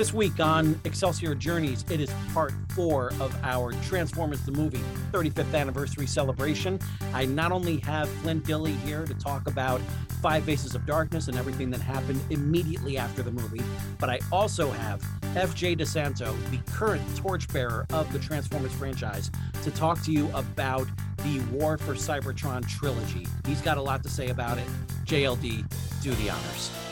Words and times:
This 0.00 0.14
week 0.14 0.40
on 0.40 0.80
Excelsior 0.84 1.34
Journeys, 1.34 1.84
it 1.90 2.00
is 2.00 2.10
part 2.32 2.54
four 2.70 3.12
of 3.20 3.36
our 3.42 3.72
Transformers 3.82 4.40
the 4.40 4.52
Movie 4.52 4.80
35th 5.12 5.54
anniversary 5.54 6.06
celebration. 6.06 6.80
I 7.12 7.26
not 7.26 7.52
only 7.52 7.80
have 7.80 8.08
Flint 8.08 8.46
Dille 8.46 8.74
here 8.78 9.04
to 9.04 9.12
talk 9.12 9.46
about 9.46 9.78
Five 10.22 10.44
Faces 10.44 10.74
of 10.74 10.86
Darkness 10.86 11.28
and 11.28 11.36
everything 11.36 11.68
that 11.72 11.82
happened 11.82 12.18
immediately 12.30 12.96
after 12.96 13.22
the 13.22 13.30
movie, 13.30 13.60
but 13.98 14.08
I 14.08 14.20
also 14.32 14.70
have 14.70 15.02
FJ 15.34 15.78
DeSanto, 15.78 16.34
the 16.50 16.72
current 16.72 17.02
torchbearer 17.14 17.86
of 17.92 18.10
the 18.10 18.20
Transformers 18.20 18.72
franchise, 18.72 19.30
to 19.62 19.70
talk 19.70 20.00
to 20.04 20.12
you 20.12 20.30
about 20.32 20.88
the 21.18 21.40
War 21.52 21.76
for 21.76 21.92
Cybertron 21.92 22.66
trilogy. 22.66 23.26
He's 23.44 23.60
got 23.60 23.76
a 23.76 23.82
lot 23.82 24.02
to 24.04 24.08
say 24.08 24.30
about 24.30 24.56
it. 24.56 24.66
JLD, 25.04 25.70
do 26.02 26.10
the 26.12 26.30
honors. 26.30 26.89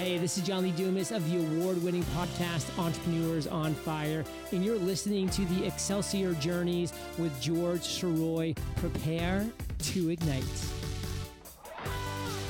Hey, 0.00 0.16
this 0.16 0.38
is 0.38 0.44
John 0.44 0.62
Lee 0.62 0.70
Dumas 0.70 1.12
of 1.12 1.30
the 1.30 1.36
award 1.36 1.82
winning 1.82 2.04
podcast 2.16 2.78
Entrepreneurs 2.78 3.46
on 3.46 3.74
Fire, 3.74 4.24
and 4.50 4.64
you're 4.64 4.78
listening 4.78 5.28
to 5.28 5.44
the 5.44 5.66
Excelsior 5.66 6.32
Journeys 6.36 6.94
with 7.18 7.38
George 7.38 7.82
Sirois. 7.82 8.56
Prepare 8.76 9.46
to 9.80 10.08
ignite. 10.08 10.42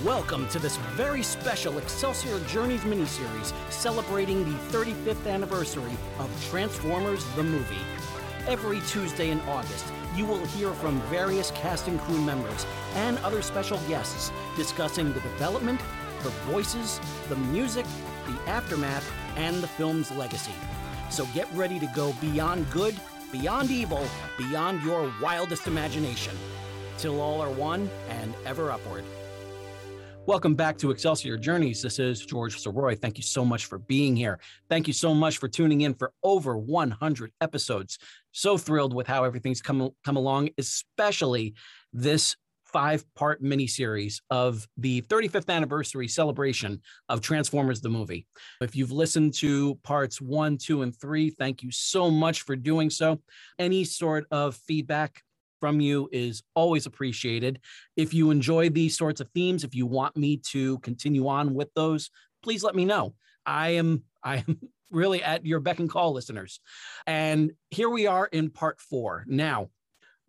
Welcome 0.04 0.48
to 0.50 0.60
this 0.60 0.76
very 0.94 1.24
special 1.24 1.76
Excelsior 1.78 2.38
Journeys 2.46 2.82
miniseries 2.82 3.52
celebrating 3.72 4.44
the 4.44 4.56
35th 4.68 5.26
anniversary 5.26 5.98
of 6.20 6.30
Transformers 6.48 7.24
the 7.34 7.42
movie. 7.42 7.82
Every 8.46 8.78
Tuesday 8.86 9.30
in 9.30 9.40
August, 9.40 9.86
you 10.14 10.24
will 10.24 10.44
hear 10.46 10.70
from 10.72 11.00
various 11.02 11.50
cast 11.50 11.88
and 11.88 11.98
crew 12.02 12.20
members 12.20 12.64
and 12.94 13.18
other 13.18 13.42
special 13.42 13.78
guests 13.88 14.30
discussing 14.56 15.12
the 15.12 15.20
development, 15.20 15.80
the 16.22 16.30
voices, 16.50 17.00
the 17.28 17.36
music, 17.36 17.86
the 18.26 18.50
aftermath, 18.50 19.10
and 19.36 19.56
the 19.56 19.66
film's 19.66 20.10
legacy. 20.12 20.54
So 21.10 21.26
get 21.34 21.48
ready 21.54 21.78
to 21.80 21.86
go 21.94 22.12
beyond 22.20 22.70
good, 22.70 22.94
beyond 23.32 23.70
evil, 23.70 24.06
beyond 24.38 24.82
your 24.82 25.12
wildest 25.20 25.66
imagination. 25.66 26.36
Till 26.98 27.20
all 27.20 27.40
are 27.40 27.50
one 27.50 27.88
and 28.08 28.34
ever 28.44 28.70
upward. 28.70 29.04
Welcome 30.26 30.54
back 30.54 30.76
to 30.78 30.90
Excelsior 30.90 31.38
Journeys. 31.38 31.82
This 31.82 31.98
is 31.98 32.24
George 32.24 32.62
Sirois. 32.62 33.00
Thank 33.00 33.16
you 33.16 33.22
so 33.24 33.44
much 33.44 33.64
for 33.64 33.78
being 33.78 34.14
here. 34.14 34.38
Thank 34.68 34.86
you 34.86 34.92
so 34.92 35.14
much 35.14 35.38
for 35.38 35.48
tuning 35.48 35.80
in 35.80 35.94
for 35.94 36.12
over 36.22 36.56
100 36.58 37.32
episodes. 37.40 37.98
So 38.32 38.58
thrilled 38.58 38.94
with 38.94 39.06
how 39.06 39.24
everything's 39.24 39.62
come 39.62 39.90
come 40.04 40.16
along, 40.16 40.50
especially 40.58 41.54
this 41.92 42.36
five 42.72 43.04
part 43.14 43.42
miniseries 43.42 44.20
of 44.30 44.66
the 44.76 45.02
35th 45.02 45.48
anniversary 45.48 46.08
celebration 46.08 46.80
of 47.08 47.20
Transformers 47.20 47.80
the 47.80 47.88
movie. 47.88 48.26
If 48.60 48.76
you've 48.76 48.92
listened 48.92 49.34
to 49.34 49.76
parts 49.82 50.20
one, 50.20 50.58
two, 50.58 50.82
and 50.82 50.94
three, 50.94 51.30
thank 51.30 51.62
you 51.62 51.70
so 51.70 52.10
much 52.10 52.42
for 52.42 52.56
doing 52.56 52.90
so. 52.90 53.20
Any 53.58 53.84
sort 53.84 54.26
of 54.30 54.56
feedback 54.56 55.22
from 55.60 55.80
you 55.80 56.08
is 56.10 56.42
always 56.54 56.86
appreciated. 56.86 57.60
If 57.96 58.14
you 58.14 58.30
enjoy 58.30 58.70
these 58.70 58.96
sorts 58.96 59.20
of 59.20 59.28
themes, 59.34 59.62
if 59.62 59.74
you 59.74 59.86
want 59.86 60.16
me 60.16 60.38
to 60.50 60.78
continue 60.78 61.28
on 61.28 61.54
with 61.54 61.68
those, 61.74 62.10
please 62.42 62.64
let 62.64 62.74
me 62.74 62.84
know. 62.84 63.14
I 63.44 63.70
am 63.70 64.04
I 64.22 64.38
am 64.48 64.58
really 64.90 65.22
at 65.22 65.46
your 65.46 65.60
beck 65.60 65.78
and 65.78 65.88
call 65.88 66.12
listeners. 66.12 66.60
And 67.06 67.52
here 67.70 67.88
we 67.88 68.06
are 68.06 68.26
in 68.26 68.50
part 68.50 68.80
4. 68.80 69.24
Now, 69.28 69.68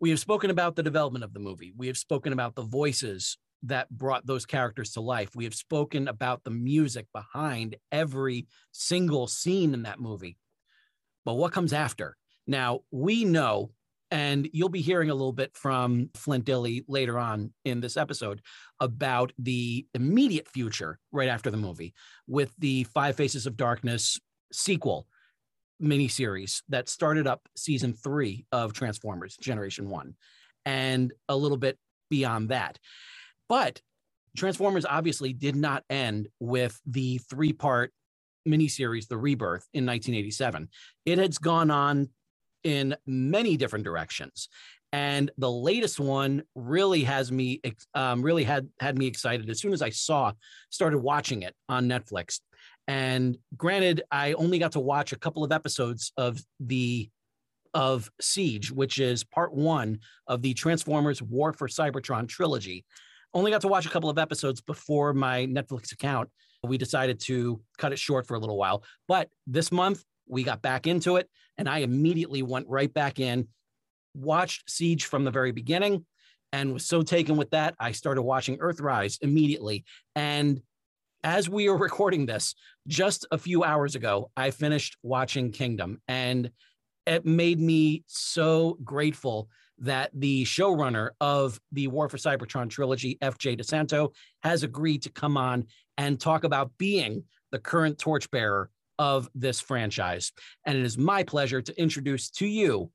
we 0.02 0.10
have 0.10 0.18
spoken 0.18 0.50
about 0.50 0.74
the 0.74 0.82
development 0.82 1.24
of 1.24 1.32
the 1.32 1.38
movie. 1.38 1.72
We 1.76 1.86
have 1.86 1.96
spoken 1.96 2.32
about 2.32 2.56
the 2.56 2.64
voices 2.64 3.38
that 3.62 3.88
brought 3.88 4.26
those 4.26 4.44
characters 4.44 4.94
to 4.94 5.00
life. 5.00 5.36
We 5.36 5.44
have 5.44 5.54
spoken 5.54 6.08
about 6.08 6.42
the 6.42 6.50
music 6.50 7.06
behind 7.14 7.76
every 7.92 8.48
single 8.72 9.28
scene 9.28 9.74
in 9.74 9.84
that 9.84 10.00
movie. 10.00 10.38
But 11.24 11.34
what 11.34 11.52
comes 11.52 11.72
after? 11.72 12.16
Now, 12.48 12.80
we 12.90 13.24
know, 13.24 13.70
and 14.10 14.48
you'll 14.52 14.68
be 14.70 14.80
hearing 14.80 15.10
a 15.10 15.14
little 15.14 15.32
bit 15.32 15.56
from 15.56 16.10
Flint 16.14 16.46
Dille 16.46 16.82
later 16.88 17.16
on 17.16 17.52
in 17.64 17.80
this 17.80 17.96
episode 17.96 18.40
about 18.80 19.32
the 19.38 19.86
immediate 19.94 20.48
future 20.48 20.98
right 21.12 21.28
after 21.28 21.48
the 21.48 21.56
movie 21.56 21.94
with 22.26 22.52
the 22.58 22.82
Five 22.92 23.14
Faces 23.14 23.46
of 23.46 23.56
Darkness 23.56 24.18
sequel 24.52 25.06
miniseries 25.82 26.62
that 26.68 26.88
started 26.88 27.26
up 27.26 27.40
season 27.56 27.92
three 27.92 28.46
of 28.52 28.72
Transformers 28.72 29.36
Generation 29.36 29.88
One 29.88 30.14
and 30.64 31.12
a 31.28 31.36
little 31.36 31.56
bit 31.56 31.78
beyond 32.10 32.50
that. 32.50 32.78
But 33.48 33.80
Transformers 34.36 34.86
obviously 34.86 35.32
did 35.32 35.56
not 35.56 35.84
end 35.90 36.28
with 36.40 36.80
the 36.86 37.18
three 37.18 37.52
part 37.52 37.92
miniseries, 38.48 39.08
The 39.08 39.16
Rebirth, 39.16 39.66
in 39.74 39.86
1987. 39.86 40.68
It 41.04 41.18
has 41.18 41.38
gone 41.38 41.70
on 41.70 42.08
in 42.64 42.96
many 43.06 43.56
different 43.56 43.84
directions. 43.84 44.48
And 44.92 45.30
the 45.38 45.50
latest 45.50 45.98
one 45.98 46.42
really 46.54 47.04
has 47.04 47.32
me, 47.32 47.60
um, 47.94 48.22
really 48.22 48.44
had 48.44 48.68
had 48.78 48.98
me 48.98 49.06
excited 49.06 49.48
as 49.48 49.58
soon 49.58 49.72
as 49.72 49.80
I 49.80 49.88
saw, 49.88 50.32
started 50.70 50.98
watching 50.98 51.42
it 51.42 51.54
on 51.68 51.88
Netflix. 51.88 52.40
And 52.88 53.38
granted, 53.56 54.02
I 54.10 54.32
only 54.34 54.58
got 54.58 54.72
to 54.72 54.80
watch 54.80 55.12
a 55.12 55.18
couple 55.18 55.44
of 55.44 55.52
episodes 55.52 56.12
of 56.16 56.40
the 56.60 57.08
of 57.74 58.10
Siege, 58.20 58.70
which 58.70 58.98
is 58.98 59.24
part 59.24 59.54
one 59.54 60.00
of 60.26 60.42
the 60.42 60.52
Transformers 60.54 61.22
War 61.22 61.52
for 61.52 61.68
Cybertron 61.68 62.28
trilogy. 62.28 62.84
Only 63.32 63.50
got 63.50 63.62
to 63.62 63.68
watch 63.68 63.86
a 63.86 63.90
couple 63.90 64.10
of 64.10 64.18
episodes 64.18 64.60
before 64.60 65.14
my 65.14 65.46
Netflix 65.46 65.92
account. 65.92 66.28
We 66.64 66.76
decided 66.76 67.18
to 67.20 67.60
cut 67.78 67.92
it 67.92 67.98
short 67.98 68.26
for 68.26 68.34
a 68.34 68.38
little 68.38 68.58
while. 68.58 68.84
But 69.08 69.30
this 69.46 69.72
month, 69.72 70.04
we 70.28 70.42
got 70.42 70.60
back 70.62 70.86
into 70.86 71.16
it, 71.16 71.28
and 71.58 71.68
I 71.68 71.78
immediately 71.78 72.42
went 72.42 72.68
right 72.68 72.92
back 72.92 73.18
in, 73.18 73.48
watched 74.14 74.70
Siege 74.70 75.06
from 75.06 75.24
the 75.24 75.30
very 75.30 75.50
beginning, 75.50 76.04
and 76.52 76.74
was 76.74 76.84
so 76.84 77.02
taken 77.02 77.36
with 77.36 77.50
that. 77.50 77.74
I 77.80 77.92
started 77.92 78.22
watching 78.22 78.58
Earthrise 78.58 79.18
immediately. 79.22 79.84
And 80.14 80.60
as 81.24 81.48
we 81.48 81.68
are 81.68 81.76
recording 81.88 82.26
this, 82.26 82.54
just 82.86 83.26
a 83.30 83.38
few 83.38 83.64
hours 83.64 83.94
ago, 83.94 84.30
I 84.36 84.50
finished 84.50 84.96
watching 85.02 85.52
Kingdom, 85.52 86.00
and 86.08 86.50
it 87.06 87.26
made 87.26 87.60
me 87.60 88.04
so 88.06 88.78
grateful 88.84 89.48
that 89.78 90.10
the 90.14 90.44
showrunner 90.44 91.10
of 91.20 91.60
the 91.72 91.88
War 91.88 92.08
for 92.08 92.16
Cybertron 92.16 92.70
trilogy, 92.70 93.18
FJ 93.20 93.60
DeSanto, 93.60 94.14
has 94.42 94.62
agreed 94.62 95.02
to 95.02 95.10
come 95.10 95.36
on 95.36 95.66
and 95.98 96.20
talk 96.20 96.44
about 96.44 96.70
being 96.78 97.24
the 97.50 97.58
current 97.58 97.98
torchbearer 97.98 98.70
of 98.98 99.28
this 99.34 99.60
franchise. 99.60 100.32
And 100.66 100.78
it 100.78 100.84
is 100.84 100.96
my 100.96 101.24
pleasure 101.24 101.60
to 101.60 101.80
introduce 101.80 102.30
to 102.30 102.46
you 102.46 102.90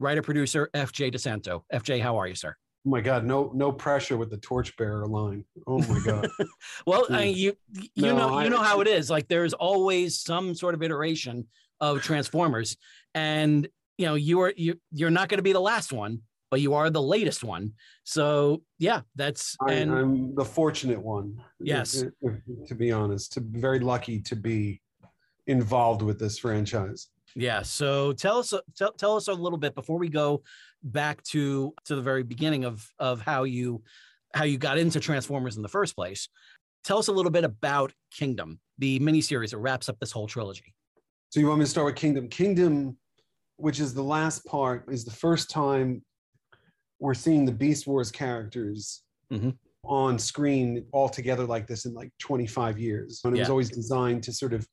writer 0.00 0.22
producer 0.22 0.68
FJ 0.74 1.14
DeSanto. 1.14 1.62
FJ, 1.72 2.00
how 2.00 2.16
are 2.18 2.26
you, 2.26 2.34
sir? 2.34 2.56
Oh 2.84 2.90
my 2.90 3.00
God, 3.00 3.24
no, 3.24 3.52
no 3.54 3.70
pressure 3.70 4.16
with 4.16 4.30
the 4.30 4.38
torchbearer 4.38 5.06
line. 5.06 5.44
Oh 5.68 5.78
my 5.78 6.00
God. 6.04 6.28
well, 6.86 7.06
I 7.10 7.26
mean, 7.26 7.36
you, 7.36 7.56
you 7.94 8.06
no, 8.06 8.16
know, 8.16 8.34
I, 8.34 8.44
you 8.44 8.50
know 8.50 8.62
how 8.62 8.80
it 8.80 8.88
is. 8.88 9.08
Like 9.08 9.28
there's 9.28 9.52
always 9.52 10.18
some 10.18 10.54
sort 10.54 10.74
of 10.74 10.82
iteration 10.82 11.46
of 11.80 12.02
Transformers, 12.02 12.76
and 13.14 13.68
you 13.98 14.06
know, 14.06 14.14
you 14.16 14.40
are 14.40 14.52
you 14.56 14.80
you're 14.90 15.10
not 15.10 15.28
going 15.28 15.38
to 15.38 15.44
be 15.44 15.52
the 15.52 15.60
last 15.60 15.92
one, 15.92 16.22
but 16.50 16.60
you 16.60 16.74
are 16.74 16.90
the 16.90 17.02
latest 17.02 17.44
one. 17.44 17.72
So 18.02 18.62
yeah, 18.80 19.02
that's 19.14 19.56
I, 19.66 19.74
and 19.74 19.94
I'm 19.94 20.34
the 20.34 20.44
fortunate 20.44 21.00
one. 21.00 21.40
Yes, 21.60 22.04
to 22.66 22.74
be 22.74 22.90
honest, 22.90 23.32
to 23.34 23.40
very 23.40 23.78
lucky 23.78 24.20
to 24.22 24.34
be 24.34 24.80
involved 25.46 26.02
with 26.02 26.18
this 26.18 26.38
franchise. 26.38 27.10
Yeah. 27.34 27.62
So 27.62 28.12
tell 28.12 28.38
us 28.38 28.52
tell, 28.76 28.92
tell 28.92 29.16
us 29.16 29.28
a 29.28 29.32
little 29.32 29.58
bit 29.58 29.74
before 29.74 29.98
we 29.98 30.08
go 30.08 30.42
back 30.82 31.22
to 31.24 31.74
to 31.84 31.96
the 31.96 32.02
very 32.02 32.22
beginning 32.22 32.64
of 32.64 32.86
of 32.98 33.20
how 33.20 33.44
you 33.44 33.82
how 34.34 34.44
you 34.44 34.58
got 34.58 34.78
into 34.78 35.00
Transformers 35.00 35.56
in 35.56 35.62
the 35.62 35.68
first 35.68 35.94
place. 35.94 36.28
Tell 36.84 36.98
us 36.98 37.08
a 37.08 37.12
little 37.12 37.30
bit 37.30 37.44
about 37.44 37.92
Kingdom, 38.10 38.58
the 38.78 38.98
miniseries 39.00 39.50
that 39.50 39.58
wraps 39.58 39.88
up 39.88 39.98
this 40.00 40.10
whole 40.10 40.26
trilogy. 40.26 40.74
So 41.30 41.40
you 41.40 41.46
want 41.46 41.60
me 41.60 41.64
to 41.64 41.70
start 41.70 41.86
with 41.86 41.94
Kingdom? 41.94 42.28
Kingdom, 42.28 42.96
which 43.56 43.78
is 43.78 43.94
the 43.94 44.02
last 44.02 44.44
part, 44.46 44.84
is 44.90 45.04
the 45.04 45.12
first 45.12 45.50
time 45.50 46.02
we're 46.98 47.14
seeing 47.14 47.44
the 47.44 47.52
Beast 47.52 47.86
Wars 47.86 48.10
characters 48.10 49.02
mm-hmm. 49.32 49.50
on 49.84 50.18
screen 50.18 50.84
all 50.92 51.08
together 51.08 51.44
like 51.44 51.66
this 51.66 51.84
in 51.84 51.94
like 51.94 52.10
25 52.18 52.78
years. 52.78 53.20
And 53.24 53.34
it 53.34 53.38
yeah. 53.38 53.42
was 53.42 53.50
always 53.50 53.70
designed 53.70 54.22
to 54.24 54.32
sort 54.32 54.52
of 54.52 54.66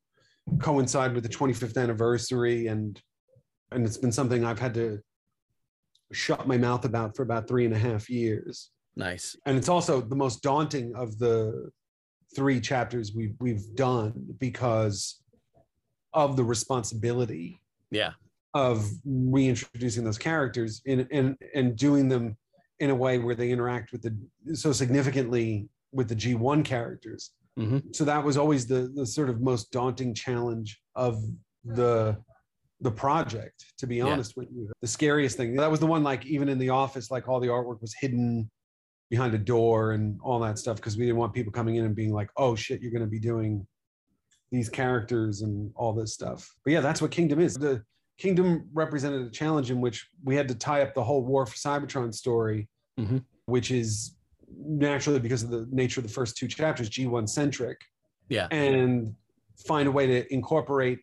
coincide 0.60 1.14
with 1.14 1.24
the 1.24 1.30
25th 1.30 1.82
anniversary 1.82 2.68
and 2.68 3.00
and 3.72 3.86
it's 3.86 3.98
been 3.98 4.12
something 4.12 4.44
I've 4.44 4.58
had 4.58 4.74
to 4.74 5.00
shut 6.12 6.48
my 6.48 6.58
mouth 6.58 6.86
about 6.86 7.16
for 7.16 7.24
about 7.24 7.48
three 7.48 7.66
and 7.66 7.74
a 7.74 7.78
half 7.78 8.10
years. 8.10 8.72
Nice. 8.96 9.36
And 9.46 9.58
it's 9.58 9.70
also 9.70 10.02
the 10.02 10.16
most 10.16 10.42
daunting 10.42 10.94
of 10.96 11.18
the 11.20 11.72
three 12.36 12.60
chapters 12.60 13.14
we've 13.16 13.36
we've 13.40 13.76
done 13.76 14.14
because 14.40 15.22
of 16.14 16.36
the 16.36 16.44
responsibility. 16.44 17.62
Yeah. 17.92 18.12
Of 18.54 18.90
reintroducing 19.06 20.04
those 20.04 20.18
characters 20.18 20.82
in 20.86 21.08
and 21.12 21.38
and 21.54 21.76
doing 21.76 22.10
them 22.10 22.36
in 22.80 22.90
a 22.90 22.96
way 22.96 23.20
where 23.20 23.36
they 23.36 23.52
interact 23.52 23.92
with 23.92 24.02
the 24.02 24.56
so 24.56 24.72
significantly 24.72 25.70
with 25.92 26.08
the 26.10 26.16
G1 26.16 26.66
characters. 26.66 27.32
Mm-hmm. 27.60 27.92
So 27.92 28.06
that 28.06 28.24
was 28.24 28.38
always 28.38 28.66
the 28.66 28.92
the 28.96 29.06
sort 29.06 29.30
of 29.30 29.42
most 29.42 29.72
daunting 29.72 30.14
challenge 30.16 30.82
of 30.96 31.22
the 31.64 32.18
the 32.82 32.92
project 32.92 33.66
to 33.78 33.86
be 33.86 34.00
honest 34.02 34.34
yeah. 34.36 34.42
with 34.42 34.50
you 34.52 34.72
the 34.82 34.88
scariest 34.88 35.36
thing 35.36 35.56
that 35.56 35.70
was 35.70 35.80
the 35.80 35.86
one 35.86 36.04
like 36.04 36.26
even 36.26 36.48
in 36.48 36.58
the 36.58 36.70
office 36.70 37.12
like 37.12 37.28
all 37.28 37.40
the 37.40 37.48
artwork 37.48 37.82
was 37.82 37.94
hidden 38.00 38.50
behind 39.10 39.34
a 39.34 39.38
door 39.38 39.92
and 39.92 40.20
all 40.24 40.40
that 40.40 40.58
stuff 40.58 40.78
because 40.78 40.96
we 40.96 41.06
didn't 41.06 41.18
want 41.18 41.34
people 41.34 41.52
coming 41.52 41.76
in 41.76 41.86
and 41.86 41.96
being 41.96 42.14
like 42.14 42.30
oh 42.38 42.56
shit 42.56 42.82
you're 42.82 42.92
going 42.92 43.04
to 43.04 43.10
be 43.10 43.20
doing 43.20 43.66
these 44.52 44.70
characters 44.70 45.42
and 45.42 45.72
all 45.76 45.94
this 45.94 46.14
stuff 46.14 46.50
but 46.64 46.72
yeah 46.72 46.80
that's 46.80 47.02
what 47.02 47.12
kingdom 47.12 47.40
is 47.40 47.56
the 47.56 47.84
kingdom 48.18 48.68
represented 48.74 49.26
a 49.26 49.30
challenge 49.30 49.72
in 49.72 49.82
which 49.82 50.08
we 50.24 50.36
had 50.36 50.48
to 50.48 50.56
tie 50.56 50.82
up 50.82 50.94
the 50.94 51.04
whole 51.04 51.24
war 51.24 51.46
for 51.46 51.56
cybertron 51.56 52.14
story 52.14 52.68
mm-hmm. 53.00 53.18
which 53.46 53.72
is 53.72 54.16
naturally 54.58 55.20
because 55.20 55.44
of 55.44 55.50
the 55.50 55.68
nature 55.72 56.00
of 56.00 56.08
the 56.08 56.14
first 56.14 56.38
two 56.38 56.48
chapters 56.48 56.90
g1 56.90 57.28
centric 57.28 57.80
yeah 58.30 58.48
and 58.52 59.14
find 59.68 59.88
a 59.88 59.92
way 59.92 60.08
to 60.08 60.34
incorporate 60.34 61.00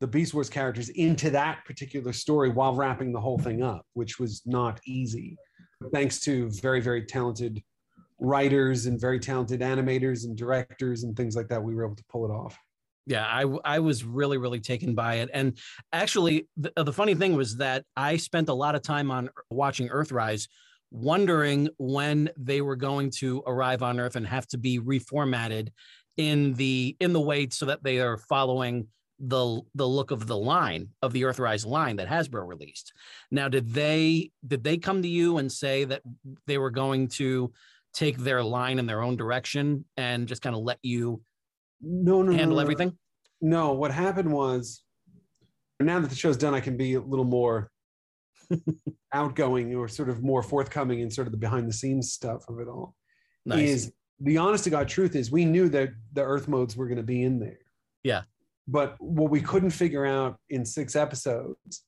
the 0.00 0.06
Beast 0.06 0.32
Wars 0.34 0.48
characters 0.48 0.88
into 0.90 1.30
that 1.30 1.64
particular 1.64 2.12
story 2.12 2.48
while 2.48 2.74
wrapping 2.74 3.12
the 3.12 3.20
whole 3.20 3.38
thing 3.38 3.62
up, 3.62 3.86
which 3.92 4.18
was 4.18 4.42
not 4.46 4.80
easy. 4.86 5.36
Thanks 5.92 6.20
to 6.20 6.50
very, 6.62 6.80
very 6.80 7.04
talented 7.04 7.62
writers 8.18 8.86
and 8.86 9.00
very 9.00 9.18
talented 9.18 9.60
animators 9.60 10.24
and 10.24 10.36
directors 10.36 11.04
and 11.04 11.16
things 11.16 11.36
like 11.36 11.48
that, 11.48 11.62
we 11.62 11.74
were 11.74 11.84
able 11.84 11.96
to 11.96 12.04
pull 12.10 12.24
it 12.24 12.30
off. 12.30 12.58
Yeah, 13.06 13.26
I 13.26 13.44
I 13.64 13.78
was 13.78 14.04
really 14.04 14.36
really 14.36 14.60
taken 14.60 14.94
by 14.94 15.16
it, 15.16 15.30
and 15.32 15.58
actually, 15.92 16.48
the, 16.56 16.70
uh, 16.76 16.82
the 16.82 16.92
funny 16.92 17.14
thing 17.14 17.34
was 17.34 17.56
that 17.56 17.84
I 17.96 18.18
spent 18.18 18.50
a 18.50 18.54
lot 18.54 18.74
of 18.74 18.82
time 18.82 19.10
on 19.10 19.30
watching 19.50 19.88
Earthrise, 19.88 20.48
wondering 20.90 21.70
when 21.78 22.30
they 22.36 22.60
were 22.60 22.76
going 22.76 23.10
to 23.18 23.42
arrive 23.46 23.82
on 23.82 23.98
Earth 23.98 24.16
and 24.16 24.26
have 24.26 24.46
to 24.48 24.58
be 24.58 24.78
reformatted 24.78 25.70
in 26.18 26.52
the 26.54 26.94
in 27.00 27.14
the 27.14 27.20
way 27.20 27.48
so 27.48 27.66
that 27.66 27.82
they 27.82 28.00
are 28.00 28.18
following 28.18 28.86
the 29.20 29.60
the 29.74 29.86
look 29.86 30.10
of 30.10 30.26
the 30.26 30.36
line 30.36 30.88
of 31.02 31.12
the 31.12 31.22
Earthrise 31.22 31.66
line 31.66 31.96
that 31.96 32.08
Hasbro 32.08 32.46
released. 32.46 32.92
Now, 33.30 33.48
did 33.48 33.72
they 33.72 34.32
did 34.46 34.64
they 34.64 34.78
come 34.78 35.02
to 35.02 35.08
you 35.08 35.38
and 35.38 35.52
say 35.52 35.84
that 35.84 36.02
they 36.46 36.58
were 36.58 36.70
going 36.70 37.08
to 37.08 37.52
take 37.92 38.18
their 38.18 38.42
line 38.42 38.78
in 38.78 38.86
their 38.86 39.02
own 39.02 39.16
direction 39.16 39.84
and 39.96 40.26
just 40.26 40.42
kind 40.42 40.56
of 40.56 40.62
let 40.62 40.78
you 40.82 41.20
no, 41.82 42.22
no 42.22 42.32
handle 42.32 42.50
no, 42.50 42.54
no. 42.56 42.60
everything? 42.60 42.98
No, 43.40 43.72
what 43.72 43.90
happened 43.90 44.32
was 44.32 44.82
now 45.80 46.00
that 46.00 46.08
the 46.08 46.16
show's 46.16 46.36
done, 46.36 46.54
I 46.54 46.60
can 46.60 46.76
be 46.76 46.94
a 46.94 47.00
little 47.00 47.24
more 47.24 47.70
outgoing 49.12 49.74
or 49.74 49.88
sort 49.88 50.08
of 50.08 50.22
more 50.22 50.42
forthcoming 50.42 51.00
in 51.00 51.10
sort 51.10 51.26
of 51.26 51.32
the 51.32 51.38
behind 51.38 51.68
the 51.68 51.72
scenes 51.72 52.12
stuff 52.12 52.44
of 52.48 52.58
it 52.58 52.68
all. 52.68 52.94
Nice. 53.46 53.68
Is 53.68 53.92
the 54.20 54.36
honest 54.36 54.64
to 54.64 54.70
God 54.70 54.88
truth 54.88 55.16
is 55.16 55.30
we 55.30 55.44
knew 55.44 55.68
that 55.70 55.90
the 56.12 56.22
Earth 56.22 56.48
modes 56.48 56.76
were 56.76 56.86
going 56.86 56.98
to 56.98 57.02
be 57.02 57.22
in 57.22 57.38
there. 57.38 57.58
Yeah. 58.02 58.22
But 58.70 58.94
what 59.00 59.32
we 59.32 59.40
couldn't 59.40 59.70
figure 59.70 60.06
out 60.06 60.38
in 60.48 60.64
six 60.64 60.94
episodes 60.94 61.82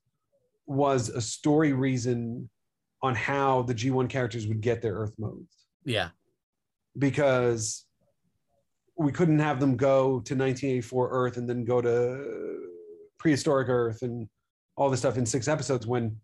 was 0.67 1.11
a 1.11 1.21
story 1.21 1.73
reason 1.73 2.51
on 3.03 3.15
how 3.15 3.63
the 3.63 3.75
G1 3.75 4.09
characters 4.09 4.49
would 4.49 4.61
get 4.61 4.83
their 4.83 4.95
Earth 4.95 5.15
modes. 5.17 5.55
Yeah. 5.85 6.09
Because 6.99 7.85
we 8.97 9.13
couldn't 9.13 9.39
have 9.39 9.61
them 9.61 9.77
go 9.77 10.21
to 10.21 10.35
1984 10.35 11.09
Earth 11.11 11.37
and 11.37 11.49
then 11.49 11.65
go 11.65 11.81
to 11.81 12.69
prehistoric 13.17 13.69
Earth 13.69 14.03
and 14.03 14.29
all 14.77 14.91
this 14.91 15.01
stuff 15.01 15.17
in 15.17 15.25
six 15.25 15.47
episodes 15.47 15.87
when, 15.87 16.17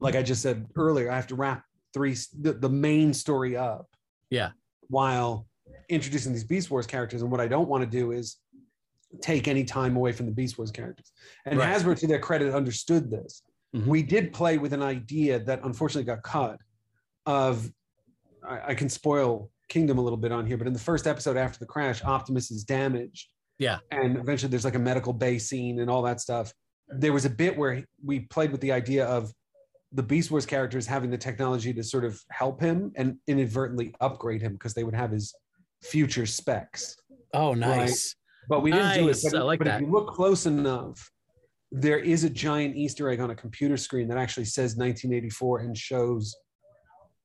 like 0.00 0.14
I 0.14 0.22
just 0.22 0.42
said 0.42 0.66
earlier, 0.76 1.10
I 1.10 1.16
have 1.16 1.26
to 1.28 1.36
wrap 1.36 1.64
three, 1.94 2.14
the, 2.38 2.52
the 2.52 2.68
main 2.68 3.14
story 3.14 3.56
up. 3.56 3.86
Yeah. 4.28 4.50
While 4.88 5.46
introducing 5.88 6.32
these 6.32 6.44
Beast 6.44 6.70
Wars 6.70 6.86
characters. 6.86 7.22
And 7.22 7.30
what 7.30 7.40
I 7.40 7.48
don't 7.48 7.68
want 7.68 7.82
to 7.82 7.90
do 7.90 8.12
is 8.12 8.36
take 9.22 9.48
any 9.48 9.64
time 9.64 9.96
away 9.96 10.12
from 10.12 10.26
the 10.26 10.32
Beast 10.32 10.58
Wars 10.58 10.70
characters. 10.70 11.12
And 11.44 11.58
right. 11.58 11.74
Hasbro, 11.74 11.98
to 11.98 12.06
their 12.06 12.18
credit, 12.18 12.54
understood 12.54 13.10
this. 13.10 13.42
Mm-hmm. 13.74 13.88
We 13.90 14.02
did 14.02 14.32
play 14.32 14.58
with 14.58 14.72
an 14.72 14.82
idea 14.82 15.38
that 15.40 15.60
unfortunately 15.64 16.04
got 16.04 16.22
cut. 16.22 16.58
Of 17.26 17.70
I, 18.46 18.68
I, 18.68 18.74
can 18.74 18.88
spoil 18.88 19.50
Kingdom 19.68 19.98
a 19.98 20.00
little 20.00 20.16
bit 20.16 20.30
on 20.30 20.46
here, 20.46 20.56
but 20.56 20.68
in 20.68 20.72
the 20.72 20.78
first 20.78 21.08
episode 21.08 21.36
after 21.36 21.58
the 21.58 21.66
crash, 21.66 22.04
Optimus 22.04 22.52
is 22.52 22.62
damaged. 22.62 23.28
Yeah, 23.58 23.78
and 23.90 24.16
eventually 24.16 24.50
there's 24.50 24.64
like 24.64 24.76
a 24.76 24.80
medical 24.80 25.12
bay 25.12 25.38
scene 25.38 25.80
and 25.80 25.90
all 25.90 26.02
that 26.02 26.20
stuff. 26.20 26.52
There 26.88 27.12
was 27.12 27.24
a 27.24 27.30
bit 27.30 27.56
where 27.56 27.84
we 28.04 28.20
played 28.20 28.52
with 28.52 28.60
the 28.60 28.70
idea 28.70 29.06
of 29.06 29.32
the 29.92 30.02
Beast 30.02 30.30
Wars 30.30 30.46
characters 30.46 30.86
having 30.86 31.10
the 31.10 31.18
technology 31.18 31.72
to 31.72 31.82
sort 31.82 32.04
of 32.04 32.20
help 32.30 32.60
him 32.60 32.92
and 32.96 33.16
inadvertently 33.26 33.94
upgrade 34.00 34.42
him 34.42 34.52
because 34.52 34.74
they 34.74 34.84
would 34.84 34.94
have 34.94 35.10
his 35.10 35.34
future 35.82 36.26
specs. 36.26 36.96
Oh, 37.34 37.54
nice. 37.54 38.14
But 38.48 38.62
we 38.62 38.70
didn't 38.70 38.86
nice. 38.86 38.98
do 38.98 39.08
it. 39.08 39.32
But, 39.32 39.38
I 39.40 39.42
like 39.42 39.58
but 39.58 39.64
that. 39.66 39.80
if 39.80 39.86
you 39.86 39.92
look 39.92 40.08
close 40.08 40.46
enough, 40.46 41.10
there 41.72 41.98
is 41.98 42.24
a 42.24 42.30
giant 42.30 42.76
Easter 42.76 43.08
egg 43.10 43.20
on 43.20 43.30
a 43.30 43.34
computer 43.34 43.76
screen 43.76 44.08
that 44.08 44.18
actually 44.18 44.44
says 44.44 44.76
1984 44.76 45.60
and 45.60 45.76
shows 45.76 46.34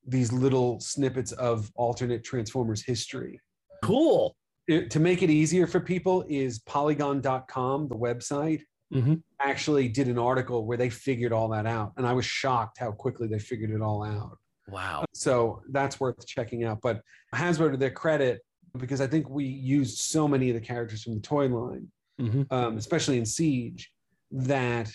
these 0.07 0.33
little 0.33 0.79
snippets 0.79 1.31
of 1.33 1.71
alternate 1.75 2.23
Transformers 2.23 2.83
history. 2.83 3.39
Cool. 3.83 4.35
It, 4.67 4.89
to 4.91 4.99
make 4.99 5.21
it 5.21 5.29
easier 5.29 5.67
for 5.67 5.79
people, 5.79 6.25
is 6.27 6.59
Polygon.com, 6.59 7.87
the 7.87 7.95
website, 7.95 8.61
mm-hmm. 8.93 9.15
actually 9.39 9.87
did 9.87 10.07
an 10.07 10.17
article 10.17 10.65
where 10.65 10.77
they 10.77 10.89
figured 10.89 11.33
all 11.33 11.49
that 11.49 11.65
out, 11.65 11.93
and 11.97 12.05
I 12.05 12.13
was 12.13 12.25
shocked 12.25 12.77
how 12.79 12.91
quickly 12.91 13.27
they 13.27 13.39
figured 13.39 13.71
it 13.71 13.81
all 13.81 14.03
out. 14.03 14.37
Wow. 14.67 15.05
So 15.13 15.61
that's 15.71 15.99
worth 15.99 16.25
checking 16.25 16.63
out. 16.63 16.79
But 16.81 17.01
Hasbro, 17.35 17.71
to 17.71 17.77
their 17.77 17.91
credit, 17.91 18.41
because 18.77 19.01
I 19.01 19.07
think 19.07 19.29
we 19.29 19.45
used 19.45 19.97
so 19.97 20.27
many 20.27 20.49
of 20.49 20.55
the 20.55 20.61
characters 20.61 21.03
from 21.03 21.15
the 21.15 21.21
toy 21.21 21.47
line, 21.47 21.87
mm-hmm. 22.19 22.43
um, 22.51 22.77
especially 22.77 23.17
in 23.17 23.25
Siege, 23.25 23.91
that 24.31 24.91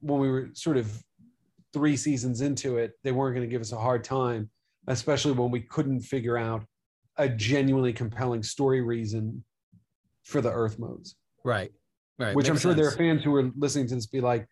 when 0.00 0.20
we 0.20 0.30
were 0.30 0.50
sort 0.52 0.76
of 0.76 1.02
three 1.72 1.96
seasons 1.96 2.40
into 2.40 2.78
it, 2.78 2.92
they 3.02 3.12
weren't 3.12 3.34
going 3.34 3.46
to 3.46 3.52
give 3.52 3.60
us 3.60 3.72
a 3.72 3.78
hard 3.78 4.04
time, 4.04 4.48
especially 4.86 5.32
when 5.32 5.50
we 5.50 5.60
couldn't 5.60 6.00
figure 6.00 6.38
out 6.38 6.64
a 7.18 7.28
genuinely 7.28 7.92
compelling 7.92 8.42
story 8.42 8.82
reason 8.82 9.42
for 10.22 10.40
the 10.40 10.50
Earth 10.50 10.78
modes. 10.78 11.16
Right. 11.44 11.72
Right. 12.18 12.34
Which 12.34 12.46
Makes 12.46 12.50
I'm 12.50 12.60
sure 12.60 12.70
sense. 12.72 12.80
there 12.80 12.88
are 12.88 12.96
fans 12.96 13.24
who 13.24 13.34
are 13.34 13.50
listening 13.56 13.86
to 13.88 13.94
this 13.94 14.06
be 14.06 14.20
like, 14.20 14.46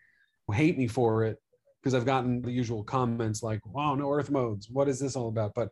hate 0.53 0.77
me 0.77 0.87
for 0.87 1.25
it 1.25 1.39
because 1.83 1.95
I've 1.95 2.07
gotten 2.07 2.43
the 2.43 2.51
usual 2.51 2.83
comments 2.85 3.43
like, 3.43 3.61
wow, 3.67 3.95
no 3.95 4.11
Earth 4.11 4.31
modes. 4.31 4.69
What 4.71 4.89
is 4.89 4.99
this 4.99 5.17
all 5.17 5.29
about? 5.29 5.53
But 5.55 5.69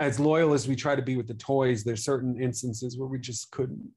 as 0.00 0.18
loyal 0.18 0.54
as 0.54 0.66
we 0.66 0.74
try 0.74 0.96
to 0.96 1.02
be 1.02 1.16
with 1.16 1.28
the 1.28 1.34
toys, 1.34 1.84
there's 1.84 2.04
certain 2.04 2.40
instances 2.40 2.98
where 2.98 3.08
we 3.08 3.18
just 3.18 3.50
couldn't. 3.50 3.88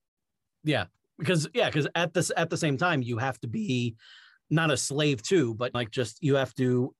Yeah, 0.63 0.85
because 1.17 1.47
yeah, 1.53 1.67
because 1.69 1.88
at 1.95 2.13
this 2.13 2.31
at 2.35 2.49
the 2.49 2.57
same 2.57 2.77
time, 2.77 3.01
you 3.01 3.17
have 3.17 3.39
to 3.41 3.47
be 3.47 3.95
not 4.49 4.71
a 4.71 4.77
slave 4.77 5.21
too, 5.21 5.56
but 5.56 5.73
like 5.73 5.92
just 5.92 6.21
you 6.21 6.35
have 6.35 6.54
to 6.56 6.94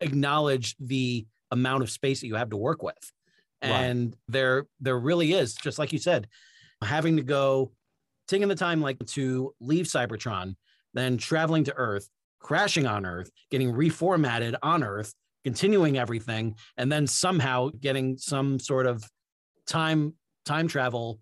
acknowledge 0.00 0.76
the 0.78 1.26
amount 1.50 1.82
of 1.82 1.90
space 1.90 2.20
that 2.20 2.26
you 2.26 2.36
have 2.36 2.50
to 2.50 2.56
work 2.56 2.82
with, 2.82 3.12
and 3.62 4.06
right. 4.06 4.18
there 4.28 4.66
there 4.80 4.98
really 4.98 5.32
is 5.32 5.54
just 5.54 5.78
like 5.78 5.92
you 5.92 5.98
said, 5.98 6.28
having 6.82 7.16
to 7.16 7.22
go 7.22 7.72
taking 8.28 8.48
the 8.48 8.54
time 8.54 8.80
like 8.80 9.04
to 9.04 9.54
leave 9.60 9.86
Cybertron, 9.86 10.54
then 10.94 11.16
traveling 11.16 11.64
to 11.64 11.74
Earth, 11.74 12.08
crashing 12.38 12.86
on 12.86 13.04
Earth, 13.04 13.30
getting 13.50 13.72
reformatted 13.72 14.54
on 14.62 14.84
Earth, 14.84 15.14
continuing 15.44 15.98
everything 15.98 16.54
and 16.76 16.90
then 16.90 17.06
somehow 17.06 17.70
getting 17.80 18.16
some 18.18 18.58
sort 18.58 18.86
of 18.86 19.02
time 19.66 20.14
time 20.44 20.68
travel 20.68 21.20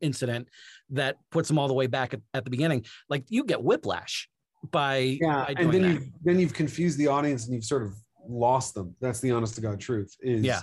incident 0.00 0.48
that 0.90 1.16
puts 1.30 1.48
them 1.48 1.58
all 1.58 1.68
the 1.68 1.74
way 1.74 1.86
back 1.86 2.14
at, 2.14 2.20
at 2.34 2.44
the 2.44 2.50
beginning. 2.50 2.84
Like 3.08 3.24
you 3.28 3.44
get 3.44 3.62
whiplash 3.62 4.28
by 4.70 5.18
yeah 5.20 5.44
by 5.46 5.54
and 5.56 5.72
then 5.72 5.82
that. 5.82 5.92
you've 5.92 6.06
then 6.24 6.38
you've 6.40 6.54
confused 6.54 6.98
the 6.98 7.06
audience 7.06 7.44
and 7.44 7.54
you've 7.54 7.64
sort 7.64 7.82
of 7.82 7.94
lost 8.28 8.74
them. 8.74 8.94
That's 9.00 9.20
the 9.20 9.30
honest 9.30 9.54
to 9.56 9.60
god 9.60 9.78
truth 9.78 10.14
is 10.20 10.42
yeah. 10.42 10.60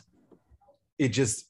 it 0.98 1.10
just 1.10 1.48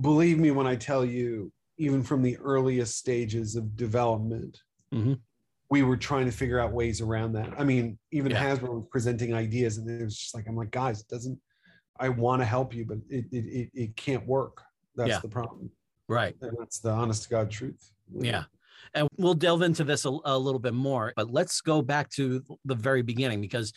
believe 0.00 0.38
me 0.38 0.50
when 0.50 0.66
i 0.66 0.74
tell 0.74 1.04
you 1.04 1.52
even 1.78 2.02
from 2.02 2.22
the 2.22 2.36
earliest 2.38 2.98
stages 2.98 3.54
of 3.54 3.76
development 3.76 4.58
mm-hmm 4.92 5.14
we 5.74 5.82
were 5.82 5.96
trying 5.96 6.24
to 6.24 6.30
figure 6.30 6.60
out 6.60 6.70
ways 6.70 7.00
around 7.00 7.32
that. 7.32 7.48
I 7.58 7.64
mean, 7.64 7.98
even 8.12 8.30
yeah. 8.30 8.44
Hasbro 8.44 8.68
was 8.68 8.84
presenting 8.92 9.34
ideas, 9.34 9.76
and 9.76 9.90
it 9.90 10.04
was 10.04 10.16
just 10.16 10.32
like, 10.32 10.46
I'm 10.48 10.54
like, 10.54 10.70
guys, 10.70 11.00
it 11.00 11.08
doesn't. 11.08 11.36
I 11.98 12.10
want 12.10 12.42
to 12.42 12.46
help 12.46 12.72
you, 12.72 12.84
but 12.84 12.98
it 13.08 13.24
it 13.32 13.44
it, 13.44 13.70
it 13.74 13.96
can't 13.96 14.24
work. 14.24 14.62
That's 14.94 15.10
yeah. 15.10 15.18
the 15.18 15.28
problem. 15.28 15.72
Right. 16.08 16.36
And 16.42 16.56
that's 16.60 16.78
the 16.78 16.90
honest 16.90 17.24
to 17.24 17.28
God 17.28 17.50
truth. 17.50 17.90
Yeah. 18.16 18.44
And 18.94 19.08
we'll 19.18 19.34
delve 19.34 19.62
into 19.62 19.82
this 19.82 20.04
a, 20.04 20.16
a 20.24 20.38
little 20.38 20.60
bit 20.60 20.74
more, 20.74 21.12
but 21.16 21.32
let's 21.32 21.60
go 21.60 21.82
back 21.82 22.08
to 22.10 22.40
the 22.64 22.76
very 22.76 23.02
beginning 23.02 23.40
because 23.40 23.72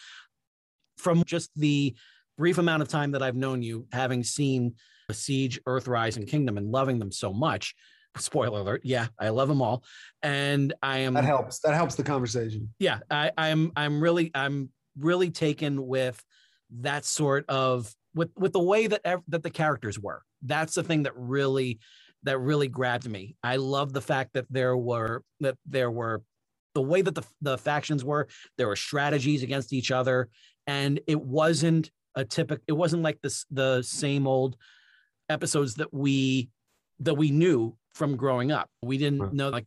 from 0.97 1.23
just 1.23 1.49
the 1.55 1.95
brief 2.37 2.59
amount 2.59 2.83
of 2.83 2.89
time 2.89 3.11
that 3.13 3.23
I've 3.23 3.35
known 3.35 3.63
you, 3.63 3.87
having 3.91 4.23
seen 4.23 4.75
Siege, 5.11 5.59
Earthrise, 5.67 6.17
and 6.17 6.27
Kingdom 6.27 6.57
and 6.57 6.69
loving 6.69 6.99
them 6.99 7.11
so 7.11 7.33
much, 7.33 7.73
spoiler 8.21 8.59
alert. 8.59 8.81
Yeah 8.83 9.07
i 9.19 9.29
love 9.29 9.47
them 9.47 9.61
all. 9.61 9.83
And 10.21 10.73
i 10.81 10.99
am 10.99 11.13
that 11.13 11.25
helps. 11.25 11.59
That 11.59 11.73
helps 11.73 11.95
the 11.95 12.03
conversation. 12.03 12.73
Yeah 12.79 12.99
i 13.09 13.31
i'm 13.37 13.71
i'm 13.75 14.01
really 14.01 14.31
i'm 14.33 14.69
really 14.99 15.31
taken 15.31 15.85
with 15.85 16.23
that 16.79 17.05
sort 17.05 17.45
of 17.47 17.93
with 18.13 18.31
with 18.35 18.53
the 18.53 18.59
way 18.59 18.87
that 18.87 19.01
that 19.27 19.43
the 19.43 19.49
characters 19.49 19.99
were. 19.99 20.21
That's 20.41 20.75
the 20.75 20.83
thing 20.83 21.03
that 21.03 21.13
really 21.15 21.79
that 22.23 22.39
really 22.39 22.67
grabbed 22.67 23.09
me. 23.09 23.35
I 23.43 23.57
love 23.57 23.93
the 23.93 24.01
fact 24.01 24.33
that 24.33 24.45
there 24.49 24.75
were 24.75 25.23
that 25.39 25.57
there 25.65 25.91
were 25.91 26.23
the 26.77 26.81
way 26.83 27.01
that 27.01 27.15
the, 27.15 27.23
the 27.41 27.57
factions 27.57 28.05
were, 28.05 28.27
there 28.59 28.67
were 28.67 28.75
strategies 28.75 29.41
against 29.41 29.73
each 29.73 29.89
other. 29.89 30.29
And 30.67 30.99
it 31.07 31.19
wasn't 31.19 31.89
a 32.13 32.23
typical, 32.23 32.63
it 32.67 32.73
wasn't 32.73 33.01
like 33.01 33.19
this, 33.23 33.45
the 33.49 33.81
same 33.81 34.27
old 34.27 34.57
episodes 35.27 35.73
that 35.75 35.91
we, 35.91 36.51
that 36.99 37.15
we 37.15 37.31
knew 37.31 37.75
from 37.97 38.15
growing 38.15 38.51
up. 38.51 38.69
We 38.81 38.97
didn't 38.97 39.33
know 39.33 39.49
like, 39.49 39.65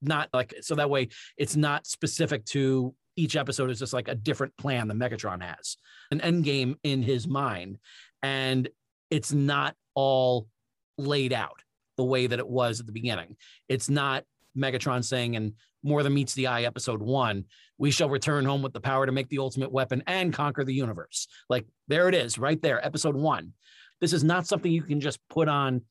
not 0.00 0.28
like, 0.32 0.54
so 0.62 0.76
that 0.76 0.88
way 0.88 1.08
it's 1.36 1.56
not 1.56 1.86
specific 1.86 2.44
to 2.46 2.94
each 3.16 3.36
episode 3.36 3.70
is 3.70 3.78
just 3.78 3.92
like 3.92 4.08
a 4.08 4.14
different 4.14 4.56
plan 4.56 4.88
that 4.88 4.96
Megatron 4.96 5.42
has, 5.42 5.76
an 6.10 6.20
end 6.20 6.44
game 6.44 6.76
in 6.82 7.02
his 7.02 7.28
mind. 7.28 7.78
And 8.22 8.68
it's 9.10 9.32
not 9.32 9.74
all 9.94 10.46
laid 10.96 11.32
out 11.32 11.60
the 11.96 12.04
way 12.04 12.26
that 12.26 12.38
it 12.38 12.48
was 12.48 12.80
at 12.80 12.86
the 12.86 12.92
beginning. 12.92 13.36
It's 13.68 13.90
not 13.90 14.24
Megatron 14.56 15.04
saying 15.04 15.34
in 15.34 15.54
More 15.82 16.02
Than 16.02 16.14
Meets 16.14 16.34
the 16.34 16.46
Eye, 16.46 16.62
episode 16.62 17.02
one, 17.02 17.44
we 17.76 17.90
shall 17.90 18.08
return 18.08 18.44
home 18.44 18.62
with 18.62 18.72
the 18.72 18.80
power 18.80 19.04
to 19.04 19.12
make 19.12 19.28
the 19.28 19.38
ultimate 19.38 19.72
weapon 19.72 20.02
and 20.06 20.32
conquer 20.32 20.64
the 20.64 20.74
universe. 20.74 21.26
Like 21.50 21.66
there 21.88 22.08
it 22.08 22.14
is, 22.14 22.38
right 22.38 22.60
there, 22.62 22.84
episode 22.84 23.16
one. 23.16 23.52
This 24.00 24.12
is 24.12 24.24
not 24.24 24.46
something 24.46 24.72
you 24.72 24.82
can 24.82 25.00
just 25.00 25.18
put 25.28 25.48
on 25.48 25.82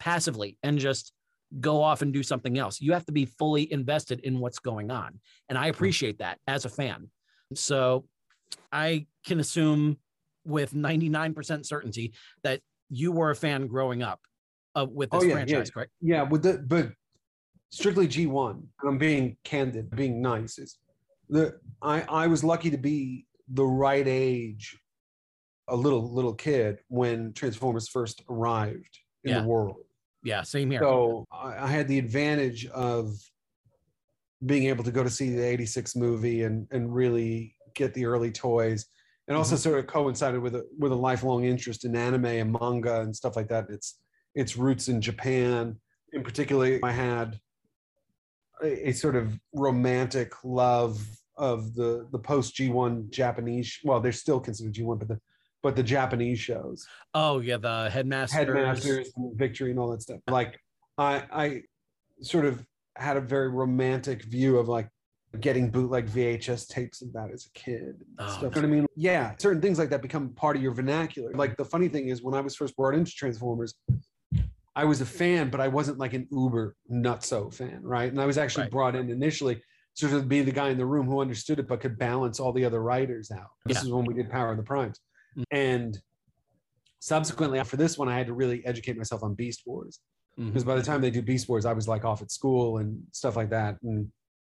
passively 0.00 0.56
and 0.62 0.78
just 0.78 1.12
go 1.60 1.82
off 1.82 2.02
and 2.02 2.12
do 2.12 2.22
something 2.22 2.58
else. 2.58 2.80
You 2.80 2.92
have 2.92 3.04
to 3.06 3.12
be 3.12 3.26
fully 3.26 3.70
invested 3.72 4.20
in 4.20 4.38
what's 4.38 4.58
going 4.58 4.90
on. 4.90 5.20
And 5.48 5.58
I 5.58 5.66
appreciate 5.66 6.18
that 6.18 6.38
as 6.46 6.64
a 6.64 6.68
fan. 6.68 7.10
So 7.54 8.04
I 8.70 9.06
can 9.26 9.40
assume 9.40 9.98
with 10.44 10.72
99% 10.72 11.66
certainty 11.66 12.14
that 12.42 12.60
you 12.88 13.12
were 13.12 13.30
a 13.30 13.36
fan 13.36 13.66
growing 13.66 14.02
up 14.02 14.20
uh, 14.74 14.86
with 14.90 15.10
this 15.10 15.22
oh, 15.22 15.26
yeah, 15.26 15.34
franchise, 15.34 15.68
yeah. 15.68 15.72
correct? 15.72 15.90
Yeah, 16.00 16.22
with 16.22 16.42
the 16.42 16.58
but 16.58 16.92
strictly 17.70 18.06
G1. 18.06 18.62
I'm 18.86 18.98
being 18.98 19.36
candid, 19.44 19.94
being 19.94 20.20
nice. 20.22 20.58
Is 20.58 20.78
the 21.28 21.58
I 21.80 22.02
I 22.02 22.26
was 22.26 22.44
lucky 22.44 22.70
to 22.70 22.78
be 22.78 23.26
the 23.48 23.64
right 23.64 24.06
age, 24.06 24.78
a 25.68 25.76
little 25.76 26.12
little 26.12 26.34
kid 26.34 26.78
when 26.88 27.32
Transformers 27.32 27.88
first 27.88 28.22
arrived 28.28 28.98
in 29.24 29.32
yeah. 29.32 29.40
the 29.40 29.48
world. 29.48 29.84
Yeah, 30.22 30.42
same 30.42 30.70
here. 30.70 30.80
So 30.80 31.26
I, 31.32 31.64
I 31.64 31.66
had 31.66 31.88
the 31.88 31.98
advantage 31.98 32.66
of 32.66 33.16
being 34.44 34.64
able 34.64 34.84
to 34.84 34.90
go 34.90 35.02
to 35.02 35.10
see 35.10 35.30
the 35.30 35.44
86 35.44 35.96
movie 35.96 36.42
and 36.42 36.66
and 36.70 36.94
really 36.94 37.54
get 37.74 37.94
the 37.94 38.06
early 38.06 38.30
toys 38.30 38.86
and 39.28 39.36
also 39.36 39.54
mm-hmm. 39.54 39.62
sort 39.62 39.78
of 39.78 39.86
coincided 39.86 40.40
with 40.40 40.54
a 40.54 40.66
with 40.78 40.92
a 40.92 40.96
lifelong 40.96 41.44
interest 41.44 41.84
in 41.84 41.96
anime 41.96 42.26
and 42.26 42.52
manga 42.52 43.00
and 43.00 43.14
stuff 43.14 43.36
like 43.36 43.48
that 43.48 43.70
its 43.70 43.98
its 44.34 44.56
roots 44.56 44.88
in 44.88 45.00
japan 45.00 45.76
in 46.12 46.22
particular 46.22 46.78
i 46.82 46.90
had 46.90 47.38
a, 48.62 48.88
a 48.88 48.92
sort 48.92 49.16
of 49.16 49.38
romantic 49.54 50.32
love 50.44 51.04
of 51.36 51.74
the 51.74 52.06
the 52.12 52.18
post 52.18 52.56
g1 52.56 53.10
japanese 53.10 53.78
well 53.84 54.00
they're 54.00 54.12
still 54.12 54.40
considered 54.40 54.74
g1 54.74 54.98
but 54.98 55.08
the 55.08 55.20
but 55.62 55.76
the 55.76 55.82
japanese 55.82 56.38
shows 56.38 56.86
oh 57.14 57.40
yeah 57.40 57.56
the 57.56 57.88
headmasters 57.90 58.36
headmasters 58.36 59.12
and 59.16 59.36
victory 59.36 59.70
and 59.70 59.78
all 59.78 59.90
that 59.90 60.02
stuff 60.02 60.20
like 60.28 60.58
i 60.98 61.24
i 61.32 61.62
sort 62.20 62.44
of 62.44 62.64
had 62.96 63.16
a 63.16 63.20
very 63.20 63.48
romantic 63.48 64.22
view 64.24 64.58
of 64.58 64.68
like 64.68 64.88
getting 65.40 65.70
bootleg 65.70 66.06
VHS 66.08 66.68
tapes 66.68 67.00
of 67.02 67.12
that 67.14 67.30
as 67.32 67.46
a 67.46 67.58
kid. 67.58 68.04
Oh, 68.18 68.28
stuff. 68.28 68.42
You 68.42 68.48
know 68.62 68.68
what 68.68 68.74
I 68.74 68.80
mean? 68.80 68.86
Yeah, 68.96 69.32
certain 69.38 69.62
things 69.62 69.78
like 69.78 69.88
that 69.90 70.02
become 70.02 70.30
part 70.30 70.56
of 70.56 70.62
your 70.62 70.72
vernacular. 70.72 71.32
Like 71.32 71.56
the 71.56 71.64
funny 71.64 71.88
thing 71.88 72.08
is, 72.08 72.22
when 72.22 72.34
I 72.34 72.40
was 72.40 72.54
first 72.54 72.76
brought 72.76 72.94
into 72.94 73.10
Transformers, 73.12 73.74
I 74.74 74.84
was 74.84 75.00
a 75.00 75.06
fan, 75.06 75.50
but 75.50 75.60
I 75.60 75.68
wasn't 75.68 75.98
like 75.98 76.14
an 76.14 76.26
uber 76.30 76.76
nutso 76.90 77.52
fan, 77.52 77.80
right? 77.82 78.10
And 78.10 78.20
I 78.20 78.26
was 78.26 78.38
actually 78.38 78.64
right. 78.64 78.72
brought 78.72 78.96
in 78.96 79.10
initially 79.10 79.62
sort 79.94 80.12
of 80.12 80.28
be 80.28 80.40
the 80.40 80.52
guy 80.52 80.70
in 80.70 80.78
the 80.78 80.86
room 80.86 81.06
who 81.06 81.20
understood 81.20 81.58
it 81.58 81.68
but 81.68 81.80
could 81.80 81.98
balance 81.98 82.40
all 82.40 82.52
the 82.52 82.64
other 82.64 82.82
writers 82.82 83.30
out. 83.30 83.50
This 83.66 83.78
yeah. 83.78 83.82
is 83.82 83.90
when 83.90 84.06
we 84.06 84.14
did 84.14 84.30
Power 84.30 84.50
of 84.50 84.56
the 84.56 84.62
Primes. 84.62 84.98
Mm-hmm. 85.36 85.56
And 85.56 85.98
subsequently, 87.00 87.58
after 87.58 87.76
this 87.76 87.98
one, 87.98 88.08
I 88.08 88.16
had 88.16 88.26
to 88.26 88.34
really 88.34 88.64
educate 88.64 88.96
myself 88.96 89.22
on 89.22 89.34
Beast 89.34 89.62
Wars. 89.66 90.00
Because 90.36 90.62
mm-hmm. 90.62 90.70
by 90.70 90.76
the 90.76 90.82
time 90.82 91.00
they 91.00 91.10
do 91.10 91.20
Beast 91.20 91.48
Wars, 91.48 91.66
I 91.66 91.72
was 91.72 91.86
like 91.86 92.04
off 92.04 92.22
at 92.22 92.30
school 92.30 92.78
and 92.78 93.02
stuff 93.12 93.36
like 93.36 93.50
that. 93.50 93.76
And 93.82 94.10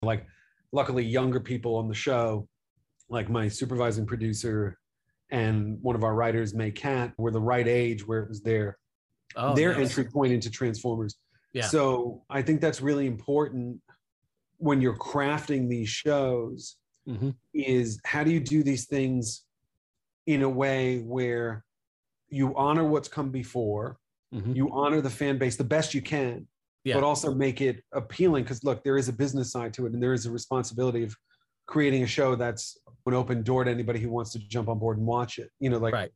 like 0.02 0.26
luckily 0.72 1.04
younger 1.04 1.40
people 1.40 1.76
on 1.76 1.88
the 1.88 1.94
show, 1.94 2.46
like 3.08 3.30
my 3.30 3.48
supervising 3.48 4.06
producer 4.06 4.78
and 5.30 5.78
one 5.80 5.96
of 5.96 6.04
our 6.04 6.14
writers, 6.14 6.54
Mae 6.54 6.70
Catt, 6.70 7.12
were 7.16 7.30
the 7.30 7.40
right 7.40 7.66
age 7.66 8.06
where 8.06 8.20
it 8.20 8.28
was 8.28 8.42
their 8.42 8.76
oh, 9.36 9.54
their 9.54 9.72
nice. 9.72 9.88
entry 9.88 10.04
point 10.04 10.32
into 10.32 10.50
Transformers. 10.50 11.16
Yeah. 11.54 11.66
So 11.66 12.22
I 12.28 12.42
think 12.42 12.60
that's 12.60 12.80
really 12.80 13.06
important 13.06 13.80
when 14.58 14.80
you're 14.80 14.96
crafting 14.96 15.68
these 15.68 15.88
shows. 15.88 16.76
Mm-hmm. 17.08 17.30
Is 17.54 18.00
how 18.04 18.22
do 18.24 18.30
you 18.30 18.40
do 18.40 18.62
these 18.62 18.86
things 18.86 19.42
in 20.26 20.42
a 20.42 20.48
way 20.48 20.98
where 21.00 21.64
you 22.28 22.54
honor 22.56 22.84
what's 22.84 23.08
come 23.08 23.30
before, 23.30 23.98
mm-hmm. 24.34 24.54
you 24.54 24.70
honor 24.72 25.00
the 25.00 25.10
fan 25.10 25.38
base 25.38 25.56
the 25.56 25.64
best 25.64 25.94
you 25.94 26.02
can, 26.02 26.46
yeah. 26.84 26.94
but 26.94 27.04
also 27.04 27.34
make 27.34 27.60
it 27.60 27.82
appealing 27.92 28.44
because 28.44 28.64
look 28.64 28.82
there 28.84 28.96
is 28.96 29.08
a 29.08 29.12
business 29.12 29.52
side 29.52 29.72
to 29.74 29.86
it 29.86 29.92
and 29.92 30.02
there 30.02 30.12
is 30.12 30.26
a 30.26 30.30
responsibility 30.30 31.04
of 31.04 31.16
creating 31.66 32.02
a 32.02 32.06
show 32.06 32.34
that's 32.34 32.78
an 33.06 33.14
open 33.14 33.42
door 33.42 33.64
to 33.64 33.70
anybody 33.70 34.00
who 34.00 34.10
wants 34.10 34.32
to 34.32 34.38
jump 34.38 34.68
on 34.68 34.78
board 34.78 34.98
and 34.98 35.06
watch 35.06 35.38
it 35.38 35.48
you 35.60 35.70
know 35.70 35.78
like 35.78 35.94
right. 35.94 36.10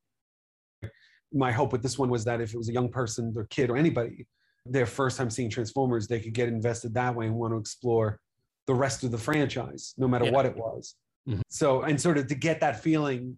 my 1.33 1.53
hope 1.53 1.73
with 1.73 1.83
this 1.83 1.99
one 1.99 2.11
was 2.11 2.25
that 2.25 2.41
if 2.41 2.53
it 2.53 2.57
was 2.57 2.69
a 2.69 2.73
young 2.73 2.89
person 2.89 3.33
or 3.37 3.45
kid 3.45 3.71
or 3.71 3.77
anybody 3.77 4.27
their 4.65 4.87
first 4.87 5.17
time 5.17 5.31
seeing 5.31 5.49
transformers 5.49 6.09
they 6.09 6.21
could 6.21 6.33
get 6.33 6.49
invested 6.49 6.93
that 6.95 7.15
way 7.15 7.27
and 7.27 7.35
want 7.35 7.53
to 7.53 7.59
explore 7.59 8.19
the 8.67 8.75
rest 8.75 9.05
of 9.05 9.13
the 9.13 9.19
franchise 9.19 9.95
no 9.97 10.09
matter 10.09 10.25
yeah. 10.25 10.31
what 10.33 10.47
it 10.47 10.57
was 10.57 10.97
mm-hmm. 11.29 11.41
so 11.49 11.83
and 11.83 12.01
sort 12.01 12.19
of 12.19 12.27
to 12.27 12.35
get 12.35 12.61
that 12.61 12.81
feeling 12.81 13.37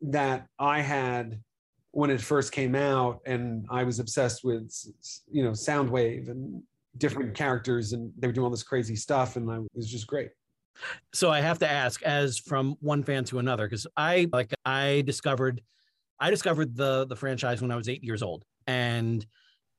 that 0.00 0.46
i 0.58 0.80
had 0.80 1.40
when 1.94 2.10
it 2.10 2.20
first 2.20 2.50
came 2.50 2.74
out 2.74 3.20
and 3.24 3.66
I 3.70 3.84
was 3.84 4.00
obsessed 4.00 4.44
with 4.44 4.74
you 5.30 5.44
know 5.44 5.52
Soundwave 5.52 6.28
and 6.28 6.60
different 6.98 7.34
characters 7.34 7.92
and 7.92 8.12
they 8.18 8.26
were 8.26 8.32
doing 8.32 8.44
all 8.44 8.50
this 8.50 8.64
crazy 8.64 8.96
stuff 8.96 9.36
and 9.36 9.50
I, 9.50 9.56
it 9.58 9.62
was 9.74 9.88
just 9.88 10.06
great. 10.08 10.30
So 11.12 11.30
I 11.30 11.40
have 11.40 11.60
to 11.60 11.70
ask 11.70 12.02
as 12.02 12.36
from 12.38 12.74
one 12.80 13.04
fan 13.04 13.24
to 13.26 13.38
another 13.38 13.68
cuz 13.68 13.86
I 13.96 14.28
like 14.32 14.52
I 14.64 15.04
discovered 15.06 15.62
I 16.18 16.30
discovered 16.30 16.76
the 16.76 17.06
the 17.06 17.16
franchise 17.16 17.62
when 17.62 17.70
I 17.70 17.76
was 17.76 17.88
8 17.88 18.02
years 18.02 18.22
old 18.22 18.44
and 18.66 19.24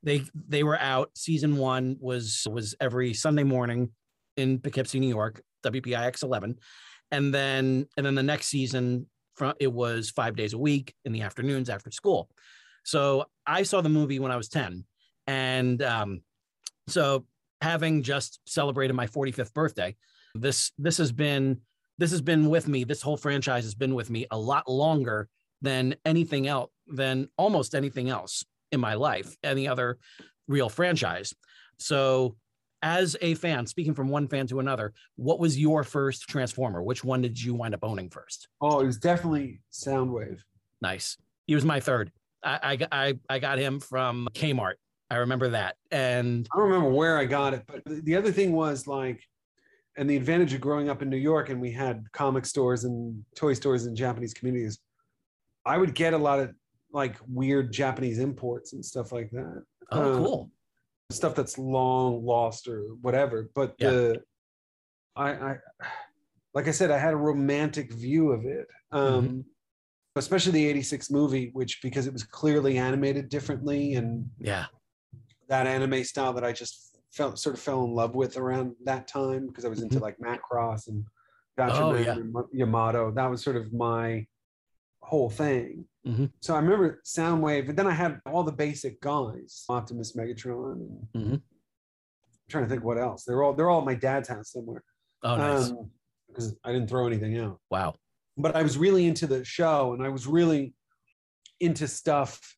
they 0.01 0.23
they 0.47 0.63
were 0.63 0.79
out 0.79 1.11
season 1.15 1.57
1 1.57 1.97
was 1.99 2.47
was 2.49 2.75
every 2.79 3.13
Sunday 3.13 3.43
morning 3.43 3.91
in 4.37 4.59
Poughkeepsie, 4.59 5.01
New 5.01 5.09
York, 5.09 5.41
WPIX 5.63 6.23
11 6.23 6.59
and 7.11 7.33
then 7.33 7.87
and 7.97 8.05
then 8.05 8.15
the 8.15 8.23
next 8.23 8.47
season 8.47 9.07
from 9.35 9.53
it 9.59 9.71
was 9.71 10.09
five 10.09 10.35
days 10.35 10.53
a 10.53 10.57
week 10.57 10.93
in 11.05 11.11
the 11.11 11.21
afternoons 11.21 11.69
after 11.69 11.91
school. 11.91 12.29
So 12.83 13.25
I 13.45 13.63
saw 13.63 13.81
the 13.81 13.89
movie 13.89 14.19
when 14.19 14.31
I 14.31 14.37
was 14.37 14.49
10. 14.49 14.85
And 15.27 15.81
um, 15.81 16.21
so 16.87 17.25
having 17.61 18.03
just 18.03 18.39
celebrated 18.45 18.93
my 18.93 19.07
45th 19.07 19.53
birthday, 19.53 19.95
this 20.35 20.71
this 20.77 20.97
has 20.97 21.11
been 21.11 21.61
this 21.97 22.11
has 22.11 22.21
been 22.21 22.49
with 22.49 22.67
me. 22.67 22.83
This 22.83 23.01
whole 23.01 23.17
franchise 23.17 23.63
has 23.63 23.75
been 23.75 23.95
with 23.95 24.09
me 24.09 24.27
a 24.31 24.37
lot 24.37 24.69
longer 24.69 25.29
than 25.61 25.95
anything 26.05 26.47
else, 26.47 26.69
than 26.87 27.29
almost 27.37 27.73
anything 27.73 28.09
else 28.09 28.43
in 28.71 28.79
my 28.79 28.95
life, 28.95 29.35
any 29.43 29.67
other 29.67 29.97
real 30.47 30.69
franchise. 30.69 31.33
So 31.79 32.35
as 32.81 33.15
a 33.21 33.33
fan, 33.35 33.65
speaking 33.65 33.93
from 33.93 34.09
one 34.09 34.27
fan 34.27 34.47
to 34.47 34.59
another, 34.59 34.93
what 35.15 35.39
was 35.39 35.57
your 35.57 35.83
first 35.83 36.27
Transformer? 36.29 36.83
Which 36.83 37.03
one 37.03 37.21
did 37.21 37.41
you 37.41 37.53
wind 37.53 37.73
up 37.73 37.81
owning 37.83 38.09
first? 38.09 38.47
Oh, 38.61 38.79
it 38.79 38.85
was 38.85 38.97
definitely 38.97 39.61
Soundwave. 39.71 40.39
Nice. 40.81 41.17
He 41.47 41.55
was 41.55 41.65
my 41.65 41.79
third. 41.79 42.11
I 42.43 42.77
I 42.91 43.17
I 43.27 43.39
got 43.39 43.57
him 43.57 43.79
from 43.79 44.27
Kmart. 44.33 44.75
I 45.09 45.17
remember 45.17 45.49
that. 45.49 45.77
And 45.91 46.47
I 46.53 46.57
don't 46.57 46.69
remember 46.69 46.89
where 46.91 47.17
I 47.17 47.25
got 47.25 47.53
it, 47.53 47.63
but 47.65 47.81
the 47.85 48.15
other 48.15 48.31
thing 48.31 48.51
was 48.53 48.85
like, 48.87 49.21
and 49.97 50.09
the 50.09 50.15
advantage 50.15 50.53
of 50.53 50.61
growing 50.61 50.89
up 50.89 51.01
in 51.01 51.09
New 51.09 51.17
York 51.17 51.49
and 51.49 51.59
we 51.59 51.71
had 51.71 52.03
comic 52.11 52.45
stores 52.45 52.83
and 52.83 53.23
toy 53.35 53.53
stores 53.53 53.85
in 53.87 53.95
Japanese 53.95 54.33
communities, 54.33 54.79
I 55.65 55.77
would 55.77 55.95
get 55.95 56.13
a 56.13 56.17
lot 56.17 56.39
of 56.39 56.53
like 56.91 57.17
weird 57.27 57.71
Japanese 57.71 58.19
imports 58.19 58.73
and 58.73 58.85
stuff 58.85 59.11
like 59.11 59.31
that. 59.31 59.63
Oh, 59.91 60.13
um, 60.13 60.23
cool 60.23 60.51
stuff 61.11 61.35
that's 61.35 61.57
long 61.57 62.25
lost 62.25 62.67
or 62.67 62.81
whatever. 63.01 63.49
But 63.53 63.75
yeah. 63.77 63.89
the 63.89 64.21
I, 65.15 65.29
I 65.31 65.55
like 66.53 66.67
I 66.67 66.71
said, 66.71 66.91
I 66.91 66.97
had 66.97 67.13
a 67.13 67.17
romantic 67.17 67.91
view 67.93 68.31
of 68.31 68.45
it. 68.45 68.67
Um, 68.91 69.27
mm-hmm. 69.27 69.39
Especially 70.17 70.53
the 70.53 70.67
86 70.69 71.11
movie, 71.11 71.49
which 71.51 71.81
because 71.81 72.07
it 72.07 72.13
was 72.13 72.23
clearly 72.23 72.77
animated 72.77 73.27
differently 73.27 73.95
and 73.95 74.29
yeah, 74.39 74.65
that 75.49 75.67
anime 75.67 76.05
style 76.05 76.31
that 76.33 76.45
I 76.45 76.53
just 76.53 76.97
felt 77.11 77.37
sort 77.37 77.55
of 77.55 77.61
fell 77.61 77.83
in 77.83 77.91
love 77.91 78.15
with 78.15 78.37
around 78.37 78.75
that 78.85 79.09
time 79.09 79.47
because 79.47 79.65
I 79.65 79.67
was 79.67 79.81
into 79.81 79.95
mm-hmm. 79.95 80.03
like 80.03 80.17
Macross 80.19 80.87
and 80.87 81.05
Gotcha 81.57 81.83
oh, 81.83 81.95
yeah. 81.95 82.17
Yamato. 82.51 83.11
That 83.11 83.29
was 83.29 83.41
sort 83.41 83.55
of 83.55 83.71
my 83.71 84.25
whole 85.05 85.29
thing. 85.29 85.85
Mm-hmm. 86.05 86.25
So 86.41 86.53
I 86.55 86.59
remember 86.59 87.01
Soundwave, 87.05 87.69
and 87.69 87.77
then 87.77 87.87
I 87.87 87.91
had 87.91 88.19
all 88.25 88.43
the 88.43 88.51
basic 88.51 88.99
guys, 89.01 89.63
Optimus, 89.69 90.15
Megatron, 90.15 90.73
and 90.73 91.07
mm-hmm. 91.15 91.33
I'm 91.33 91.41
trying 92.49 92.63
to 92.65 92.69
think 92.69 92.83
what 92.83 92.97
else. 92.97 93.23
They're 93.23 93.43
all 93.43 93.53
they're 93.53 93.69
all 93.69 93.79
at 93.79 93.85
my 93.85 93.95
dad's 93.95 94.29
house 94.29 94.51
somewhere. 94.51 94.83
Oh, 95.23 95.35
nice. 95.37 95.71
because 96.27 96.55
I 96.63 96.71
didn't 96.71 96.89
throw 96.89 97.07
anything 97.07 97.37
out. 97.37 97.59
wow. 97.69 97.95
But 98.37 98.55
I 98.55 98.63
was 98.63 98.77
really 98.77 99.05
into 99.07 99.27
the 99.27 99.45
show, 99.45 99.93
and 99.93 100.05
I 100.05 100.09
was 100.09 100.27
really 100.27 100.73
into 101.59 101.87
stuff, 101.87 102.57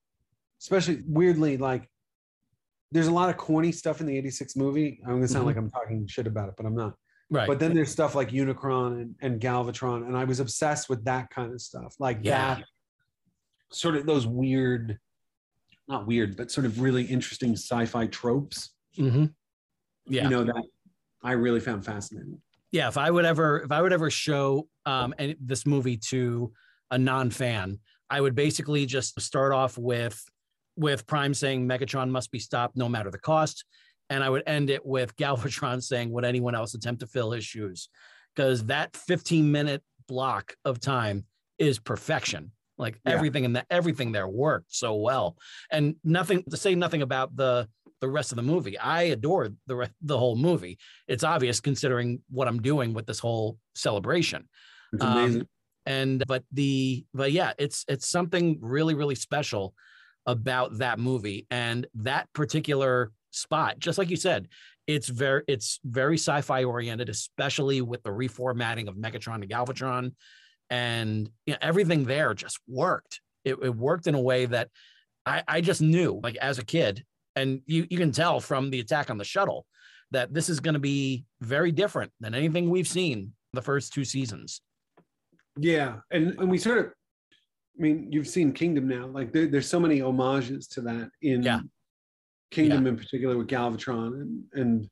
especially 0.62 1.04
weirdly 1.06 1.58
like. 1.58 1.88
There's 2.90 3.08
a 3.08 3.12
lot 3.12 3.30
of 3.30 3.36
corny 3.36 3.74
stuff 3.74 4.00
in 4.00 4.08
the 4.08 4.18
'86 4.18 4.56
movie. 4.56 5.02
I'm 5.06 5.16
gonna 5.16 5.28
sound 5.28 5.44
Mhm. 5.44 5.48
like 5.48 5.58
I'm 5.58 5.70
talking 5.70 6.08
shit 6.08 6.26
about 6.26 6.48
it, 6.48 6.56
but 6.56 6.66
I'm 6.66 6.76
not. 6.76 6.94
Right. 7.30 7.48
But 7.48 7.60
then 7.60 7.74
there's 7.74 7.92
stuff 7.92 8.16
like 8.16 8.30
Unicron 8.30 9.02
and, 9.02 9.16
and 9.22 9.42
Galvatron, 9.42 10.08
and 10.08 10.16
I 10.16 10.24
was 10.24 10.40
obsessed 10.40 10.88
with 10.90 11.04
that 11.06 11.30
kind 11.30 11.54
of 11.54 11.62
stuff, 11.62 11.96
like 12.00 12.20
Yeah. 12.22 12.56
that, 12.56 12.64
sort 13.72 13.96
of 13.96 14.06
those 14.06 14.26
weird, 14.26 14.98
not 15.90 16.08
weird, 16.08 16.38
but 16.38 16.50
sort 16.52 16.66
of 16.66 16.80
really 16.80 17.04
interesting 17.04 17.52
sci-fi 17.54 18.08
tropes. 18.08 18.72
hmm 18.96 19.26
Yeah. 20.06 20.24
You 20.24 20.30
know 20.30 20.44
that 20.46 20.64
I 21.22 21.34
really 21.34 21.60
found 21.60 21.84
fascinating. 21.86 22.42
yeah. 22.72 22.88
If 22.88 22.98
I 22.98 23.12
would 23.12 23.26
ever, 23.26 23.62
if 23.62 23.72
I 23.74 23.82
would 23.82 23.92
ever 23.94 24.10
show 24.10 24.70
um 24.86 25.14
any, 25.18 25.36
this 25.42 25.66
movie 25.66 25.98
to 26.12 26.54
a 26.92 26.98
non-fan, 26.98 27.80
I 28.10 28.22
would 28.22 28.36
basically 28.36 28.86
just 28.86 29.20
start 29.20 29.52
off 29.52 29.78
with 29.78 30.24
with 30.78 31.06
Prime 31.08 31.34
saying 31.34 31.68
Megatron 31.68 32.10
must 32.10 32.32
be 32.32 32.40
stopped 32.40 32.78
no 32.78 32.88
matter 32.88 33.12
the 33.12 33.18
cost, 33.20 33.66
and 34.10 34.24
I 34.24 34.30
would 34.30 34.44
end 34.48 34.70
it 34.70 34.86
with 34.86 35.16
Galvatron 35.16 35.82
saying, 35.84 36.12
"Would 36.12 36.26
anyone 36.26 36.56
else 36.56 36.74
attempt 36.74 37.02
to 37.02 37.08
fill 37.08 37.32
his 37.32 37.44
shoes?" 37.46 37.90
Because 38.36 38.66
that 38.66 38.96
15 38.96 39.52
minute 39.52 39.84
block 40.08 40.56
of 40.64 40.80
time 40.80 41.26
is 41.58 41.80
perfection. 41.80 42.52
Like 42.78 43.00
Yeah. 43.06 43.14
everything 43.14 43.44
in 43.44 43.54
that 43.54 43.66
everything 43.70 44.12
there 44.12 44.28
worked 44.28 44.74
so 44.74 44.96
well, 44.96 45.38
and 45.72 45.96
nothing 46.04 46.44
to 46.44 46.58
say 46.58 46.76
nothing 46.76 47.02
about 47.02 47.36
the 47.36 47.68
the 48.00 48.08
rest 48.08 48.32
of 48.32 48.36
the 48.36 48.44
movie. 48.44 48.78
I 48.78 49.04
adored 49.04 49.58
the 49.66 49.76
re- 49.76 49.90
the 50.02 50.20
whole 50.20 50.36
movie. 50.36 50.78
It's 51.08 51.24
obvious 51.24 51.60
considering 51.60 52.22
what 52.30 52.48
I'm 52.48 52.62
doing 52.62 52.94
with 52.94 53.08
this 53.08 53.18
whole 53.18 53.58
celebration 53.74 54.48
It's 54.94 55.04
Um, 55.04 55.18
amazing. 55.18 55.48
and 55.88 56.24
but 56.28 56.44
the 56.52 57.06
but 57.16 57.32
yeah 57.32 57.54
it's 57.58 57.84
it's 57.88 58.08
something 58.08 58.60
really 58.62 58.94
really 58.94 59.16
special 59.16 59.74
about 60.28 60.78
that 60.78 61.00
movie 61.00 61.48
and 61.50 61.88
that 61.96 62.32
particular 62.34 63.12
spot. 63.32 63.80
Just 63.80 63.98
like 63.98 64.10
you 64.10 64.18
said 64.18 64.48
it's 64.88 65.10
very 65.10 65.44
it's 65.48 65.80
very 65.84 66.16
sci-fi 66.18 66.64
oriented 66.64 67.10
especially 67.10 67.82
with 67.82 68.02
the 68.04 68.10
reformatting 68.10 68.88
of 68.88 68.96
megatron 68.96 69.42
to 69.42 69.48
galvatron. 69.48 70.14
And 70.70 71.30
you 71.46 71.54
know, 71.54 71.60
everything 71.62 72.06
there 72.06 72.34
just 72.34 72.60
worked. 72.68 73.22
It, 73.44 73.58
it 73.62 73.76
worked 73.76 74.08
in 74.08 74.16
a 74.16 74.22
way 74.22 74.46
that 74.46 74.70
I, 75.26 75.44
I 75.48 75.62
just 75.62 75.82
knew 75.82 76.20
like 76.24 76.38
as 76.38 76.58
a 76.58 76.66
kid. 76.66 77.04
And 77.36 77.62
you, 77.66 77.86
you 77.90 77.98
can 77.98 78.12
tell 78.12 78.40
from 78.40 78.72
the 78.72 78.80
attack 78.80 79.10
on 79.10 79.18
the 79.18 79.24
shuttle 79.24 79.66
that 80.12 80.34
this 80.34 80.50
is 80.50 80.60
going 80.60 80.74
to 80.74 80.80
be 80.80 81.26
very 81.42 81.72
different 81.72 82.12
than 82.20 82.34
anything 82.34 82.70
we've 82.70 82.88
seen 82.88 83.34
the 83.54 83.62
first 83.62 83.94
two 83.94 84.06
seasons. 84.06 84.62
Yeah, 85.60 85.98
and 86.12 86.36
and 86.40 86.50
we 86.50 86.58
sort 86.58 86.78
of, 86.80 86.86
I 86.86 87.82
mean, 87.82 88.12
you've 88.12 88.28
seen 88.28 88.54
Kingdom 88.54 88.88
now. 88.88 89.08
Like 89.08 89.34
there, 89.34 89.48
there's 89.48 89.68
so 89.68 89.80
many 89.80 90.00
homages 90.00 90.68
to 90.70 90.82
that 90.82 91.10
in 91.22 91.44
Yeah. 91.44 91.60
Kingdom 92.52 92.88
in 92.88 92.98
particular 92.98 93.38
with 93.38 93.48
Galvatron 93.48 94.22
and 94.22 94.44
and 94.54 94.90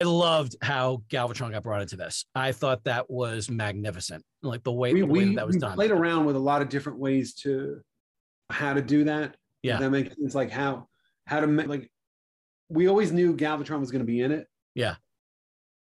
I 0.00 0.06
loved 0.06 0.56
how 0.62 1.02
Galvatron 1.10 1.50
got 1.50 1.62
brought 1.62 1.82
into 1.82 1.96
this. 1.96 2.24
I 2.34 2.52
thought 2.52 2.84
that 2.84 3.10
was 3.10 3.50
magnificent. 3.50 4.24
Like 4.42 4.64
the 4.64 4.72
way, 4.72 4.94
we 4.94 5.00
the 5.00 5.06
way 5.06 5.24
that, 5.26 5.36
that 5.36 5.46
was 5.46 5.56
we 5.56 5.60
done. 5.60 5.74
played 5.74 5.90
around 5.90 6.24
with 6.24 6.36
a 6.36 6.40
lot 6.40 6.62
of 6.62 6.70
different 6.70 6.98
ways 6.98 7.34
to 7.42 7.80
how 8.48 8.72
to 8.72 8.80
do 8.80 9.04
that. 9.04 9.36
Yeah. 9.62 9.78
That 9.78 9.90
makes 9.90 10.16
sense. 10.16 10.34
Like 10.34 10.50
how 10.50 10.88
how 11.26 11.40
to 11.40 11.46
ma- 11.46 11.64
like 11.64 11.90
we 12.70 12.88
always 12.88 13.12
knew 13.12 13.36
Galvatron 13.36 13.80
was 13.80 13.90
going 13.90 14.00
to 14.00 14.06
be 14.06 14.22
in 14.22 14.32
it. 14.32 14.46
Yeah. 14.74 14.94